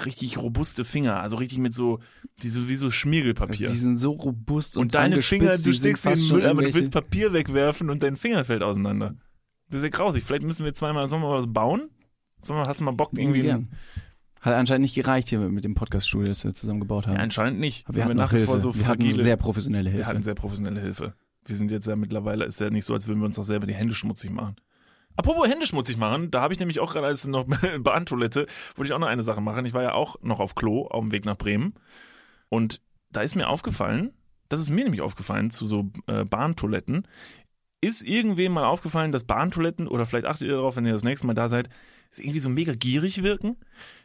richtig 0.04 0.38
robuste 0.38 0.84
Finger. 0.84 1.20
Also 1.20 1.36
richtig 1.36 1.58
mit 1.58 1.74
so, 1.74 2.00
die 2.42 2.50
so 2.50 2.68
wie 2.68 2.74
so 2.74 2.90
Schmiergelpapier. 2.90 3.68
Die 3.68 3.76
sind 3.76 3.98
so 3.98 4.12
robust 4.12 4.76
und, 4.76 4.82
und 4.82 4.94
deine 4.94 5.22
Finger, 5.22 5.56
du 5.56 5.72
steckst 5.72 5.82
sie 5.82 5.90
in 5.90 5.96
fast 5.96 6.30
den 6.30 6.36
Müll, 6.36 6.46
aber 6.46 6.62
du 6.62 6.74
willst 6.74 6.90
Papier 6.90 7.32
wegwerfen 7.32 7.88
und 7.88 8.02
dein 8.02 8.16
Finger 8.16 8.44
fällt 8.44 8.62
auseinander. 8.62 9.14
Das 9.70 9.78
ist 9.78 9.84
ja 9.84 9.90
grausig. 9.90 10.24
Vielleicht 10.24 10.42
müssen 10.42 10.64
wir 10.64 10.74
zweimal, 10.74 11.08
wir 11.08 11.20
was 11.20 11.52
bauen? 11.52 11.90
Sollen 12.38 12.60
wir, 12.60 12.66
hast 12.66 12.80
du 12.80 12.84
mal 12.84 12.92
Bock 12.92 13.10
irgendwie? 13.16 13.42
Gern. 13.42 13.70
Hat 14.40 14.54
anscheinend 14.54 14.82
nicht 14.82 14.94
gereicht 14.94 15.28
hier 15.28 15.40
mit 15.40 15.64
dem 15.64 15.74
Podcast-Studio, 15.74 16.28
das 16.28 16.44
wir 16.44 16.54
zusammen 16.54 16.80
gebaut 16.80 17.06
haben. 17.06 17.16
Ja, 17.16 17.22
anscheinend 17.22 17.58
nicht. 17.58 17.88
Aber 17.88 17.96
wir 17.96 18.04
hatten 18.04 18.16
nach 18.16 18.32
wie 18.32 18.36
Hilfe. 18.36 18.52
vor 18.52 18.60
so 18.60 18.74
wir 18.74 18.86
hatten 18.86 19.02
fragile, 19.02 19.22
sehr 19.22 19.36
professionelle 19.36 19.86
wir 19.86 19.92
Hilfe. 19.92 20.06
hatten 20.06 20.22
sehr 20.22 20.34
professionelle 20.34 20.80
Hilfe. 20.80 21.14
Wir 21.44 21.56
sind 21.56 21.70
jetzt 21.72 21.86
ja 21.86 21.96
mittlerweile, 21.96 22.44
ist 22.44 22.60
ja 22.60 22.70
nicht 22.70 22.84
so, 22.84 22.94
als 22.94 23.08
würden 23.08 23.20
wir 23.20 23.26
uns 23.26 23.36
doch 23.36 23.42
selber 23.42 23.66
die 23.66 23.74
Hände 23.74 23.94
schmutzig 23.94 24.30
machen. 24.30 24.56
Apropos 25.16 25.48
Hände 25.48 25.66
schmutzig 25.66 25.96
machen, 25.96 26.30
da 26.30 26.42
habe 26.42 26.52
ich 26.52 26.60
nämlich 26.60 26.78
auch 26.78 26.92
gerade 26.92 27.08
als 27.08 27.26
noch 27.26 27.46
Bahntoilette, 27.80 28.46
wollte 28.76 28.88
ich 28.88 28.92
auch 28.92 29.00
noch 29.00 29.08
eine 29.08 29.24
Sache 29.24 29.40
machen. 29.40 29.66
Ich 29.66 29.74
war 29.74 29.82
ja 29.82 29.94
auch 29.94 30.22
noch 30.22 30.38
auf 30.38 30.54
Klo 30.54 30.86
auf 30.86 31.02
dem 31.02 31.10
Weg 31.10 31.24
nach 31.24 31.36
Bremen 31.36 31.74
und 32.48 32.80
da 33.10 33.22
ist 33.22 33.34
mir 33.34 33.48
aufgefallen, 33.48 34.12
das 34.48 34.60
ist 34.60 34.70
mir 34.70 34.84
nämlich 34.84 35.00
aufgefallen 35.00 35.50
zu 35.50 35.66
so 35.66 35.90
äh, 36.06 36.24
Bahntoiletten, 36.24 37.08
ist 37.80 38.02
irgendwem 38.02 38.52
mal 38.52 38.64
aufgefallen, 38.64 39.10
dass 39.10 39.24
Bahntoiletten 39.24 39.88
oder 39.88 40.06
vielleicht 40.06 40.26
achtet 40.26 40.46
ihr 40.46 40.54
darauf, 40.54 40.76
wenn 40.76 40.86
ihr 40.86 40.92
das 40.92 41.02
nächste 41.02 41.26
Mal 41.26 41.34
da 41.34 41.48
seid, 41.48 41.68
irgendwie 42.16 42.40
so 42.40 42.48
mega 42.48 42.74
gierig 42.74 43.22
wirken? 43.22 43.56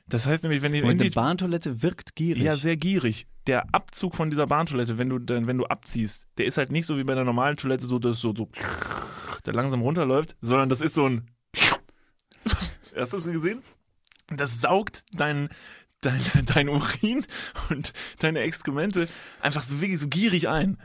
Das 0.08 0.26
heißt 0.26 0.44
nämlich, 0.44 0.62
wenn 0.62 0.74
in 0.74 0.84
Und 0.84 1.00
die 1.00 1.06
die 1.06 1.10
Bahntoilette 1.12 1.82
wirkt 1.82 2.16
gierig. 2.16 2.44
ja, 2.44 2.56
sehr 2.56 2.76
gierig. 2.78 3.28
Der 3.48 3.74
Abzug 3.74 4.16
von 4.16 4.30
dieser 4.30 4.48
Bahntoilette, 4.48 4.98
wenn 4.98 5.10
du 5.10 5.20
dann, 5.20 5.48
wenn 5.48 5.58
du 5.58 5.66
abziehst, 5.66 6.28
der 6.38 6.46
ist 6.46 6.58
halt 6.58 6.72
nicht 6.72 6.86
so 6.86 6.98
wie 6.98 7.04
bei 7.04 7.14
einer 7.14 7.24
normalen 7.24 7.58
Toilette, 7.58 7.86
so 7.86 8.00
dass 8.00 8.20
so, 8.20 8.34
so 8.36 8.50
der 9.46 9.54
langsam 9.54 9.82
runterläuft, 9.82 10.36
sondern 10.42 10.70
das 10.70 10.82
ist 10.82 10.94
so 10.94 11.08
ein. 11.08 11.30
Hast 12.96 13.14
du 13.14 13.18
das 13.18 13.26
gesehen? 13.26 13.62
Das 14.28 14.62
saugt 14.62 15.06
dein, 15.14 15.50
dein, 16.02 16.22
dein 16.46 16.70
Urin 16.70 17.26
und 17.70 17.94
deine 18.20 18.42
Exkremente 18.42 19.08
einfach 19.42 19.64
so 19.64 19.82
wirklich 19.82 20.00
so 20.00 20.08
gierig 20.08 20.48
ein. 20.50 20.78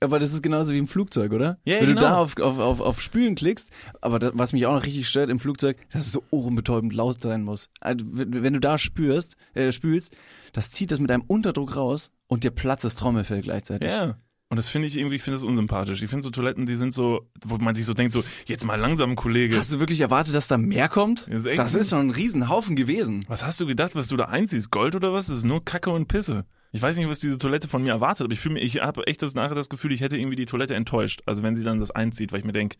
Aber 0.00 0.18
das 0.18 0.32
ist 0.32 0.42
genauso 0.42 0.72
wie 0.72 0.78
im 0.78 0.86
Flugzeug, 0.86 1.32
oder? 1.32 1.58
Ja, 1.64 1.80
Wenn 1.80 1.88
genau. 1.88 2.00
du 2.00 2.06
da 2.06 2.16
auf, 2.18 2.36
auf, 2.38 2.58
auf, 2.58 2.80
auf 2.80 3.00
Spülen 3.00 3.34
klickst, 3.34 3.70
aber 4.00 4.18
das, 4.18 4.32
was 4.34 4.52
mich 4.52 4.66
auch 4.66 4.74
noch 4.74 4.84
richtig 4.84 5.08
stört 5.08 5.28
im 5.28 5.40
Flugzeug, 5.40 5.76
dass 5.92 6.06
es 6.06 6.12
so 6.12 6.22
ohrenbetäubend 6.30 6.94
laut 6.94 7.20
sein 7.20 7.42
muss. 7.42 7.70
Also, 7.80 8.04
wenn 8.08 8.52
du 8.52 8.60
da 8.60 8.78
spürst, 8.78 9.36
äh, 9.54 9.72
spülst, 9.72 10.16
das 10.52 10.70
zieht 10.70 10.92
das 10.92 11.00
mit 11.00 11.10
einem 11.10 11.24
Unterdruck 11.26 11.76
raus 11.76 12.10
und 12.28 12.44
dir 12.44 12.50
platzt 12.50 12.84
das 12.84 12.94
Trommelfell 12.94 13.40
gleichzeitig. 13.40 13.90
Ja. 13.90 14.18
Und 14.50 14.56
das 14.56 14.68
finde 14.68 14.88
ich 14.88 14.96
irgendwie, 14.96 15.16
ich 15.16 15.22
finde 15.22 15.36
das 15.36 15.44
unsympathisch. 15.44 16.00
Ich 16.00 16.08
finde 16.08 16.22
so 16.22 16.30
Toiletten, 16.30 16.64
die 16.64 16.74
sind 16.74 16.94
so, 16.94 17.28
wo 17.44 17.56
man 17.58 17.74
sich 17.74 17.84
so 17.84 17.92
denkt, 17.92 18.14
so, 18.14 18.24
jetzt 18.46 18.64
mal 18.64 18.76
langsam, 18.76 19.14
Kollege. 19.14 19.58
Hast 19.58 19.74
du 19.74 19.78
wirklich 19.78 20.00
erwartet, 20.00 20.34
dass 20.34 20.48
da 20.48 20.56
mehr 20.56 20.88
kommt? 20.88 21.26
Das 21.28 21.40
ist 21.40 21.46
echt 21.46 21.58
das 21.58 21.74
ist 21.74 21.90
schon 21.90 22.06
ein 22.06 22.10
Riesenhaufen 22.10 22.74
gewesen. 22.74 23.26
Was 23.28 23.44
hast 23.44 23.60
du 23.60 23.66
gedacht, 23.66 23.94
was 23.94 24.08
du 24.08 24.16
da 24.16 24.24
einziehst? 24.26 24.70
Gold 24.70 24.94
oder 24.94 25.12
was? 25.12 25.26
Das 25.26 25.36
ist 25.36 25.44
nur 25.44 25.62
Kacke 25.62 25.90
und 25.90 26.08
Pisse. 26.08 26.46
Ich 26.72 26.82
weiß 26.82 26.96
nicht, 26.96 27.08
was 27.08 27.18
diese 27.18 27.38
Toilette 27.38 27.68
von 27.68 27.82
mir 27.82 27.92
erwartet, 27.92 28.24
aber 28.24 28.32
ich 28.32 28.40
fühle 28.40 28.54
mich, 28.54 28.64
ich 28.64 28.82
habe 28.82 29.06
echt 29.06 29.22
das 29.22 29.34
nachher 29.34 29.54
das 29.54 29.68
Gefühl, 29.68 29.92
ich 29.92 30.00
hätte 30.00 30.16
irgendwie 30.16 30.36
die 30.36 30.46
Toilette 30.46 30.74
enttäuscht. 30.74 31.22
Also 31.26 31.42
wenn 31.42 31.54
sie 31.54 31.64
dann 31.64 31.78
das 31.78 31.90
einzieht, 31.90 32.32
weil 32.32 32.40
ich 32.40 32.44
mir 32.44 32.52
denk, 32.52 32.76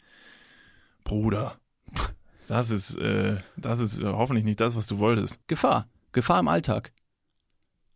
Bruder, 1.05 1.59
das 2.49 2.71
ist, 2.71 2.97
äh, 2.97 3.37
das 3.57 3.81
ist 3.81 3.99
äh, 3.99 4.05
hoffentlich 4.05 4.45
nicht 4.45 4.61
das, 4.61 4.77
was 4.77 4.87
du 4.87 4.99
wolltest. 4.99 5.39
Gefahr. 5.49 5.89
Gefahr 6.13 6.41
im 6.41 6.49
Alltag. 6.49 6.93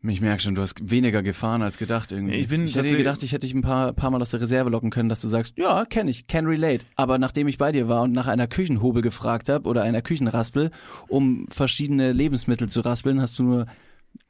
Ich 0.05 0.21
merke 0.21 0.43
schon, 0.43 0.57
du 0.57 0.63
hast 0.63 0.91
weniger 0.91 1.23
Gefahren 1.23 1.63
als 1.63 1.79
gedacht 1.79 2.11
irgendwie. 2.11 2.35
Ich 2.35 2.49
bin 2.49 2.65
ich 2.65 2.75
hätte 2.75 2.97
gedacht, 2.97 3.23
ich 3.23 3.31
hätte 3.33 3.47
dich 3.47 3.55
ein 3.55 3.63
paar, 3.63 3.93
paar 3.93 4.11
Mal 4.11 4.21
aus 4.21 4.31
der 4.31 4.41
Reserve 4.41 4.69
locken 4.69 4.91
können, 4.91 5.09
dass 5.09 5.21
du 5.21 5.29
sagst, 5.29 5.57
ja, 5.57 5.85
kenne 5.85 6.11
ich, 6.11 6.27
can 6.27 6.47
relate. 6.47 6.85
Aber 6.97 7.19
nachdem 7.19 7.47
ich 7.47 7.57
bei 7.57 7.71
dir 7.71 7.89
war 7.89 8.03
und 8.03 8.13
nach 8.13 8.27
einer 8.27 8.49
Küchenhobel 8.49 9.01
gefragt 9.01 9.49
habe 9.49 9.69
oder 9.69 9.85
einer 9.85 10.03
Küchenraspel, 10.03 10.73
um 11.07 11.47
verschiedene 11.49 12.13
Lebensmittel 12.13 12.69
zu 12.69 12.81
raspeln, 12.81 13.21
hast 13.21 13.39
du 13.39 13.45
nur 13.45 13.67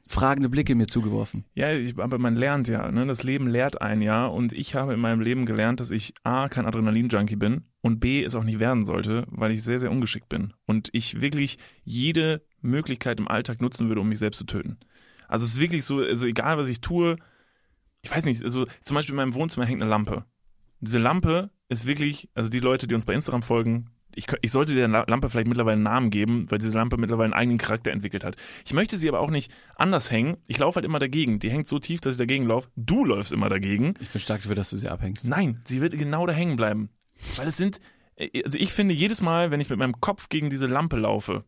fragende 0.05 0.49
Blicke 0.49 0.75
mir 0.75 0.87
zugeworfen. 0.87 1.45
Ja, 1.55 1.71
ich, 1.71 1.97
aber 1.97 2.17
man 2.19 2.35
lernt 2.35 2.67
ja, 2.67 2.91
ne? 2.91 3.05
Das 3.05 3.23
Leben 3.23 3.47
lehrt 3.47 3.81
ein 3.81 4.01
ja 4.01 4.25
und 4.25 4.53
ich 4.53 4.75
habe 4.75 4.93
in 4.93 4.99
meinem 4.99 5.21
Leben 5.21 5.45
gelernt, 5.45 5.79
dass 5.79 5.91
ich 5.91 6.13
A, 6.23 6.49
kein 6.49 6.65
Adrenalin-Junkie 6.65 7.35
bin 7.35 7.65
und 7.81 7.99
B, 7.99 8.23
es 8.23 8.35
auch 8.35 8.43
nicht 8.43 8.59
werden 8.59 8.85
sollte, 8.85 9.25
weil 9.29 9.51
ich 9.51 9.63
sehr, 9.63 9.79
sehr 9.79 9.91
ungeschickt 9.91 10.29
bin. 10.29 10.53
Und 10.65 10.89
ich 10.91 11.21
wirklich 11.21 11.57
jede 11.83 12.45
Möglichkeit 12.61 13.19
im 13.19 13.27
Alltag 13.27 13.61
nutzen 13.61 13.87
würde, 13.87 14.01
um 14.01 14.09
mich 14.09 14.19
selbst 14.19 14.37
zu 14.37 14.45
töten. 14.45 14.77
Also 15.27 15.45
es 15.45 15.55
ist 15.55 15.59
wirklich 15.59 15.85
so, 15.85 15.99
also 15.99 16.25
egal 16.25 16.57
was 16.57 16.67
ich 16.67 16.81
tue, 16.81 17.17
ich 18.01 18.11
weiß 18.11 18.25
nicht, 18.25 18.43
also 18.43 18.67
zum 18.83 18.95
Beispiel 18.95 19.13
in 19.13 19.17
meinem 19.17 19.33
Wohnzimmer 19.33 19.65
hängt 19.65 19.81
eine 19.81 19.89
Lampe. 19.89 20.25
Diese 20.79 20.99
Lampe 20.99 21.49
ist 21.69 21.87
wirklich, 21.87 22.29
also 22.33 22.49
die 22.49 22.59
Leute, 22.59 22.87
die 22.87 22.95
uns 22.95 23.05
bei 23.05 23.13
Instagram 23.13 23.41
folgen, 23.41 23.89
ich, 24.15 24.25
ich 24.41 24.51
sollte 24.51 24.73
der 24.73 24.87
La- 24.87 25.05
Lampe 25.07 25.29
vielleicht 25.29 25.47
mittlerweile 25.47 25.73
einen 25.73 25.83
Namen 25.83 26.09
geben, 26.09 26.49
weil 26.49 26.59
diese 26.59 26.73
Lampe 26.73 26.97
mittlerweile 26.97 27.25
einen 27.25 27.33
eigenen 27.33 27.57
Charakter 27.57 27.91
entwickelt 27.91 28.23
hat. 28.23 28.35
Ich 28.65 28.73
möchte 28.73 28.97
sie 28.97 29.09
aber 29.09 29.19
auch 29.19 29.29
nicht 29.29 29.51
anders 29.75 30.11
hängen. 30.11 30.37
Ich 30.47 30.57
laufe 30.57 30.75
halt 30.75 30.85
immer 30.85 30.99
dagegen. 30.99 31.39
Die 31.39 31.49
hängt 31.49 31.67
so 31.67 31.79
tief, 31.79 32.01
dass 32.01 32.13
ich 32.13 32.19
dagegen 32.19 32.45
laufe. 32.45 32.69
Du 32.75 33.05
läufst 33.05 33.31
immer 33.31 33.49
dagegen. 33.49 33.95
Ich 33.99 34.09
bin 34.09 34.21
stark 34.21 34.41
dafür, 34.41 34.55
dass 34.55 34.69
du 34.69 34.77
sie 34.77 34.89
abhängst. 34.89 35.27
Nein, 35.27 35.61
sie 35.65 35.81
wird 35.81 35.97
genau 35.97 36.25
da 36.25 36.33
hängen 36.33 36.55
bleiben. 36.55 36.89
Weil 37.35 37.47
es 37.47 37.57
sind, 37.57 37.79
äh, 38.15 38.43
also 38.43 38.57
ich 38.57 38.73
finde 38.73 38.93
jedes 38.93 39.21
Mal, 39.21 39.51
wenn 39.51 39.59
ich 39.59 39.69
mit 39.69 39.79
meinem 39.79 39.99
Kopf 40.01 40.29
gegen 40.29 40.49
diese 40.49 40.67
Lampe 40.67 40.97
laufe, 40.97 41.45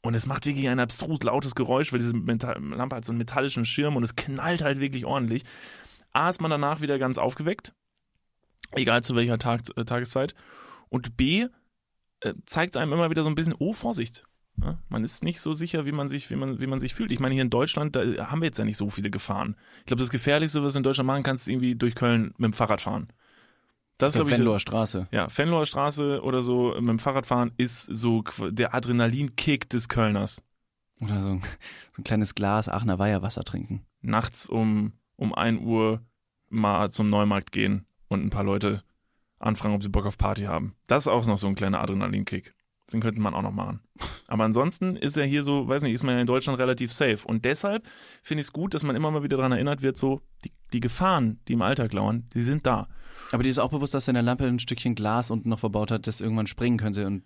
und 0.00 0.14
es 0.14 0.26
macht 0.26 0.46
wirklich 0.46 0.68
ein 0.68 0.78
abstrus 0.78 1.20
lautes 1.24 1.56
Geräusch, 1.56 1.92
weil 1.92 1.98
diese 1.98 2.14
Metall 2.14 2.62
Lampe 2.62 2.94
hat 2.94 3.04
so 3.04 3.10
einen 3.10 3.18
metallischen 3.18 3.64
Schirm 3.64 3.96
und 3.96 4.04
es 4.04 4.14
knallt 4.14 4.62
halt 4.62 4.78
wirklich 4.78 5.04
ordentlich. 5.04 5.42
A 6.12 6.30
ist 6.30 6.40
man 6.40 6.52
danach 6.52 6.80
wieder 6.80 7.00
ganz 7.00 7.18
aufgeweckt, 7.18 7.74
egal 8.72 9.02
zu 9.02 9.16
welcher 9.16 9.38
Tag, 9.38 9.62
äh, 9.76 9.84
Tageszeit. 9.84 10.36
Und 10.88 11.16
B 11.16 11.48
zeigt 12.44 12.76
einem 12.76 12.92
immer 12.92 13.10
wieder 13.10 13.22
so 13.22 13.28
ein 13.28 13.34
bisschen, 13.34 13.54
oh, 13.58 13.72
Vorsicht. 13.72 14.24
Ja, 14.60 14.78
man 14.88 15.04
ist 15.04 15.22
nicht 15.22 15.40
so 15.40 15.52
sicher, 15.52 15.86
wie 15.86 15.92
man 15.92 16.08
sich, 16.08 16.30
wie 16.30 16.36
man, 16.36 16.60
wie 16.60 16.66
man 16.66 16.80
sich 16.80 16.94
fühlt. 16.94 17.12
Ich 17.12 17.20
meine, 17.20 17.34
hier 17.34 17.42
in 17.42 17.50
Deutschland, 17.50 17.94
da 17.94 18.02
haben 18.30 18.40
wir 18.40 18.46
jetzt 18.46 18.58
ja 18.58 18.64
nicht 18.64 18.76
so 18.76 18.88
viele 18.90 19.10
Gefahren. 19.10 19.56
Ich 19.80 19.86
glaube, 19.86 20.00
das 20.00 20.10
Gefährlichste, 20.10 20.62
was 20.62 20.72
du 20.72 20.78
in 20.78 20.82
Deutschland 20.82 21.06
machen 21.06 21.22
kannst, 21.22 21.46
ist 21.46 21.52
irgendwie 21.52 21.76
durch 21.76 21.94
Köln 21.94 22.34
mit 22.38 22.50
dem 22.50 22.52
Fahrrad 22.52 22.80
fahren. 22.80 23.08
Das 23.98 24.10
ist, 24.10 24.16
glaube 24.16 24.30
ich, 24.30 24.38
Venloer 24.38 24.60
Straße. 24.60 25.08
ja, 25.10 25.26
Venloer 25.34 25.66
Straße 25.66 26.22
oder 26.22 26.42
so 26.42 26.74
mit 26.76 26.88
dem 26.88 26.98
Fahrradfahren 26.98 27.52
ist 27.56 27.84
so 27.84 28.22
der 28.38 28.74
Adrenalinkick 28.74 29.68
des 29.68 29.88
Kölners. 29.88 30.42
Oder 31.00 31.22
so 31.22 31.28
ein, 31.30 31.40
so 31.92 32.00
ein 32.00 32.04
kleines 32.04 32.34
Glas 32.34 32.68
Aachener 32.68 32.98
Weiherwasser 32.98 33.44
trinken. 33.44 33.84
Nachts 34.00 34.48
um, 34.48 34.92
um 35.16 35.34
1 35.34 35.60
Uhr 35.60 36.00
mal 36.48 36.90
zum 36.90 37.10
Neumarkt 37.10 37.52
gehen 37.52 37.86
und 38.08 38.24
ein 38.24 38.30
paar 38.30 38.44
Leute 38.44 38.82
anfragen, 39.38 39.74
ob 39.74 39.82
sie 39.82 39.88
Bock 39.88 40.06
auf 40.06 40.18
Party 40.18 40.44
haben. 40.44 40.74
Das 40.86 41.04
ist 41.04 41.08
auch 41.08 41.26
noch 41.26 41.38
so 41.38 41.46
ein 41.46 41.54
kleiner 41.54 41.80
Adrenalinkick. 41.80 42.54
Den 42.92 43.00
könnte 43.00 43.20
man 43.20 43.34
auch 43.34 43.42
noch 43.42 43.52
machen. 43.52 43.80
Aber 44.28 44.44
ansonsten 44.44 44.96
ist 44.96 45.16
er 45.16 45.26
hier 45.26 45.42
so, 45.42 45.68
weiß 45.68 45.82
nicht, 45.82 45.92
ist 45.92 46.02
man 46.02 46.14
ja 46.14 46.20
in 46.20 46.26
Deutschland 46.26 46.58
relativ 46.58 46.92
safe. 46.92 47.26
Und 47.26 47.44
deshalb 47.44 47.86
finde 48.22 48.40
ich 48.40 48.46
es 48.46 48.52
gut, 48.52 48.74
dass 48.74 48.82
man 48.82 48.96
immer 48.96 49.10
mal 49.10 49.22
wieder 49.22 49.36
daran 49.36 49.52
erinnert 49.52 49.82
wird, 49.82 49.96
so 49.96 50.22
die, 50.44 50.52
die 50.72 50.80
Gefahren, 50.80 51.40
die 51.48 51.52
im 51.52 51.62
Alltag 51.62 51.92
lauern, 51.92 52.28
die 52.32 52.40
sind 52.40 52.66
da. 52.66 52.88
Aber 53.30 53.42
dir 53.42 53.50
ist 53.50 53.58
auch 53.58 53.70
bewusst, 53.70 53.94
dass 53.94 54.06
deine 54.06 54.22
Lampe 54.22 54.46
ein 54.46 54.58
Stückchen 54.58 54.94
Glas 54.94 55.30
unten 55.30 55.50
noch 55.50 55.58
verbaut 55.58 55.90
hat, 55.90 56.06
das 56.06 56.20
irgendwann 56.20 56.46
springen 56.46 56.78
könnte. 56.78 57.06
Und 57.06 57.24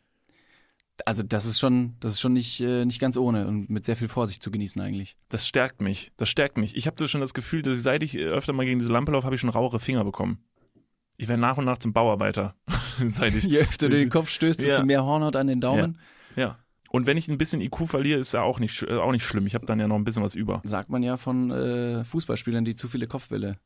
also 1.07 1.23
das 1.23 1.47
ist 1.47 1.61
schon, 1.61 1.97
das 2.01 2.15
ist 2.15 2.21
schon 2.21 2.33
nicht, 2.33 2.61
äh, 2.61 2.85
nicht 2.85 3.01
ganz 3.01 3.17
ohne 3.17 3.47
und 3.47 3.71
mit 3.71 3.85
sehr 3.85 3.97
viel 3.97 4.09
Vorsicht 4.09 4.43
zu 4.43 4.51
genießen 4.51 4.81
eigentlich. 4.81 5.17
Das 5.29 5.47
stärkt 5.47 5.81
mich. 5.81 6.13
Das 6.17 6.29
stärkt 6.29 6.59
mich. 6.59 6.77
Ich 6.77 6.87
habe 6.87 7.09
schon 7.09 7.21
das 7.21 7.35
Gefühl, 7.35 7.63
dass 7.63 7.77
ich, 7.77 7.83
seit 7.83 8.03
ich 8.03 8.17
äh, 8.17 8.25
öfter 8.25 8.53
mal 8.53 8.67
gegen 8.67 8.79
diese 8.79 8.93
Lampe 8.93 9.13
laufe, 9.13 9.25
habe 9.25 9.35
ich 9.35 9.41
schon 9.41 9.51
rauere 9.51 9.79
Finger 9.79 10.05
bekommen. 10.05 10.45
Ich 11.17 11.29
werde 11.29 11.41
nach 11.41 11.59
und 11.59 11.65
nach 11.65 11.79
zum 11.79 11.93
Bauarbeiter. 11.93 12.55
seit 13.09 13.35
ich, 13.35 13.45
Je 13.45 13.61
öfter 13.61 13.89
du 13.89 13.97
den 13.97 14.11
Kopf 14.11 14.29
stößt, 14.31 14.61
desto 14.61 14.81
Ja. 14.81 14.85
mehr 14.85 15.05
Hornhaut 15.05 15.37
an 15.37 15.47
den 15.47 15.61
Daumen. 15.61 15.99
ja. 16.37 16.59
Und 16.91 17.07
wenn 17.07 17.17
ich 17.17 17.27
ein 17.29 17.39
bisschen 17.39 17.63
IQ 17.63 17.87
verliere, 17.89 18.21
ist 18.21 18.35
ja 18.35 18.43
auch 18.43 18.59
nicht, 18.61 18.83
äh, 18.83 18.97
auch 18.99 19.13
nicht 19.13 19.25
schlimm. 19.25 19.47
Ich 19.47 19.55
habe 19.55 19.65
dann 19.65 19.81
ja 19.81 19.89
noch 19.89 19.97
ein 19.97 20.05
bisschen 20.05 20.23
was 20.23 20.35
über. 20.35 20.61
Sagt 20.63 20.91
man 20.91 21.03
ja 21.03 21.17
von 21.17 21.51
äh, 21.51 22.05
Fußballspielern, 22.05 22.67
die 22.67 22.77
zu 22.77 22.87
viele 22.87 23.07
Kopfbälle 23.07 23.57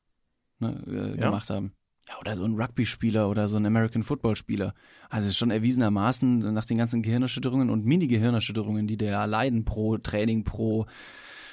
ne, 0.61 0.80
äh, 0.86 1.09
Ja? 1.20 1.24
gemacht 1.26 1.51
haben. 1.51 1.72
Ja, 2.09 2.20
oder 2.20 2.36
so 2.36 2.44
ein 2.44 2.55
Rugby-Spieler 2.55 3.28
oder 3.28 3.49
so 3.49 3.57
ein 3.57 3.66
American 3.66 4.05
Football-Spieler. 4.05 4.74
Also 5.11 5.24
es 5.24 5.32
ist 5.32 5.38
schon 5.38 5.51
erwiesenermaßen 5.51 6.38
nach 6.55 6.66
den 6.66 6.78
ganzen 6.78 7.03
Gehirnerschütterungen 7.03 7.68
und 7.68 7.84
Mini-Gehirnerschütterungen, 7.84 8.86
die 8.86 8.97
der 8.97 9.11
ja 9.11 9.24
leiden 9.24 9.64
pro 9.64 9.99
Training, 9.99 10.44
pro 10.44 10.86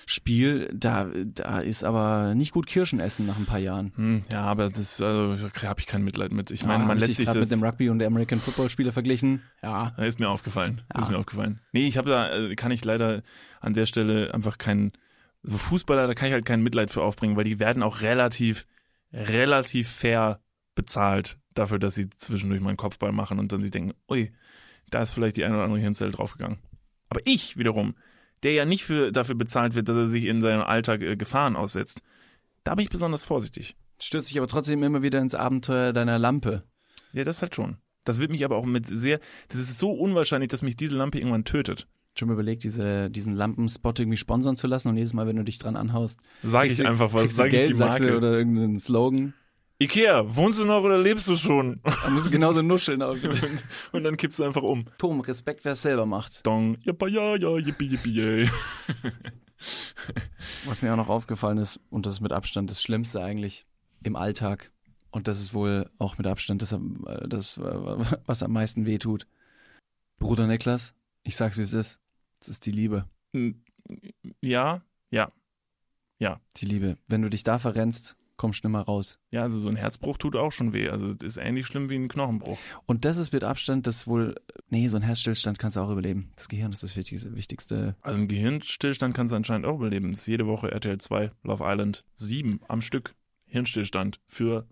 Spiel, 0.05 0.69
da, 0.73 1.09
da 1.25 1.59
ist 1.59 1.83
aber 1.83 2.35
nicht 2.35 2.51
gut 2.51 2.67
Kirschen 2.67 2.99
essen 2.99 3.25
nach 3.25 3.37
ein 3.37 3.45
paar 3.45 3.59
Jahren. 3.59 3.91
Hm, 3.95 4.21
ja, 4.31 4.41
aber 4.41 4.69
das 4.69 5.01
also, 5.01 5.35
da 5.47 5.67
habe 5.69 5.79
ich 5.79 5.85
kein 5.87 6.03
Mitleid 6.03 6.31
mit. 6.31 6.51
Ich 6.51 6.65
meine, 6.65 6.83
Ah, 6.83 6.87
man 6.87 6.97
lässt 6.97 7.15
sich 7.15 7.25
das. 7.25 7.35
mit 7.35 7.51
dem 7.51 7.63
Rugby 7.63 7.89
und 7.89 7.99
der 7.99 8.07
American 8.07 8.39
Football-Spieler 8.39 8.91
verglichen. 8.91 9.41
Ja, 9.61 9.89
Ist 9.97 10.19
mir 10.19 10.29
aufgefallen. 10.29 10.81
Ja. 10.93 11.01
Ist 11.01 11.09
mir 11.09 11.17
aufgefallen. 11.17 11.59
Nee, 11.71 11.87
ich 11.87 11.97
habe 11.97 12.09
da, 12.09 12.33
äh, 12.35 12.55
kann 12.55 12.71
ich 12.71 12.83
leider 12.85 13.23
an 13.61 13.73
der 13.73 13.85
Stelle 13.85 14.33
einfach 14.33 14.57
kein, 14.57 14.91
so 15.41 15.57
Fußballer, 15.57 16.07
da 16.07 16.13
kann 16.13 16.27
ich 16.27 16.33
halt 16.33 16.45
kein 16.45 16.61
Mitleid 16.63 16.91
für 16.91 17.01
aufbringen, 17.01 17.35
weil 17.35 17.43
die 17.45 17.59
werden 17.59 17.83
auch 17.83 18.01
relativ, 18.01 18.65
relativ 19.11 19.89
fair 19.89 20.39
bezahlt 20.75 21.37
dafür, 21.53 21.79
dass 21.79 21.95
sie 21.95 22.09
zwischendurch 22.09 22.61
mal 22.61 22.69
einen 22.69 22.77
Kopfball 22.77 23.11
machen 23.11 23.39
und 23.39 23.51
dann 23.51 23.61
sie 23.61 23.69
denken, 23.71 23.93
ui, 24.09 24.31
da 24.89 25.01
ist 25.01 25.11
vielleicht 25.11 25.37
die 25.37 25.45
eine 25.45 25.55
oder 25.55 25.63
andere 25.65 25.79
Hirnzelle 25.79 26.11
draufgegangen. 26.11 26.57
Aber 27.09 27.21
ich 27.25 27.57
wiederum, 27.57 27.95
der 28.43 28.53
ja 28.53 28.65
nicht 28.65 28.83
für, 28.83 29.11
dafür 29.11 29.35
bezahlt 29.35 29.75
wird, 29.75 29.89
dass 29.89 29.95
er 29.97 30.07
sich 30.07 30.25
in 30.25 30.41
seinem 30.41 30.61
Alltag 30.61 31.01
äh, 31.01 31.15
Gefahren 31.15 31.55
aussetzt, 31.55 32.01
da 32.63 32.75
bin 32.75 32.83
ich 32.83 32.89
besonders 32.89 33.23
vorsichtig. 33.23 33.75
stürzt 33.99 34.27
sich 34.27 34.37
aber 34.37 34.47
trotzdem 34.47 34.83
immer 34.83 35.01
wieder 35.01 35.19
ins 35.21 35.35
Abenteuer 35.35 35.93
deiner 35.93 36.19
Lampe. 36.19 36.63
Ja, 37.13 37.23
das 37.23 37.41
halt 37.41 37.55
schon. 37.55 37.77
Das 38.05 38.19
wird 38.19 38.31
mich 38.31 38.43
aber 38.43 38.57
auch 38.57 38.65
mit 38.65 38.85
sehr, 38.85 39.19
das 39.47 39.59
ist 39.61 39.79
so 39.79 39.91
unwahrscheinlich, 39.91 40.49
dass 40.49 40.61
mich 40.61 40.75
diese 40.75 40.95
Lampe 40.95 41.19
irgendwann 41.19 41.45
tötet. 41.45 41.87
Schon 42.15 42.27
mal 42.27 42.33
überlegt, 42.35 42.63
diese, 42.63 43.09
diesen 43.09 43.33
Lampenspot 43.33 43.99
irgendwie 43.99 44.17
sponsern 44.17 44.55
zu 44.57 44.67
lassen 44.67 44.89
und 44.89 44.97
jedes 44.97 45.13
Mal, 45.13 45.25
wenn 45.25 45.35
du 45.37 45.43
dich 45.43 45.57
dran 45.57 45.75
anhaust, 45.75 46.21
Sag 46.43 46.67
ich 46.67 46.77
du- 46.77 46.87
einfach 46.87 47.11
was, 47.13 47.35
sag 47.35 47.47
ich 47.47 47.51
Geld, 47.53 47.69
die 47.69 47.73
sagst 47.73 47.99
du, 48.01 48.03
Marke. 48.03 48.17
oder 48.17 48.33
irgendeinen 48.37 48.77
Slogan. 48.77 49.33
Ikea, 49.84 50.36
wohnst 50.36 50.61
du 50.61 50.65
noch 50.65 50.81
oder 50.84 50.97
lebst 50.97 51.27
du 51.27 51.36
schon? 51.36 51.81
Da 51.84 52.09
musst 52.09 52.27
du 52.27 52.31
genauso 52.31 52.61
nuscheln. 52.61 53.01
Und 53.91 54.03
dann 54.03 54.15
kippst 54.15 54.39
du 54.39 54.43
einfach 54.43 54.63
um. 54.63 54.86
Tom, 54.97 55.19
Respekt, 55.19 55.65
wer 55.65 55.73
es 55.73 55.81
selber 55.81 56.05
macht. 56.05 56.45
Dong, 56.45 56.77
jippa 56.81 57.07
ja, 57.07 57.36
ja, 57.36 57.57
yippie, 57.57 57.88
yippie, 57.88 58.13
yay. 58.13 58.49
Was 60.65 60.81
mir 60.81 60.93
auch 60.93 60.97
noch 60.97 61.09
aufgefallen 61.09 61.57
ist, 61.57 61.81
und 61.89 62.05
das 62.05 62.13
ist 62.13 62.21
mit 62.21 62.31
Abstand 62.31 62.69
das 62.69 62.81
Schlimmste 62.81 63.21
eigentlich 63.21 63.65
im 64.03 64.15
Alltag, 64.15 64.71
und 65.11 65.27
das 65.27 65.41
ist 65.41 65.53
wohl 65.53 65.89
auch 65.97 66.17
mit 66.17 66.27
Abstand 66.27 66.61
das, 66.61 66.71
äh, 66.71 66.79
das 67.27 67.57
äh, 67.57 68.17
was 68.25 68.41
am 68.41 68.53
meisten 68.53 68.86
wehtut. 68.86 69.27
Bruder 70.17 70.47
Niklas, 70.47 70.95
ich 71.23 71.36
sag's 71.36 71.57
wie 71.57 71.63
es 71.63 71.73
ist. 71.73 71.99
Es 72.39 72.47
ist 72.47 72.65
die 72.65 72.71
Liebe. 72.71 73.09
Ja, 74.41 74.81
Die 76.55 76.65
Liebe. 76.65 76.97
Wenn 77.07 77.21
du 77.21 77.29
dich 77.29 77.43
da 77.43 77.59
verrennst, 77.59 78.15
kommst 78.43 78.61
du 78.61 78.67
nimmer 78.67 78.81
raus. 78.81 79.17
ja, 79.31 79.41
also 79.41 79.57
so 79.57 79.69
ein 79.69 79.77
Herzbruch 79.77 80.17
tut 80.17 80.35
auch 80.35 80.51
schon 80.51 80.73
weh. 80.73 80.89
Also 80.89 81.13
ist 81.13 81.37
ähnlich 81.37 81.65
schlimm 81.65 81.89
wie 81.89 81.95
ein 81.95 82.09
Knochenbruch. 82.09 82.57
Und 82.85 83.05
das 83.05 83.15
ist 83.15 83.31
mit 83.31 83.45
Abstand 83.45 83.87
das 83.87 84.05
wohl, 84.05 84.35
nee, 84.69 84.89
so 84.89 84.97
ein 84.97 85.01
Herzstillstand 85.01 85.59
kannst 85.59 85.77
du 85.77 85.79
auch 85.79 85.89
überleben. 85.89 86.33
Das 86.35 86.49
Gehirn 86.49 86.73
ist 86.73 86.83
das 86.83 86.97
wichtigste, 86.97 87.33
wichtigste. 87.37 87.95
Also 88.01 88.19
ein 88.19 88.27
Gehirnstillstand 88.27 89.15
kannst 89.15 89.31
du 89.31 89.37
anscheinend 89.37 89.65
auch 89.65 89.77
überleben. 89.77 90.11
Das 90.11 90.19
ist 90.19 90.27
jede 90.27 90.45
Woche 90.45 90.71
RTL 90.71 90.99
2, 90.99 91.31
Love 91.43 91.63
Island, 91.65 92.03
sieben 92.15 92.59
am 92.67 92.81
Stück. 92.81 93.15
Hirnstillstand 93.45 94.19
für 94.27 94.67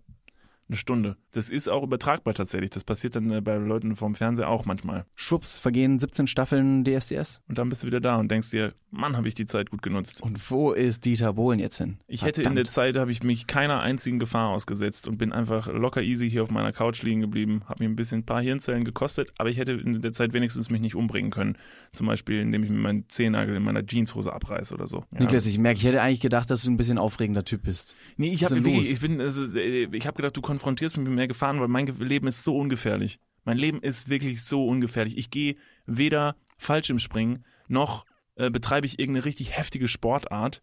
eine 0.72 0.78
Stunde. 0.78 1.16
Das 1.32 1.50
ist 1.50 1.68
auch 1.68 1.82
übertragbar 1.82 2.34
tatsächlich. 2.34 2.70
Das 2.70 2.84
passiert 2.84 3.14
dann 3.14 3.30
äh, 3.30 3.40
bei 3.40 3.56
Leuten 3.56 3.94
vom 3.94 4.14
Fernseher 4.14 4.48
auch 4.48 4.64
manchmal. 4.64 5.04
Schwupps, 5.16 5.58
vergehen 5.58 5.98
17 5.98 6.26
Staffeln 6.26 6.84
DSDS. 6.84 7.42
Und 7.48 7.58
dann 7.58 7.68
bist 7.68 7.82
du 7.82 7.86
wieder 7.86 8.00
da 8.00 8.16
und 8.16 8.30
denkst 8.30 8.50
dir, 8.50 8.74
Mann, 8.90 9.16
habe 9.16 9.28
ich 9.28 9.34
die 9.34 9.46
Zeit 9.46 9.70
gut 9.70 9.82
genutzt. 9.82 10.22
Und 10.22 10.50
wo 10.50 10.72
ist 10.72 11.04
Dieter 11.04 11.34
Bohlen 11.34 11.58
jetzt 11.58 11.78
hin? 11.78 11.98
Ich 12.06 12.24
hätte 12.24 12.42
in 12.42 12.54
der 12.54 12.64
Zeit, 12.64 12.96
habe 12.96 13.12
ich 13.12 13.22
mich 13.22 13.46
keiner 13.46 13.80
einzigen 13.80 14.18
Gefahr 14.18 14.50
ausgesetzt 14.50 15.08
und 15.08 15.18
bin 15.18 15.32
einfach 15.32 15.66
locker 15.66 16.02
easy 16.02 16.30
hier 16.30 16.42
auf 16.42 16.50
meiner 16.50 16.72
Couch 16.72 17.02
liegen 17.02 17.20
geblieben. 17.20 17.62
Habe 17.66 17.84
mir 17.84 17.90
ein 17.90 17.96
bisschen 17.96 18.20
ein 18.20 18.26
paar 18.26 18.42
Hirnzellen 18.42 18.84
gekostet, 18.84 19.32
aber 19.38 19.50
ich 19.50 19.58
hätte 19.58 19.72
in 19.72 20.00
der 20.00 20.12
Zeit 20.12 20.32
wenigstens 20.32 20.70
mich 20.70 20.80
nicht 20.80 20.94
umbringen 20.94 21.30
können. 21.30 21.56
Zum 21.92 22.06
Beispiel, 22.06 22.40
indem 22.40 22.64
ich 22.64 22.70
mir 22.70 22.78
meinen 22.78 23.08
Zehennagel 23.08 23.56
in 23.56 23.62
meiner 23.62 23.84
Jeanshose 23.84 24.32
abreiße 24.32 24.74
oder 24.74 24.86
so. 24.86 25.04
Ja. 25.12 25.20
Niklas, 25.20 25.46
ich 25.46 25.58
merke, 25.58 25.78
ich 25.78 25.84
hätte 25.84 26.02
eigentlich 26.02 26.20
gedacht, 26.20 26.50
dass 26.50 26.62
du 26.62 26.70
ein 26.70 26.76
bisschen 26.76 26.98
aufregender 26.98 27.44
Typ 27.44 27.62
bist. 27.62 27.96
Nee, 28.16 28.32
ich 28.32 29.00
bin, 29.00 29.20
also, 29.20 29.44
äh, 29.54 29.88
ich 29.90 30.06
habe 30.06 30.16
gedacht, 30.16 30.36
du 30.36 30.40
konfrontierst 30.42 30.61
mich 30.66 30.96
mit 30.96 31.08
mehr 31.08 31.28
Gefahren, 31.28 31.60
weil 31.60 31.68
mein 31.68 31.86
Leben 31.86 32.26
ist 32.26 32.44
so 32.44 32.56
ungefährlich. 32.56 33.20
Mein 33.44 33.58
Leben 33.58 33.80
ist 33.80 34.08
wirklich 34.08 34.42
so 34.42 34.66
ungefährlich. 34.66 35.18
Ich 35.18 35.30
gehe 35.30 35.56
weder 35.86 36.36
Fallschirmspringen 36.58 37.44
noch 37.68 38.04
äh, 38.36 38.50
betreibe 38.50 38.86
ich 38.86 38.98
irgendeine 38.98 39.24
richtig 39.24 39.56
heftige 39.56 39.88
Sportart. 39.88 40.62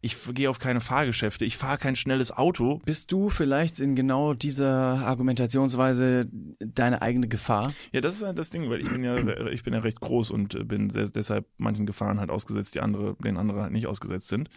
Ich 0.00 0.16
gehe 0.34 0.50
auf 0.50 0.58
keine 0.58 0.82
Fahrgeschäfte. 0.82 1.46
Ich 1.46 1.56
fahre 1.56 1.78
kein 1.78 1.96
schnelles 1.96 2.30
Auto. 2.30 2.82
Bist 2.84 3.10
du 3.10 3.30
vielleicht 3.30 3.80
in 3.80 3.96
genau 3.96 4.34
dieser 4.34 4.98
Argumentationsweise 4.98 6.28
deine 6.58 7.00
eigene 7.00 7.26
Gefahr? 7.26 7.72
Ja, 7.90 8.02
das 8.02 8.16
ist 8.16 8.22
halt 8.22 8.38
das 8.38 8.50
Ding, 8.50 8.68
weil 8.68 8.82
ich 8.82 8.90
bin 8.90 9.02
ja, 9.02 9.16
ich 9.48 9.62
bin 9.62 9.72
ja 9.72 9.80
recht 9.80 10.00
groß 10.00 10.30
und 10.30 10.54
äh, 10.54 10.64
bin 10.64 10.90
sehr, 10.90 11.08
deshalb 11.08 11.46
manchen 11.56 11.86
Gefahren 11.86 12.20
halt 12.20 12.30
ausgesetzt, 12.30 12.74
die 12.74 12.80
andere, 12.80 13.16
den 13.24 13.38
andere 13.38 13.62
halt 13.62 13.72
nicht 13.72 13.86
ausgesetzt 13.86 14.28
sind. 14.28 14.50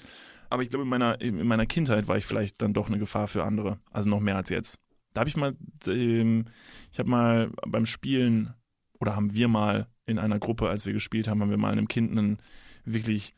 Aber 0.49 0.63
ich 0.63 0.69
glaube, 0.69 0.83
in 0.83 0.89
meiner, 0.89 1.19
in 1.21 1.45
meiner 1.45 1.65
Kindheit 1.65 2.07
war 2.07 2.17
ich 2.17 2.25
vielleicht 2.25 2.61
dann 2.61 2.73
doch 2.73 2.87
eine 2.87 2.99
Gefahr 2.99 3.27
für 3.27 3.43
andere. 3.43 3.79
Also 3.91 4.09
noch 4.09 4.19
mehr 4.19 4.35
als 4.35 4.49
jetzt. 4.49 4.79
Da 5.13 5.21
habe 5.21 5.29
ich 5.29 5.35
mal, 5.35 5.55
ähm, 5.87 6.45
ich 6.91 6.99
habe 6.99 7.09
mal 7.09 7.51
beim 7.67 7.85
Spielen 7.85 8.53
oder 8.99 9.15
haben 9.15 9.33
wir 9.33 9.47
mal 9.47 9.87
in 10.05 10.19
einer 10.19 10.39
Gruppe, 10.39 10.69
als 10.69 10.85
wir 10.85 10.93
gespielt 10.93 11.27
haben, 11.27 11.41
haben 11.41 11.49
wir 11.49 11.57
mal 11.57 11.71
einem 11.71 11.87
Kind 11.87 12.11
einen 12.11 12.37
wirklich, 12.85 13.33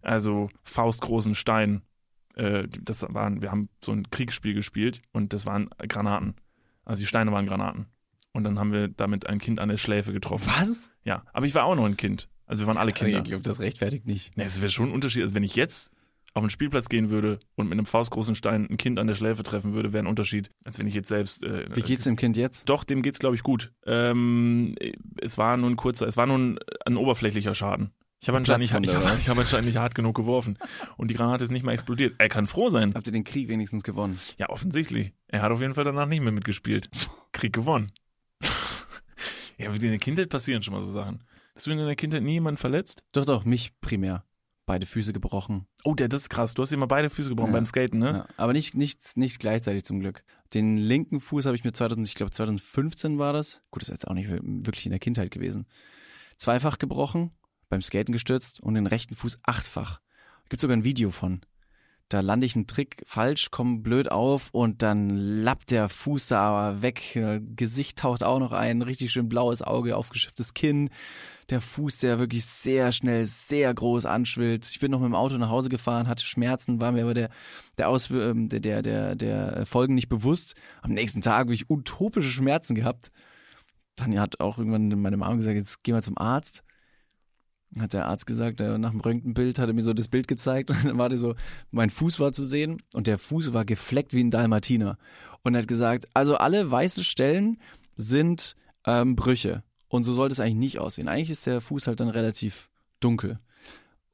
also 0.00 0.48
faustgroßen 0.62 1.34
Stein. 1.34 1.82
Äh, 2.34 2.68
das 2.68 3.04
waren, 3.08 3.42
wir 3.42 3.50
haben 3.50 3.68
so 3.84 3.92
ein 3.92 4.08
Kriegsspiel 4.10 4.54
gespielt 4.54 5.02
und 5.12 5.32
das 5.32 5.46
waren 5.46 5.70
Granaten. 5.88 6.34
Also 6.84 7.00
die 7.00 7.06
Steine 7.06 7.32
waren 7.32 7.46
Granaten. 7.46 7.86
Und 8.32 8.44
dann 8.44 8.58
haben 8.58 8.72
wir 8.72 8.88
damit 8.88 9.26
ein 9.26 9.38
Kind 9.38 9.60
an 9.60 9.68
der 9.68 9.76
Schläfe 9.76 10.12
getroffen. 10.12 10.50
Was? 10.58 10.90
Ja, 11.04 11.24
aber 11.32 11.46
ich 11.46 11.54
war 11.54 11.64
auch 11.64 11.76
noch 11.76 11.84
ein 11.84 11.96
Kind. 11.96 12.28
Also 12.46 12.62
wir 12.62 12.66
waren 12.66 12.76
alle 12.76 12.90
Kinder. 12.90 13.18
Ich 13.18 13.24
glaube, 13.24 13.42
das 13.42 13.60
rechtfertigt 13.60 14.06
nicht. 14.06 14.36
Nee, 14.36 14.44
es 14.44 14.60
wäre 14.60 14.70
schon 14.70 14.88
ein 14.88 14.92
Unterschied, 14.92 15.22
als 15.22 15.34
wenn 15.34 15.44
ich 15.44 15.56
jetzt 15.56 15.92
auf 16.34 16.42
den 16.42 16.50
Spielplatz 16.50 16.88
gehen 16.88 17.10
würde 17.10 17.38
und 17.54 17.68
mit 17.68 17.78
einem 17.78 17.86
faustgroßen 17.86 18.34
Stein 18.34 18.66
ein 18.68 18.76
Kind 18.76 18.98
an 18.98 19.06
der 19.06 19.14
Schläfe 19.14 19.44
treffen 19.44 19.72
würde, 19.72 19.92
wäre 19.92 20.04
ein 20.04 20.08
Unterschied, 20.08 20.50
als 20.64 20.78
wenn 20.78 20.86
ich 20.86 20.94
jetzt 20.94 21.08
selbst. 21.08 21.44
Äh, 21.44 21.66
Wie 21.74 21.82
geht's 21.82 22.04
dem 22.04 22.16
Kind 22.16 22.36
jetzt? 22.36 22.68
Doch, 22.68 22.84
dem 22.84 23.02
geht's 23.02 23.20
glaube 23.20 23.36
ich 23.36 23.42
gut. 23.42 23.72
Ähm, 23.86 24.74
es 25.20 25.38
war 25.38 25.56
nur 25.56 25.70
ein 25.70 25.76
kurzer, 25.76 26.06
es 26.06 26.16
war 26.16 26.26
nur 26.26 26.38
ein, 26.38 26.58
ein 26.84 26.96
oberflächlicher 26.96 27.54
Schaden. 27.54 27.92
Ich 28.20 28.28
habe 28.28 28.38
anscheinend, 28.38 28.64
ich 28.64 28.72
hab, 28.72 28.82
ich 28.82 29.28
hab 29.28 29.38
anscheinend 29.38 29.66
nicht 29.66 29.76
hart 29.76 29.94
genug 29.94 30.16
geworfen. 30.16 30.58
Und 30.96 31.08
die 31.08 31.14
Granate 31.14 31.44
ist 31.44 31.50
nicht 31.50 31.62
mal 31.62 31.72
explodiert. 31.72 32.14
Er 32.18 32.28
kann 32.28 32.46
froh 32.46 32.68
sein. 32.68 32.92
Habt 32.94 33.06
ihr 33.06 33.12
den 33.12 33.24
Krieg 33.24 33.48
wenigstens 33.48 33.82
gewonnen? 33.82 34.18
Ja, 34.38 34.48
offensichtlich. 34.48 35.12
Er 35.28 35.42
hat 35.42 35.52
auf 35.52 35.60
jeden 35.60 35.74
Fall 35.74 35.84
danach 35.84 36.06
nicht 36.06 36.22
mehr 36.22 36.32
mitgespielt. 36.32 36.88
Krieg 37.32 37.52
gewonnen. 37.52 37.92
ja, 39.58 39.70
in 39.70 39.80
der 39.80 39.98
Kindheit 39.98 40.30
passieren 40.30 40.62
schon 40.62 40.74
mal 40.74 40.80
so 40.80 40.90
Sachen. 40.90 41.22
Hast 41.54 41.66
du 41.66 41.70
in 41.70 41.78
deiner 41.78 41.94
Kindheit 41.94 42.22
nie 42.22 42.32
jemanden 42.32 42.58
verletzt? 42.58 43.04
Doch, 43.12 43.24
doch, 43.24 43.44
mich 43.44 43.78
primär. 43.80 44.24
Beide 44.66 44.86
Füße 44.86 45.12
gebrochen. 45.12 45.66
Oh, 45.84 45.94
der, 45.94 46.08
das 46.08 46.22
ist 46.22 46.28
krass. 46.30 46.54
Du 46.54 46.62
hast 46.62 46.72
immer 46.72 46.86
beide 46.86 47.10
Füße 47.10 47.28
gebrochen 47.28 47.50
Ja. 47.50 47.54
beim 47.58 47.66
Skaten, 47.66 47.98
ne? 47.98 48.06
Ja, 48.12 48.26
aber 48.38 48.54
nicht, 48.54 48.74
nicht, 48.74 49.16
nicht 49.16 49.38
gleichzeitig 49.38 49.84
zum 49.84 50.00
Glück. 50.00 50.24
Den 50.54 50.78
linken 50.78 51.20
Fuß 51.20 51.44
habe 51.44 51.54
ich 51.56 51.64
mir 51.64 51.72
2000, 51.72 52.06
ich 52.08 52.14
glaube 52.14 52.30
2015 52.32 53.18
war 53.18 53.32
das. 53.34 53.60
Gut, 53.70 53.82
das 53.82 53.88
ist 53.90 53.92
jetzt 53.94 54.08
auch 54.08 54.14
nicht 54.14 54.28
wirklich 54.30 54.86
in 54.86 54.90
der 54.90 55.00
Kindheit 55.00 55.30
gewesen. 55.30 55.66
Zweifach 56.38 56.78
gebrochen, 56.78 57.32
beim 57.68 57.82
Skaten 57.82 58.12
gestürzt 58.12 58.60
und 58.60 58.74
den 58.74 58.86
rechten 58.86 59.14
Fuß 59.14 59.36
achtfach. 59.42 60.00
Gibt 60.48 60.60
sogar 60.60 60.76
ein 60.76 60.84
Video 60.84 61.10
von. 61.10 61.42
Da 62.10 62.20
lande 62.20 62.46
ich 62.46 62.54
einen 62.54 62.66
Trick 62.66 63.02
falsch, 63.06 63.50
komme 63.50 63.78
blöd 63.78 64.10
auf 64.12 64.50
und 64.52 64.82
dann 64.82 65.08
lappt 65.08 65.70
der 65.70 65.88
Fuß 65.88 66.28
da 66.28 66.40
aber 66.40 66.82
weg. 66.82 67.18
Gesicht 67.56 67.98
taucht 67.98 68.22
auch 68.22 68.38
noch 68.38 68.52
ein, 68.52 68.82
richtig 68.82 69.10
schön 69.10 69.28
blaues 69.28 69.62
Auge, 69.62 69.96
aufgeschifftes 69.96 70.52
Kinn. 70.52 70.90
Der 71.48 71.62
Fuß, 71.62 71.98
der 71.98 72.18
wirklich 72.18 72.44
sehr 72.44 72.92
schnell, 72.92 73.24
sehr 73.26 73.72
groß 73.72 74.04
anschwillt. 74.04 74.68
Ich 74.70 74.80
bin 74.80 74.90
noch 74.90 75.00
mit 75.00 75.06
dem 75.06 75.14
Auto 75.14 75.38
nach 75.38 75.48
Hause 75.48 75.70
gefahren, 75.70 76.06
hatte 76.06 76.24
Schmerzen, 76.26 76.80
war 76.80 76.92
mir 76.92 77.02
aber 77.02 77.14
der, 77.14 77.30
der, 77.78 77.88
Ausw 77.88 78.30
ähm, 78.30 78.48
der, 78.50 78.60
der, 78.60 78.82
der, 78.82 79.14
der 79.14 79.66
Folgen 79.66 79.94
nicht 79.94 80.08
bewusst. 80.08 80.56
Am 80.82 80.92
nächsten 80.92 81.22
Tag 81.22 81.40
habe 81.40 81.54
ich 81.54 81.70
utopische 81.70 82.30
Schmerzen 82.30 82.74
gehabt. 82.74 83.12
Dann 83.96 84.18
hat 84.20 84.40
auch 84.40 84.58
irgendwann 84.58 84.88
meine 85.00 85.16
Mama 85.16 85.36
gesagt, 85.36 85.56
jetzt 85.56 85.82
geh 85.84 85.92
mal 85.92 86.02
zum 86.02 86.18
Arzt 86.18 86.64
hat 87.80 87.92
der 87.92 88.06
Arzt 88.06 88.26
gesagt, 88.26 88.60
nach 88.60 88.90
dem 88.90 89.00
Röntgenbild 89.00 89.58
hat 89.58 89.68
er 89.68 89.74
mir 89.74 89.82
so 89.82 89.92
das 89.92 90.08
Bild 90.08 90.28
gezeigt 90.28 90.70
und 90.70 90.84
dann 90.84 90.98
war 90.98 91.08
der 91.08 91.18
so, 91.18 91.34
mein 91.70 91.90
Fuß 91.90 92.20
war 92.20 92.32
zu 92.32 92.44
sehen 92.44 92.82
und 92.94 93.06
der 93.06 93.18
Fuß 93.18 93.52
war 93.52 93.64
gefleckt 93.64 94.14
wie 94.14 94.22
ein 94.22 94.30
Dalmatiner. 94.30 94.98
Und 95.42 95.54
er 95.54 95.62
hat 95.62 95.68
gesagt, 95.68 96.06
also 96.14 96.36
alle 96.36 96.70
weiße 96.70 97.04
Stellen 97.04 97.58
sind 97.96 98.56
ähm, 98.86 99.16
Brüche. 99.16 99.62
Und 99.88 100.04
so 100.04 100.12
sollte 100.12 100.32
es 100.32 100.40
eigentlich 100.40 100.54
nicht 100.54 100.78
aussehen. 100.78 101.08
Eigentlich 101.08 101.30
ist 101.30 101.46
der 101.46 101.60
Fuß 101.60 101.86
halt 101.86 102.00
dann 102.00 102.08
relativ 102.08 102.70
dunkel. 103.00 103.38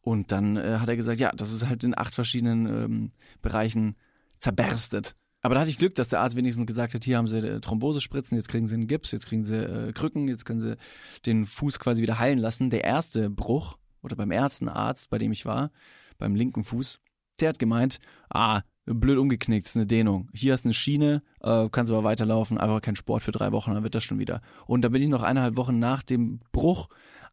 Und 0.02 0.32
dann 0.32 0.56
äh, 0.56 0.78
hat 0.78 0.88
er 0.88 0.96
gesagt, 0.96 1.20
ja, 1.20 1.32
das 1.32 1.52
ist 1.52 1.66
halt 1.66 1.84
in 1.84 1.96
acht 1.96 2.14
verschiedenen 2.14 2.66
ähm, 2.66 3.12
Bereichen 3.42 3.96
zerberstet. 4.38 5.14
Aber 5.42 5.54
da 5.54 5.62
hatte 5.62 5.70
ich 5.70 5.78
Glück, 5.78 5.94
dass 5.94 6.08
der 6.08 6.20
Arzt 6.20 6.36
wenigstens 6.36 6.66
gesagt 6.66 6.94
hat, 6.94 7.04
hier 7.04 7.16
haben 7.16 7.28
sie 7.28 7.38
äh, 7.38 7.60
Thrombosespritzen, 7.60 8.36
jetzt 8.36 8.48
kriegen 8.48 8.66
sie 8.66 8.74
einen 8.74 8.86
Gips, 8.86 9.12
jetzt 9.12 9.26
kriegen 9.26 9.42
sie 9.42 9.56
äh, 9.56 9.92
Krücken, 9.92 10.28
jetzt 10.28 10.44
können 10.44 10.60
sie 10.60 10.76
den 11.24 11.46
Fuß 11.46 11.78
quasi 11.78 12.02
wieder 12.02 12.18
heilen 12.18 12.38
lassen. 12.38 12.70
Der 12.70 12.84
erste 12.84 13.30
Bruch, 13.30 13.78
oder 14.02 14.16
beim 14.16 14.30
ersten 14.30 14.68
Arzt, 14.68 15.10
bei 15.10 15.18
dem 15.18 15.32
ich 15.32 15.46
war, 15.46 15.70
beim 16.18 16.34
linken 16.34 16.64
Fuß, 16.64 17.00
der 17.40 17.50
hat 17.50 17.58
gemeint, 17.58 18.00
ah, 18.28 18.62
blöd 18.84 19.18
umgeknickt, 19.18 19.66
ist 19.66 19.76
eine 19.76 19.86
Dehnung. 19.86 20.28
Hier 20.34 20.52
hast 20.52 20.64
du 20.64 20.68
eine 20.68 20.74
Schiene, 20.74 21.22
äh, 21.40 21.68
kannst 21.70 21.90
aber 21.92 22.04
weiterlaufen, 22.04 22.58
einfach 22.58 22.80
kein 22.82 22.96
Sport 22.96 23.22
für 23.22 23.32
drei 23.32 23.52
Wochen, 23.52 23.72
dann 23.72 23.82
wird 23.82 23.94
das 23.94 24.04
schon 24.04 24.18
wieder. 24.18 24.42
Und 24.66 24.82
da 24.82 24.88
bin 24.88 25.02
ich 25.02 25.08
noch 25.08 25.22
eineinhalb 25.22 25.56
Wochen 25.56 25.78
nach 25.78 26.02
dem 26.02 26.40
Bruch 26.52 26.88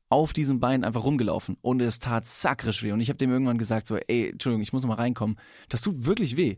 auf 0.10 0.34
diesem 0.34 0.60
Bein 0.60 0.84
einfach 0.84 1.04
rumgelaufen 1.04 1.58
und 1.62 1.82
es 1.82 2.00
tat 2.00 2.26
sakrisch 2.26 2.84
weh. 2.84 2.92
Und 2.92 3.02
ich 3.02 3.10
habe 3.10 3.18
dem 3.18 3.32
irgendwann 3.32 3.58
gesagt, 3.58 3.88
so, 3.88 3.98
ey, 3.98 4.30
Entschuldigung, 4.30 4.62
ich 4.62 4.74
muss 4.74 4.84
noch 4.84 4.90
mal 4.90 4.96
reinkommen. 4.96 5.38
Das 5.70 5.82
tut 5.82 6.06
wirklich 6.06 6.38
weh. 6.38 6.58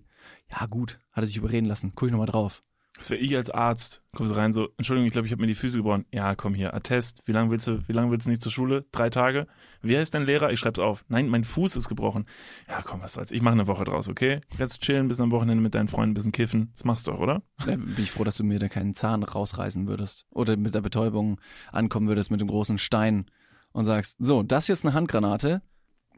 Ja, 0.52 0.66
gut, 0.66 1.00
hat 1.12 1.24
er 1.24 1.28
sich 1.28 1.38
überreden 1.38 1.66
lassen. 1.66 1.94
Guck 1.96 2.08
ich 2.08 2.12
noch 2.12 2.20
mal 2.20 2.26
drauf. 2.26 2.64
Das 3.00 3.10
wäre 3.10 3.22
ich 3.22 3.36
als 3.36 3.50
Arzt. 3.50 4.02
Kommst 4.14 4.36
rein 4.36 4.52
so, 4.52 4.70
Entschuldigung, 4.78 5.06
ich 5.06 5.14
glaube, 5.14 5.28
ich 5.28 5.32
habe 5.32 5.42
mir 5.42 5.48
die 5.48 5.56
Füße 5.56 5.78
gebrochen. 5.78 6.06
Ja, 6.12 6.36
komm 6.36 6.54
hier, 6.54 6.74
Attest. 6.74 7.22
Wie 7.26 7.32
lange 7.32 7.52
willst 7.52 7.68
du, 7.68 7.88
wie 7.88 7.94
lange 7.94 8.12
willst 8.12 8.26
du 8.26 8.32
nicht 8.32 8.42
zur 8.42 8.52
Schule? 8.52 8.86
Drei 8.92 9.10
Tage? 9.10 9.48
Wie 9.82 9.96
heißt 9.96 10.14
dein 10.14 10.26
Lehrer? 10.26 10.52
Ich 10.52 10.60
schreib's 10.60 10.80
auf. 10.80 11.06
Nein, 11.08 11.30
mein 11.30 11.44
Fuß 11.46 11.76
ist 11.76 11.88
gebrochen. 11.88 12.26
Ja, 12.68 12.82
komm, 12.82 13.02
was 13.02 13.14
soll's. 13.14 13.32
Ich 13.32 13.42
mache 13.42 13.54
eine 13.54 13.68
Woche 13.68 13.86
draus, 13.86 14.10
okay? 14.10 14.42
Jetzt 14.58 14.82
chillen 14.82 15.08
bis 15.08 15.22
am 15.22 15.32
Wochenende 15.32 15.64
mit 15.64 15.76
deinen 15.76 15.88
Freunden, 15.88 16.12
ein 16.12 16.14
bisschen 16.16 16.32
kiffen. 16.32 16.72
Das 16.74 16.84
machst 16.84 17.08
du 17.08 17.12
doch, 17.12 17.20
oder? 17.20 17.44
Da 17.66 17.76
bin 17.76 17.96
ich 18.00 18.12
froh, 18.12 18.26
dass 18.26 18.36
du 18.38 18.44
mir 18.44 18.60
da 18.60 18.68
keinen 18.68 18.96
Zahn 18.96 19.24
rausreißen 19.24 19.88
würdest. 19.88 20.26
Oder 20.32 20.58
mit 20.58 20.76
der 20.76 20.82
Betäubung 20.82 21.40
ankommen 21.72 22.08
würdest 22.10 22.32
mit 22.32 22.42
dem 22.42 22.50
großen 22.50 22.80
Stein 22.80 23.28
und 23.72 23.86
sagst, 23.86 24.18
so, 24.20 24.44
das 24.44 24.66
hier 24.68 24.74
ist 24.74 24.86
eine 24.86 24.94
Handgranate 24.94 25.62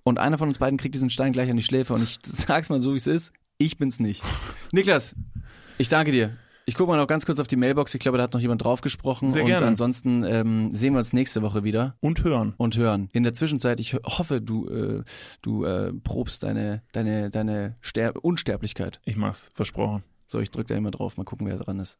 und 0.03 0.19
einer 0.19 0.37
von 0.37 0.47
uns 0.47 0.57
beiden 0.57 0.77
kriegt 0.77 0.95
diesen 0.95 1.09
Stein 1.09 1.31
gleich 1.33 1.49
an 1.49 1.57
die 1.57 1.63
Schläfe 1.63 1.93
und 1.93 2.03
ich 2.03 2.19
sag's 2.23 2.69
mal 2.69 2.79
so, 2.79 2.93
wie 2.93 2.97
es 2.97 3.07
ist, 3.07 3.33
ich 3.57 3.77
bin's 3.77 3.99
nicht. 3.99 4.23
Niklas, 4.71 5.15
ich 5.77 5.89
danke 5.89 6.11
dir. 6.11 6.37
Ich 6.67 6.75
gucke 6.75 6.91
mal 6.91 6.97
noch 6.97 7.07
ganz 7.07 7.25
kurz 7.25 7.39
auf 7.39 7.47
die 7.47 7.55
Mailbox. 7.55 7.93
Ich 7.95 7.99
glaube, 7.99 8.17
da 8.19 8.23
hat 8.25 8.33
noch 8.33 8.39
jemand 8.39 8.63
drauf 8.63 8.81
gesprochen. 8.81 9.29
Sehr 9.29 9.41
und 9.41 9.47
gerne. 9.49 9.65
ansonsten 9.65 10.23
ähm, 10.23 10.73
sehen 10.73 10.93
wir 10.93 10.99
uns 10.99 11.11
nächste 11.11 11.41
Woche 11.41 11.63
wieder 11.63 11.95
Und 12.01 12.23
hören. 12.23 12.53
und 12.57 12.77
hören. 12.77 13.09
In 13.13 13.23
der 13.23 13.33
Zwischenzeit, 13.33 13.79
ich 13.79 13.95
ho- 13.95 13.99
hoffe, 14.05 14.41
du, 14.41 14.67
äh, 14.69 15.03
du 15.41 15.65
äh, 15.65 15.91
probst 15.91 16.43
deine, 16.43 16.83
deine, 16.93 17.31
deine 17.31 17.75
Ster 17.81 18.13
Unsterblichkeit. 18.23 19.01
Ich 19.05 19.17
mach's, 19.17 19.49
versprochen. 19.55 20.03
So, 20.27 20.39
ich 20.39 20.51
drück 20.51 20.67
da 20.67 20.75
immer 20.75 20.91
drauf. 20.91 21.17
Mal 21.17 21.23
gucken, 21.23 21.47
wer 21.47 21.57
dran 21.57 21.79
ist. 21.79 21.99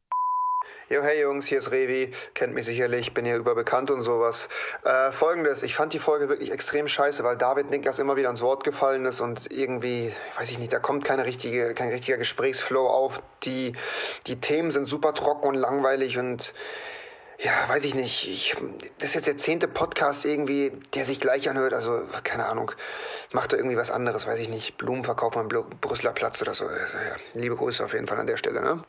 Jo, 0.92 1.02
hey 1.04 1.22
Jungs, 1.22 1.46
hier 1.46 1.60
ist 1.60 1.72
Revi, 1.72 2.12
kennt 2.34 2.54
mich 2.54 2.66
sicherlich, 2.66 3.14
bin 3.14 3.24
hier 3.24 3.38
überbekannt 3.38 3.90
und 3.92 4.02
sowas. 4.02 4.50
Äh, 4.84 5.14
Folgendes, 5.14 5.64
ich 5.64 5.74
fand 5.74 5.94
die 5.94 6.00
Folge 6.00 6.28
wirklich 6.28 6.52
extrem 6.52 6.90
scheiße, 6.90 7.24
weil 7.24 7.38
David 7.38 7.70
Niklas 7.70 7.98
immer 7.98 8.18
wieder 8.18 8.28
ans 8.28 8.42
Wort 8.42 8.66
gefallen 8.66 9.06
ist 9.06 9.22
und 9.22 9.54
irgendwie, 9.54 10.14
weiß 10.38 10.52
ich 10.52 10.60
nicht, 10.60 10.74
da 10.74 10.80
kommt 10.80 11.06
keine 11.06 11.26
richtige, 11.26 11.74
kein 11.76 11.90
richtiger 11.90 12.18
Gesprächsflow 12.18 12.88
auf. 12.88 13.22
Die, 13.44 13.74
die 14.28 14.42
Themen 14.42 14.70
sind 14.70 14.88
super 14.88 15.14
trocken 15.14 15.48
und 15.48 15.56
langweilig 15.56 16.18
und 16.18 16.54
ja, 17.44 17.54
weiß 17.70 17.86
ich 17.86 17.96
nicht. 17.96 18.28
Ich, 18.28 18.56
das 19.00 19.10
ist 19.10 19.16
jetzt 19.16 19.28
der 19.28 19.38
zehnte 19.38 19.68
Podcast 19.68 20.26
irgendwie, 20.26 20.74
der 20.94 21.06
sich 21.06 21.20
gleich 21.20 21.50
anhört. 21.50 21.74
Also, 21.74 22.02
keine 22.24 22.46
Ahnung. 22.46 22.72
Macht 23.32 23.54
er 23.54 23.60
irgendwie 23.60 23.78
was 23.78 23.90
anderes, 23.90 24.28
weiß 24.28 24.40
ich 24.40 24.50
nicht. 24.50 24.78
Blumen 24.78 25.04
verkaufen 25.04 25.40
am 25.40 25.48
Brüsseler 25.48 26.12
Platz 26.12 26.42
oder 26.42 26.54
so. 26.54 26.66
Also, 26.66 26.76
ja, 26.76 27.16
liebe 27.34 27.56
Grüße 27.56 27.84
auf 27.84 27.94
jeden 27.94 28.08
Fall 28.08 28.20
an 28.20 28.28
der 28.28 28.38
Stelle, 28.38 28.62
ne? 28.62 28.84